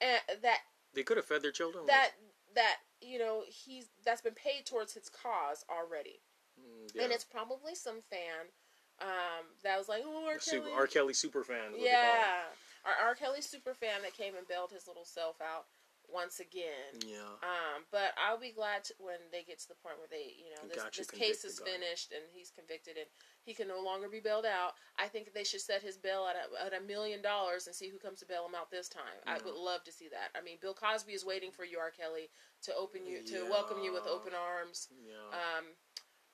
and 0.00 0.20
that 0.42 0.58
They 0.94 1.02
could 1.02 1.16
have 1.16 1.26
fed 1.26 1.42
their 1.42 1.50
children. 1.52 1.86
that 1.86 2.10
that 2.54 2.76
you 3.00 3.18
know 3.18 3.42
he's 3.48 3.86
that's 4.04 4.20
been 4.22 4.34
paid 4.34 4.66
towards 4.66 4.92
his 4.94 5.08
cause 5.08 5.64
already, 5.70 6.20
Mm, 6.60 6.90
yeah. 6.94 7.02
and 7.04 7.12
it's 7.12 7.24
probably 7.24 7.74
some 7.74 8.00
fan. 8.10 8.46
Um, 9.00 9.46
that 9.64 9.78
was 9.78 9.88
like, 9.88 10.02
oh, 10.06 10.26
R. 10.28 10.38
Super, 10.38 10.66
Kelly, 10.66 10.76
R. 10.78 10.86
Kelly 10.86 11.14
super 11.14 11.42
fan. 11.42 11.56
is 11.56 11.72
what 11.72 11.80
they 11.80 11.90
call 11.90 11.96
him. 11.96 12.14
yeah, 12.14 12.42
our 12.84 13.08
R. 13.10 13.14
Kelly 13.14 13.40
super 13.42 13.74
fan 13.74 14.02
that 14.02 14.16
came 14.16 14.34
and 14.36 14.46
bailed 14.48 14.70
his 14.72 14.86
little 14.86 15.04
self 15.04 15.36
out 15.40 15.66
once 16.12 16.40
again. 16.40 16.92
Yeah. 17.06 17.40
Um, 17.40 17.88
but 17.90 18.12
I'll 18.20 18.38
be 18.38 18.52
glad 18.52 18.84
to, 18.84 18.94
when 18.98 19.16
they 19.30 19.44
get 19.44 19.60
to 19.60 19.68
the 19.68 19.78
point 19.80 19.96
where 19.96 20.10
they, 20.10 20.34
you 20.36 20.52
know, 20.52 20.68
this, 20.68 20.84
this 20.92 21.10
case 21.10 21.42
is 21.44 21.58
finished 21.60 22.12
and 22.12 22.20
he's 22.34 22.50
convicted 22.50 22.98
and 22.98 23.06
he 23.44 23.54
can 23.54 23.66
no 23.66 23.80
longer 23.80 24.08
be 24.10 24.20
bailed 24.20 24.44
out. 24.44 24.74
I 24.98 25.08
think 25.08 25.32
they 25.32 25.44
should 25.44 25.62
set 25.62 25.80
his 25.80 25.96
bail 25.96 26.28
at 26.28 26.36
a, 26.36 26.66
at 26.66 26.76
a 26.76 26.84
million 26.84 27.22
dollars 27.22 27.66
and 27.66 27.74
see 27.74 27.88
who 27.88 27.96
comes 27.98 28.18
to 28.20 28.26
bail 28.26 28.44
him 28.44 28.54
out 28.54 28.70
this 28.70 28.88
time. 28.90 29.16
I 29.26 29.38
would 29.40 29.54
love 29.56 29.84
to 29.84 29.92
see 29.92 30.08
that. 30.12 30.36
I 30.36 30.42
mean, 30.44 30.58
Bill 30.60 30.74
Cosby 30.74 31.12
is 31.14 31.24
waiting 31.24 31.50
for 31.50 31.64
you, 31.64 31.78
R. 31.78 31.90
Kelly, 31.90 32.28
to 32.68 32.74
open 32.76 33.06
you 33.06 33.22
to 33.24 33.46
Yeah. 33.46 33.48
welcome 33.48 33.80
you 33.82 33.92
with 33.94 34.06
open 34.06 34.32
arms. 34.36 34.88
Yeah. 35.00 35.32
Um, 35.32 35.64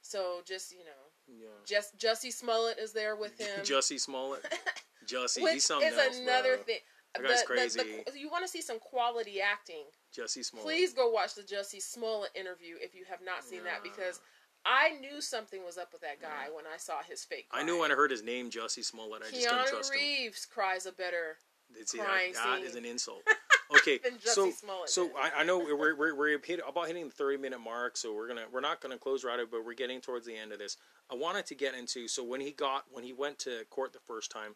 so 0.03 0.41
just 0.45 0.73
you 0.73 0.83
know, 0.85 1.08
yeah. 1.29 1.47
just 1.67 1.97
Jussie 1.99 2.33
Smollett 2.33 2.79
is 2.79 2.93
there 2.93 3.17
with 3.17 3.39
him. 3.41 3.61
Jussie 3.65 4.01
Smollett. 4.01 4.43
Jussie, 5.07 5.43
which 5.43 5.55
he's 5.55 5.65
something 5.65 5.89
is 5.89 5.97
else, 5.99 6.19
another 6.19 6.57
bro. 6.57 6.65
thing. 6.65 6.79
That 7.15 7.23
guy's 7.25 7.73
The- 7.75 7.79
the- 7.83 7.85
the- 7.85 8.03
crazy. 8.05 8.21
you 8.21 8.29
want 8.31 8.45
to 8.45 8.49
see 8.49 8.61
some 8.61 8.79
quality 8.79 9.41
acting? 9.41 9.85
Jussie 10.17 10.45
Smollett. 10.45 10.67
Please 10.67 10.93
go 10.93 11.09
watch 11.11 11.35
the 11.35 11.43
Jussie 11.43 11.81
Smollett 11.83 12.31
interview 12.35 12.77
if 12.81 12.95
you 12.95 13.05
have 13.09 13.21
not 13.25 13.43
seen 13.45 13.65
that 13.65 13.83
because 13.83 14.21
I 14.67 14.91
knew 15.01 15.21
something 15.23 15.65
was 15.65 15.79
up 15.79 15.93
with 15.93 16.03
that 16.03 16.21
guy 16.21 16.49
when 16.55 16.65
I 16.67 16.77
saw 16.77 17.03
his 17.09 17.25
fake. 17.25 17.47
I 17.53 17.63
knew 17.63 17.79
when 17.81 17.91
I 17.91 17.95
heard 17.95 18.11
his 18.11 18.23
name, 18.23 18.51
Jussie 18.51 18.85
Smollett. 18.85 19.23
I 19.27 19.31
just 19.31 19.49
couldn't 19.49 19.65
Keanu 19.65 19.71
trust 19.71 19.95
him. 19.95 20.01
Reeves 20.01 20.47
cries 20.47 20.85
a 20.87 20.93
better 20.93 21.37
It's, 21.75 21.93
crying 21.93 22.33
that, 22.35 22.61
that 22.61 22.67
is 22.67 22.75
an 22.75 22.85
insult. 22.85 23.23
Okay, 23.75 24.01
so 24.21 24.53
so. 24.87 25.11
I, 25.17 25.41
I 25.41 25.45
know 25.45 25.59
we're 25.59 25.95
we're, 25.95 26.15
we're 26.15 26.39
hit, 26.43 26.61
about 26.67 26.87
hitting 26.87 27.07
the 27.07 27.15
thirty 27.15 27.37
minute 27.37 27.61
mark, 27.61 27.97
so 27.97 28.15
we're 28.15 28.29
gonna 28.29 28.47
we're 28.53 28.61
not 28.61 28.81
gonna 28.81 28.99
close 28.99 29.25
right 29.25 29.39
out, 29.39 29.51
but 29.51 29.65
we're 29.65 29.75
getting 29.75 30.01
towards 30.01 30.27
the 30.27 30.37
end 30.37 30.53
of 30.53 30.59
this. 30.59 30.77
I 31.11 31.15
wanted 31.15 31.47
to 31.47 31.55
get 31.55 31.75
into 31.75 32.09
so 32.09 32.25
when 32.25 32.41
he 32.41 32.53
got 32.53 32.85
when 32.91 33.05
he 33.05 33.13
went 33.13 33.39
to 33.41 33.65
court 33.71 33.93
the 33.93 34.01
first 34.01 34.31
time, 34.31 34.55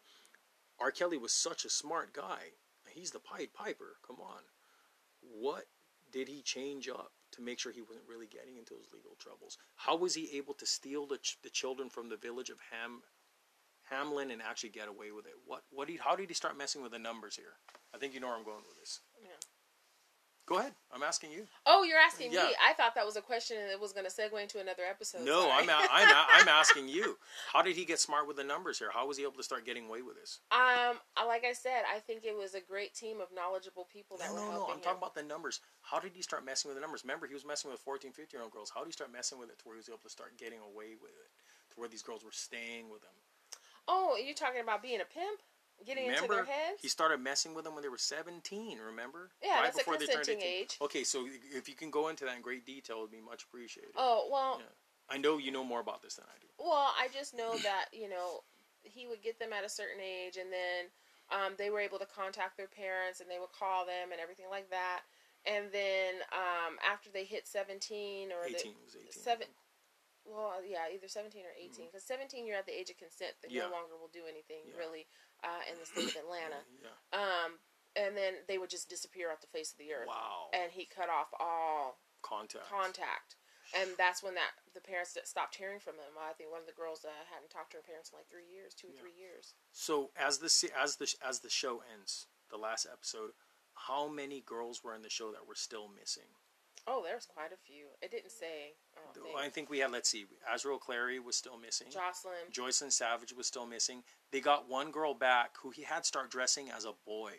R. 0.79 0.91
Kelly 0.91 1.17
was 1.17 1.33
such 1.33 1.65
a 1.65 1.69
smart 1.69 2.13
guy. 2.13 2.53
He's 2.89 3.11
the 3.11 3.19
Pied 3.19 3.53
Piper. 3.53 3.97
Come 4.05 4.17
on, 4.19 4.41
what 5.21 5.65
did 6.11 6.27
he 6.27 6.41
change 6.41 6.87
up 6.87 7.11
to 7.31 7.41
make 7.41 7.59
sure 7.59 7.71
he 7.71 7.81
wasn't 7.81 8.07
really 8.07 8.27
getting 8.27 8.57
into 8.57 8.73
those 8.75 8.89
legal 8.93 9.15
troubles? 9.19 9.57
How 9.75 9.95
was 9.95 10.13
he 10.13 10.37
able 10.37 10.53
to 10.55 10.65
steal 10.65 11.07
the 11.07 11.17
ch- 11.17 11.37
the 11.43 11.49
children 11.49 11.89
from 11.89 12.09
the 12.09 12.17
village 12.17 12.49
of 12.49 12.57
Ham? 12.71 13.01
Hamelin 13.91 14.31
and 14.31 14.41
actually 14.41 14.69
get 14.69 14.87
away 14.87 15.11
with 15.11 15.25
it. 15.25 15.33
What 15.45 15.63
what 15.71 15.87
did 15.87 15.99
how 15.99 16.15
did 16.15 16.29
he 16.29 16.33
start 16.35 16.57
messing 16.57 16.81
with 16.81 16.91
the 16.91 16.99
numbers 16.99 17.35
here? 17.35 17.53
I 17.93 17.97
think 17.97 18.13
you 18.13 18.19
know 18.19 18.27
where 18.27 18.37
I'm 18.37 18.43
going 18.45 18.63
with 18.67 18.77
this. 18.79 19.01
Yeah. 19.21 19.29
Go 20.45 20.57
ahead. 20.59 20.73
I'm 20.91 21.03
asking 21.03 21.31
you. 21.31 21.47
Oh, 21.65 21.83
you're 21.83 21.97
asking 21.97 22.33
Yeah. 22.33 22.43
me. 22.43 22.49
I 22.59 22.73
thought 22.73 22.95
that 22.95 23.05
was 23.05 23.15
a 23.15 23.21
question 23.21 23.55
and 23.61 23.71
it 23.71 23.79
was 23.79 23.93
going 23.93 24.03
to 24.05 24.11
segue 24.11 24.35
into 24.41 24.59
another 24.59 24.83
episode. 24.83 25.21
no, 25.23 25.43
Sorry. 25.47 25.63
I'm 25.63 25.69
a, 25.69 25.87
I'm 25.89 26.09
a, 26.09 26.25
I'm 26.33 26.47
asking 26.59 26.89
you. 26.89 27.15
How 27.53 27.61
did 27.61 27.77
he 27.77 27.85
get 27.85 28.01
smart 28.01 28.27
with 28.27 28.35
the 28.35 28.43
numbers 28.43 28.77
here? 28.77 28.89
How 28.93 29.07
was 29.07 29.15
he 29.15 29.23
able 29.23 29.39
to 29.39 29.43
start 29.43 29.65
getting 29.65 29.87
away 29.87 30.01
with 30.01 30.15
this? 30.19 30.41
Um, 30.51 30.99
like 31.25 31.45
I 31.47 31.53
said, 31.53 31.83
I 31.87 31.99
think 31.99 32.25
it 32.25 32.35
was 32.37 32.55
a 32.55 32.59
great 32.59 32.93
team 32.93 33.21
of 33.21 33.29
knowledgeable 33.33 33.87
people 33.87 34.17
that 34.17 34.27
No, 34.27 34.33
were 34.35 34.39
no, 34.41 34.45
no. 34.47 34.51
helping 34.51 34.71
I'm 34.73 34.77
him. 34.79 34.83
talking 34.83 34.97
about 34.97 35.15
the 35.15 35.23
numbers. 35.23 35.61
How 35.81 36.01
did 36.01 36.11
he 36.13 36.21
start 36.21 36.43
messing 36.43 36.67
with 36.67 36.75
the 36.75 36.81
numbers? 36.81 37.03
Remember, 37.05 37.25
he 37.25 37.33
was 37.33 37.45
messing 37.45 37.71
with 37.71 37.79
14, 37.79 38.11
15 38.11 38.27
year 38.37 38.43
old 38.43 38.51
girls. 38.51 38.69
How 38.69 38.81
did 38.81 38.87
he 38.87 38.99
start 38.99 39.13
messing 39.13 39.39
with 39.39 39.47
it 39.49 39.59
to 39.59 39.63
where 39.63 39.75
he 39.75 39.79
was 39.79 39.87
able 39.87 40.03
to 40.03 40.09
start 40.09 40.37
getting 40.37 40.59
away 40.59 40.99
with 40.99 41.15
it? 41.15 41.31
To 41.71 41.79
where 41.79 41.87
these 41.87 42.03
girls 42.03 42.25
were 42.25 42.35
staying 42.35 42.89
with 42.91 42.99
him? 43.01 43.15
Oh, 43.87 44.17
you're 44.23 44.35
talking 44.35 44.61
about 44.61 44.81
being 44.81 45.01
a 45.01 45.05
pimp? 45.05 45.39
Getting 45.85 46.07
remember, 46.07 46.23
into 46.23 46.35
their 46.35 46.45
heads. 46.45 46.81
he 46.81 46.87
started 46.87 47.19
messing 47.19 47.53
with 47.53 47.65
them 47.65 47.73
when 47.73 47.83
they 47.83 47.89
were 47.89 47.97
17. 47.97 48.77
Remember? 48.79 49.31
Yeah, 49.43 49.61
that's 49.63 49.79
a 49.79 49.83
consenting 49.83 50.41
age. 50.41 50.77
Okay, 50.81 51.03
so 51.03 51.27
if 51.51 51.67
you 51.67 51.75
can 51.75 51.91
go 51.91 52.07
into 52.07 52.23
that 52.25 52.35
in 52.37 52.41
great 52.41 52.65
detail, 52.65 52.97
it 52.97 53.01
would 53.01 53.11
be 53.11 53.19
much 53.19 53.43
appreciated. 53.43 53.91
Oh 53.97 54.29
well. 54.31 54.59
Yeah. 54.59 54.71
I 55.09 55.17
know 55.17 55.37
you 55.37 55.51
know 55.51 55.63
more 55.63 55.81
about 55.81 56.01
this 56.01 56.15
than 56.15 56.25
I 56.29 56.37
do. 56.39 56.47
Well, 56.57 56.93
I 56.97 57.09
just 57.13 57.35
know 57.35 57.57
that 57.63 57.85
you 57.91 58.07
know 58.07 58.41
he 58.83 59.07
would 59.07 59.21
get 59.21 59.39
them 59.39 59.51
at 59.51 59.65
a 59.65 59.69
certain 59.69 59.99
age, 59.99 60.37
and 60.37 60.51
then 60.53 60.87
um, 61.31 61.53
they 61.57 61.69
were 61.69 61.79
able 61.79 61.99
to 61.99 62.05
contact 62.05 62.55
their 62.55 62.67
parents, 62.67 63.19
and 63.19 63.29
they 63.29 63.39
would 63.39 63.51
call 63.51 63.85
them 63.85 64.11
and 64.11 64.21
everything 64.21 64.47
like 64.49 64.69
that. 64.69 65.01
And 65.45 65.65
then 65.73 66.23
um, 66.31 66.79
after 66.79 67.09
they 67.11 67.25
hit 67.25 67.47
seventeen 67.47 68.31
or 68.31 68.45
18 68.45 68.55
the, 68.55 68.69
was 68.85 68.95
18. 68.95 69.11
seven, 69.11 69.47
well, 70.25 70.59
yeah, 70.65 70.87
either 70.93 71.07
seventeen 71.07 71.43
or 71.45 71.53
eighteen. 71.57 71.87
Because 71.91 72.03
seventeen, 72.07 72.47
you're 72.47 72.57
at 72.57 72.65
the 72.65 72.73
age 72.77 72.89
of 72.89 72.97
consent 72.97 73.35
that 73.41 73.49
Mm-hmm. 73.51 73.57
Yeah. 73.59 73.67
no 73.67 73.75
longer 73.75 73.95
will 73.99 74.11
do 74.13 74.23
anything 74.27 74.63
Yeah. 74.71 74.79
really 74.79 75.07
uh, 75.43 75.61
in 75.71 75.75
the 75.79 75.85
state 75.85 76.15
of 76.15 76.23
Atlanta. 76.23 76.63
Yeah. 76.83 76.95
Um, 77.11 77.59
and 77.95 78.17
then 78.17 78.41
they 78.47 78.57
would 78.57 78.71
just 78.71 78.89
disappear 78.89 79.29
off 79.29 79.41
the 79.41 79.51
face 79.53 79.71
of 79.71 79.77
the 79.77 79.93
earth. 79.93 80.07
Wow. 80.09 80.49
And 80.51 80.71
he 80.71 80.85
cut 80.89 81.09
off 81.13 81.29
all 81.39 81.99
Contact. 82.23 82.65
contact. 82.65 83.35
And 83.77 83.91
that's 83.97 84.23
when 84.23 84.33
that 84.35 84.51
the 84.73 84.81
parents 84.81 85.13
that 85.13 85.27
stopped 85.27 85.55
hearing 85.55 85.79
from 85.79 85.95
him. 85.95 86.17
I 86.17 86.33
think 86.33 86.49
one 86.51 86.61
of 86.61 86.67
the 86.67 86.73
girls 86.77 87.05
uh, 87.05 87.11
hadn't 87.31 87.49
talked 87.51 87.71
to 87.73 87.77
her 87.77 87.83
parents 87.85 88.09
in 88.11 88.17
like 88.17 88.29
three 88.31 88.47
years, 88.49 88.73
two 88.73 88.87
or 88.87 88.93
Yeah. 88.95 89.01
three 89.01 89.13
years. 89.17 89.53
So 89.71 90.11
as 90.17 90.39
the 90.39 90.49
as 90.79 90.95
the 90.97 91.07
as 91.21 91.39
the 91.39 91.49
show 91.49 91.81
ends, 91.85 92.27
the 92.49 92.57
last 92.57 92.87
episode, 92.91 93.31
how 93.73 94.07
many 94.07 94.41
girls 94.41 94.83
were 94.83 94.93
in 94.95 95.01
the 95.01 95.09
show 95.09 95.31
that 95.31 95.47
were 95.47 95.55
still 95.55 95.87
missing? 95.87 96.29
Oh, 96.85 97.01
there's 97.03 97.25
quite 97.25 97.51
a 97.53 97.57
few. 97.57 97.87
It 98.01 98.11
didn't 98.11 98.31
say. 98.31 98.75
I 98.95 99.01
don't 99.13 99.25
think. 99.25 99.37
I 99.37 99.49
think 99.49 99.69
we 99.69 99.79
had. 99.79 99.91
Let's 99.91 100.09
see. 100.09 100.25
Azriel 100.53 100.79
Clary 100.79 101.19
was 101.19 101.35
still 101.35 101.57
missing. 101.57 101.87
Jocelyn. 101.91 102.33
Joycelyn 102.51 102.91
Savage 102.91 103.33
was 103.33 103.47
still 103.47 103.65
missing. 103.65 104.03
They 104.31 104.39
got 104.39 104.69
one 104.69 104.91
girl 104.91 105.13
back 105.13 105.55
who 105.61 105.71
he 105.71 105.83
had 105.83 106.05
start 106.05 106.29
dressing 106.31 106.69
as 106.69 106.85
a 106.85 106.93
boy. 107.05 107.33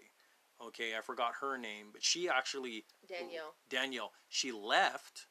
Okay, 0.64 0.97
I 0.97 1.01
forgot 1.01 1.33
her 1.40 1.59
name, 1.59 1.87
but 1.93 2.03
she 2.03 2.29
actually 2.29 2.85
Danielle. 3.09 3.55
Danielle. 3.69 4.12
She 4.29 4.53
left. 4.53 5.27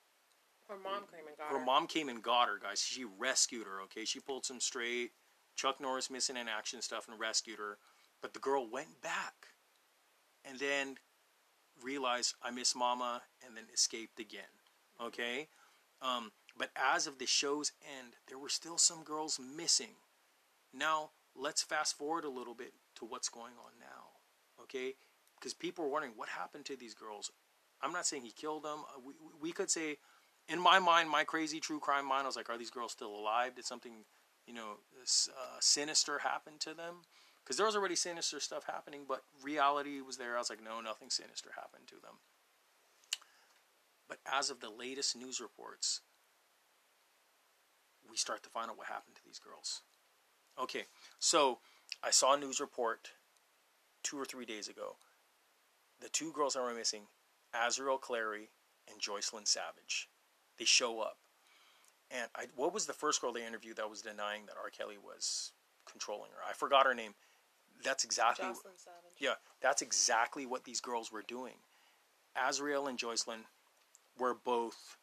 Her 0.67 0.75
mom 0.77 1.03
came 1.11 1.27
and 1.27 1.37
got 1.37 1.49
Her 1.49 1.59
her. 1.59 1.65
mom 1.65 1.87
came 1.87 2.09
and 2.09 2.21
got 2.23 2.47
her, 2.47 2.59
guys. 2.61 2.81
She 2.81 3.03
rescued 3.05 3.65
her. 3.67 3.81
Okay, 3.83 4.05
she 4.05 4.19
pulled 4.19 4.45
some 4.45 4.59
straight 4.59 5.11
Chuck 5.55 5.79
Norris 5.79 6.09
missing 6.09 6.37
in 6.37 6.47
action 6.47 6.81
stuff 6.81 7.07
and 7.07 7.19
rescued 7.19 7.59
her. 7.59 7.77
But 8.21 8.33
the 8.33 8.39
girl 8.39 8.69
went 8.69 9.01
back, 9.01 9.47
and 10.45 10.57
then 10.59 10.95
realized 11.81 12.35
I 12.41 12.51
miss 12.51 12.75
Mama, 12.75 13.21
and 13.45 13.55
then 13.57 13.65
escaped 13.73 14.19
again. 14.19 14.43
Okay, 15.01 15.49
um, 16.03 16.31
but 16.57 16.69
as 16.75 17.07
of 17.07 17.17
the 17.17 17.25
show's 17.25 17.71
end, 17.81 18.13
there 18.27 18.37
were 18.37 18.49
still 18.49 18.77
some 18.77 19.03
girls 19.03 19.39
missing. 19.39 19.95
Now 20.73 21.11
let's 21.35 21.63
fast 21.63 21.97
forward 21.97 22.25
a 22.25 22.29
little 22.29 22.53
bit 22.53 22.73
to 22.97 23.05
what's 23.05 23.29
going 23.29 23.53
on 23.53 23.71
now. 23.79 24.61
Okay, 24.61 24.95
because 25.39 25.53
people 25.53 25.85
are 25.85 25.89
wondering 25.89 26.13
what 26.15 26.29
happened 26.29 26.65
to 26.65 26.75
these 26.75 26.93
girls. 26.93 27.31
I'm 27.81 27.91
not 27.91 28.05
saying 28.05 28.23
he 28.23 28.31
killed 28.31 28.63
them. 28.63 28.83
Uh, 28.95 29.01
We, 29.05 29.13
we 29.41 29.51
could 29.51 29.69
say, 29.69 29.97
in 30.47 30.59
my 30.59 30.79
mind, 30.79 31.09
my 31.09 31.23
crazy 31.23 31.59
true 31.59 31.79
crime 31.79 32.07
mind, 32.07 32.23
I 32.23 32.27
was 32.27 32.35
like, 32.35 32.49
are 32.49 32.57
these 32.57 32.69
girls 32.69 32.91
still 32.91 33.13
alive? 33.13 33.55
Did 33.55 33.65
something, 33.65 34.05
you 34.45 34.53
know, 34.53 34.77
uh, 35.01 35.57
sinister 35.59 36.19
happen 36.19 36.53
to 36.59 36.73
them? 36.73 37.01
Because 37.43 37.57
there 37.57 37.65
was 37.65 37.75
already 37.75 37.95
sinister 37.95 38.39
stuff 38.39 38.63
happening, 38.65 39.01
but 39.07 39.23
reality 39.43 39.99
was 39.99 40.17
there. 40.17 40.35
I 40.35 40.39
was 40.39 40.49
like, 40.49 40.63
no, 40.63 40.79
nothing 40.79 41.09
sinister 41.09 41.49
happened 41.55 41.87
to 41.87 41.95
them. 41.95 42.19
But 44.13 44.31
as 44.31 44.51
of 44.51 44.59
the 44.59 44.69
latest 44.69 45.17
news 45.17 45.41
reports, 45.41 46.01
we 48.07 48.15
start 48.15 48.43
to 48.43 48.49
find 48.49 48.69
out 48.69 48.77
what 48.77 48.85
happened 48.85 49.15
to 49.15 49.23
these 49.25 49.39
girls. 49.39 49.81
Okay, 50.61 50.83
so 51.17 51.57
I 52.03 52.11
saw 52.11 52.35
a 52.35 52.39
news 52.39 52.59
report 52.59 53.09
two 54.03 54.19
or 54.19 54.25
three 54.25 54.45
days 54.45 54.67
ago. 54.67 54.97
The 55.99 56.09
two 56.09 56.31
girls 56.31 56.53
that 56.53 56.61
were 56.61 56.75
missing, 56.75 57.07
Azriel 57.55 57.99
Clary 57.99 58.51
and 58.87 59.01
Joycelyn 59.01 59.47
Savage, 59.47 60.09
they 60.59 60.65
show 60.65 60.99
up. 60.99 61.17
And 62.11 62.29
I, 62.35 62.45
what 62.55 62.71
was 62.71 62.85
the 62.85 62.93
first 62.93 63.19
girl 63.19 63.33
they 63.33 63.47
interviewed 63.47 63.77
that 63.77 63.89
was 63.89 64.03
denying 64.03 64.45
that 64.45 64.57
R. 64.63 64.69
Kelly 64.69 64.97
was 65.03 65.53
controlling 65.89 66.29
her? 66.29 66.47
I 66.47 66.53
forgot 66.53 66.85
her 66.85 66.93
name. 66.93 67.15
That's 67.83 68.03
exactly 68.03 68.45
Joycelyn 68.45 68.77
Savage. 68.77 69.17
yeah, 69.17 69.33
that's 69.59 69.81
exactly 69.81 70.45
what 70.45 70.65
these 70.65 70.81
girls 70.81 71.11
were 71.11 71.23
doing. 71.23 71.55
Azriel 72.37 72.87
and 72.87 72.99
Joycelyn 72.99 73.45
were 74.17 74.33
both 74.33 74.97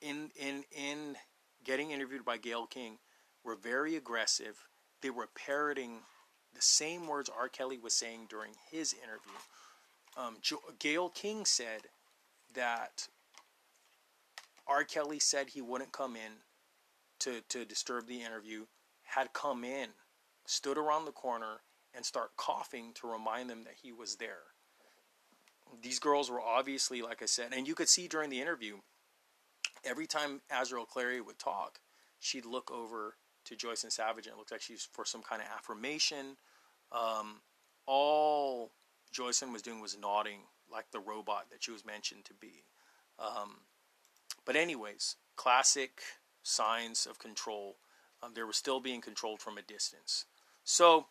in 0.00 0.30
in 0.36 0.64
in 0.70 1.16
getting 1.64 1.90
interviewed 1.90 2.24
by 2.24 2.36
Gail 2.36 2.66
King 2.66 2.98
were 3.44 3.56
very 3.56 3.96
aggressive. 3.96 4.66
They 5.02 5.10
were 5.10 5.28
parroting 5.34 6.00
the 6.54 6.62
same 6.62 7.06
words 7.06 7.28
R. 7.28 7.48
Kelly 7.48 7.78
was 7.78 7.94
saying 7.94 8.26
during 8.28 8.52
his 8.70 8.92
interview. 8.94 9.38
Um, 10.16 10.38
jo- 10.40 10.62
Gail 10.78 11.10
King 11.10 11.44
said 11.44 11.82
that 12.54 13.08
R. 14.66 14.84
Kelly 14.84 15.18
said 15.18 15.48
he 15.48 15.60
wouldn't 15.60 15.92
come 15.92 16.16
in 16.16 16.32
to, 17.20 17.40
to 17.48 17.64
disturb 17.64 18.06
the 18.06 18.22
interview, 18.22 18.64
had 19.02 19.32
come 19.32 19.64
in, 19.64 19.90
stood 20.46 20.78
around 20.78 21.04
the 21.04 21.12
corner, 21.12 21.60
and 21.94 22.04
start 22.04 22.36
coughing 22.36 22.92
to 22.94 23.06
remind 23.06 23.48
them 23.48 23.64
that 23.64 23.74
he 23.82 23.92
was 23.92 24.16
there. 24.16 24.42
These 25.82 25.98
girls 25.98 26.30
were 26.30 26.40
obviously, 26.40 27.02
like 27.02 27.22
I 27.22 27.26
said, 27.26 27.52
and 27.52 27.66
you 27.66 27.74
could 27.74 27.88
see 27.88 28.08
during 28.08 28.30
the 28.30 28.40
interview, 28.40 28.76
every 29.84 30.06
time 30.06 30.40
Azriel 30.52 30.86
Clary 30.86 31.20
would 31.20 31.38
talk, 31.38 31.80
she'd 32.18 32.46
look 32.46 32.70
over 32.70 33.14
to 33.44 33.54
Joycelyn 33.54 33.92
Savage, 33.92 34.26
and 34.26 34.34
it 34.34 34.38
looked 34.38 34.52
like 34.52 34.62
she 34.62 34.72
was 34.72 34.88
for 34.92 35.04
some 35.04 35.22
kind 35.22 35.40
of 35.42 35.48
affirmation. 35.56 36.36
Um, 36.92 37.40
all 37.86 38.72
Joycelyn 39.14 39.52
was 39.52 39.62
doing 39.62 39.80
was 39.80 39.96
nodding 39.98 40.40
like 40.70 40.90
the 40.90 41.00
robot 41.00 41.46
that 41.50 41.62
she 41.62 41.70
was 41.70 41.84
mentioned 41.84 42.24
to 42.26 42.34
be. 42.34 42.64
Um, 43.18 43.60
but 44.44 44.56
anyways, 44.56 45.16
classic 45.36 46.00
signs 46.42 47.06
of 47.06 47.18
control. 47.18 47.76
Um, 48.22 48.32
they 48.34 48.42
were 48.42 48.52
still 48.52 48.80
being 48.80 49.00
controlled 49.00 49.40
from 49.40 49.58
a 49.58 49.62
distance. 49.62 50.24
So, 50.64 51.06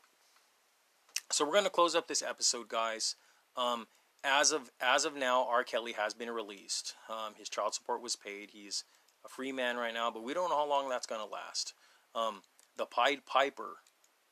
so 1.31 1.45
we're 1.45 1.53
going 1.53 1.63
to 1.65 1.69
close 1.69 1.95
up 1.95 2.07
this 2.07 2.21
episode, 2.21 2.67
guys. 2.67 3.15
Um, 3.55 3.87
as 4.25 4.51
of 4.51 4.71
as 4.81 5.05
of 5.05 5.15
now, 5.15 5.45
R. 5.47 5.63
Kelly 5.63 5.93
has 5.93 6.13
been 6.13 6.31
released. 6.31 6.95
Um, 7.09 7.33
his 7.38 7.49
child 7.49 7.73
support 7.73 8.01
was 8.01 8.15
paid. 8.15 8.49
He's 8.51 8.83
a 9.23 9.29
free 9.29 9.51
man 9.51 9.77
right 9.77 9.93
now, 9.93 10.11
but 10.11 10.23
we 10.23 10.33
don't 10.33 10.49
know 10.49 10.57
how 10.57 10.69
long 10.69 10.89
that's 10.89 11.07
going 11.07 11.21
to 11.21 11.31
last. 11.31 11.73
Um, 12.13 12.41
the 12.77 12.85
Pied 12.85 13.25
Piper 13.25 13.77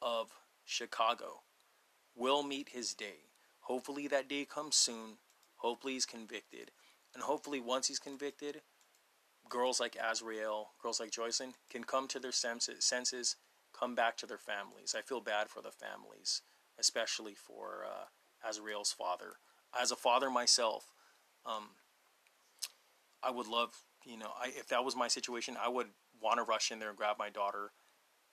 of 0.02 0.32
Chicago 0.66 1.44
will 2.16 2.44
meet 2.44 2.70
his 2.70 2.94
day. 2.94 3.30
Hopefully, 3.62 4.08
that 4.08 4.28
day 4.28 4.46
comes 4.46 4.76
soon. 4.76 5.18
Hopefully, 5.58 5.94
he's 5.94 6.06
convicted. 6.06 6.72
And 7.14 7.24
hopefully, 7.24 7.60
once 7.60 7.88
he's 7.88 8.00
convicted, 8.00 8.62
girls 9.50 9.80
like 9.80 9.96
Azriel, 9.96 10.66
girls 10.82 11.00
like 11.00 11.12
Joycelyn 11.12 11.54
can 11.70 11.84
come 11.84 12.08
to 12.08 12.20
their 12.20 12.32
senses, 12.32 13.36
come 13.78 13.96
back 13.96 14.18
to 14.18 14.26
their 14.26 14.38
families. 14.38 14.96
I 14.98 15.02
feel 15.02 15.22
bad 15.22 15.50
for 15.50 15.62
the 15.62 15.72
families, 15.72 16.42
especially 16.80 17.36
for 17.36 17.86
uh, 17.86 18.50
Azriel's 18.50 18.92
father. 18.92 19.36
As 19.80 19.92
a 19.92 19.96
father 19.96 20.30
myself, 20.30 20.92
um, 21.46 21.70
I 23.22 23.32
would 23.32 23.48
love, 23.48 23.84
you 24.06 24.18
know, 24.18 24.32
I, 24.40 24.48
if 24.48 24.68
that 24.68 24.84
was 24.84 24.96
my 24.96 25.08
situation, 25.08 25.58
I 25.62 25.70
would 25.70 25.88
want 26.22 26.38
to 26.38 26.44
rush 26.44 26.72
in 26.72 26.80
there 26.80 26.90
and 26.90 26.98
grab 26.98 27.18
my 27.18 27.30
daughter. 27.30 27.72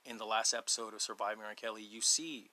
In 0.04 0.16
the 0.16 0.24
last 0.24 0.54
episode 0.54 0.94
of 0.94 1.02
Surviving 1.02 1.44
R. 1.44 1.54
Kelly, 1.54 1.82
you 1.82 2.00
see 2.00 2.50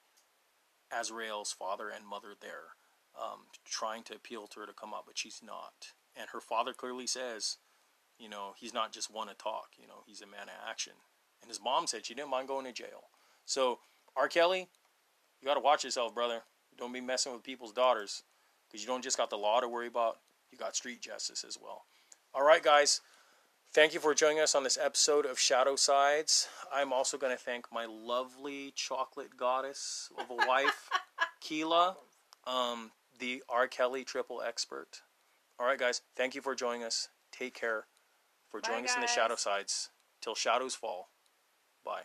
Azriel's 0.92 1.54
father 1.54 1.90
and 1.90 2.06
mother 2.06 2.34
there, 2.40 2.76
um, 3.18 3.46
trying 3.66 4.04
to 4.04 4.16
appeal 4.16 4.48
to 4.48 4.60
her 4.60 4.66
to 4.66 4.74
come 4.74 4.94
up, 4.94 5.04
but 5.08 5.18
she's 5.18 5.42
not. 5.42 5.94
And 6.16 6.30
her 6.34 6.42
father 6.42 6.74
clearly 6.74 7.08
says, 7.08 7.58
you 8.20 8.28
know, 8.28 8.54
he's 8.58 8.74
not 8.74 8.92
just 8.92 9.14
one 9.14 9.28
to 9.28 9.34
talk. 9.34 9.70
You 9.80 9.88
know, 9.88 10.04
he's 10.06 10.22
a 10.22 10.28
man 10.28 10.44
of 10.44 10.70
action. 10.70 10.94
And 11.42 11.50
his 11.50 11.62
mom 11.64 11.88
said 11.88 12.06
she 12.06 12.14
didn't 12.14 12.32
mind 12.32 12.48
going 12.48 12.66
to 12.66 12.74
jail. 12.74 13.10
So, 13.46 13.80
R. 14.16 14.28
Kelly, 14.28 14.68
you 15.42 15.48
got 15.48 15.54
to 15.54 15.62
watch 15.62 15.84
yourself, 15.84 16.14
brother. 16.14 16.42
Don't 16.78 16.94
be 16.94 17.02
messing 17.02 17.32
with 17.32 17.44
people's 17.44 17.72
daughters 17.72 18.24
because 18.68 18.82
you 18.82 18.88
don't 18.88 19.04
just 19.04 19.18
got 19.18 19.30
the 19.30 19.38
law 19.38 19.60
to 19.60 19.68
worry 19.68 19.88
about, 19.88 20.18
you 20.52 20.58
got 20.58 20.76
street 20.76 21.02
justice 21.02 21.44
as 21.48 21.58
well. 21.62 21.84
All 22.34 22.44
right, 22.44 22.64
guys. 22.64 23.02
Thank 23.74 23.94
you 23.94 24.00
for 24.00 24.14
joining 24.14 24.40
us 24.40 24.56
on 24.56 24.64
this 24.64 24.78
episode 24.82 25.26
of 25.26 25.38
Shadow 25.38 25.76
Sides. 25.76 26.48
I'm 26.74 26.94
also 26.94 27.18
going 27.18 27.36
to 27.36 27.42
thank 27.42 27.66
my 27.72 27.86
lovely 27.86 28.72
chocolate 28.76 29.36
goddess 29.38 30.10
of 30.18 30.30
a 30.30 30.36
wife, 30.48 30.90
Keela, 31.42 31.98
um, 32.46 32.92
the 33.20 33.44
R. 33.50 33.68
Kelly 33.68 34.04
triple 34.04 34.42
expert. 34.42 35.02
All 35.60 35.66
right, 35.66 35.78
guys. 35.78 36.02
Thank 36.16 36.34
you 36.34 36.42
for 36.42 36.56
joining 36.56 36.84
us. 36.84 37.10
Take 37.32 37.54
care. 37.54 37.86
For 38.50 38.62
Bye, 38.62 38.70
joining 38.70 38.86
us 38.86 38.96
in 38.96 39.02
the. 39.02 39.08
Shadow 39.08 39.36
Sides. 39.36 39.90
Till 40.22 40.36
shadows 40.36 40.74
fall. 40.74 41.10
Bye. 41.84 42.04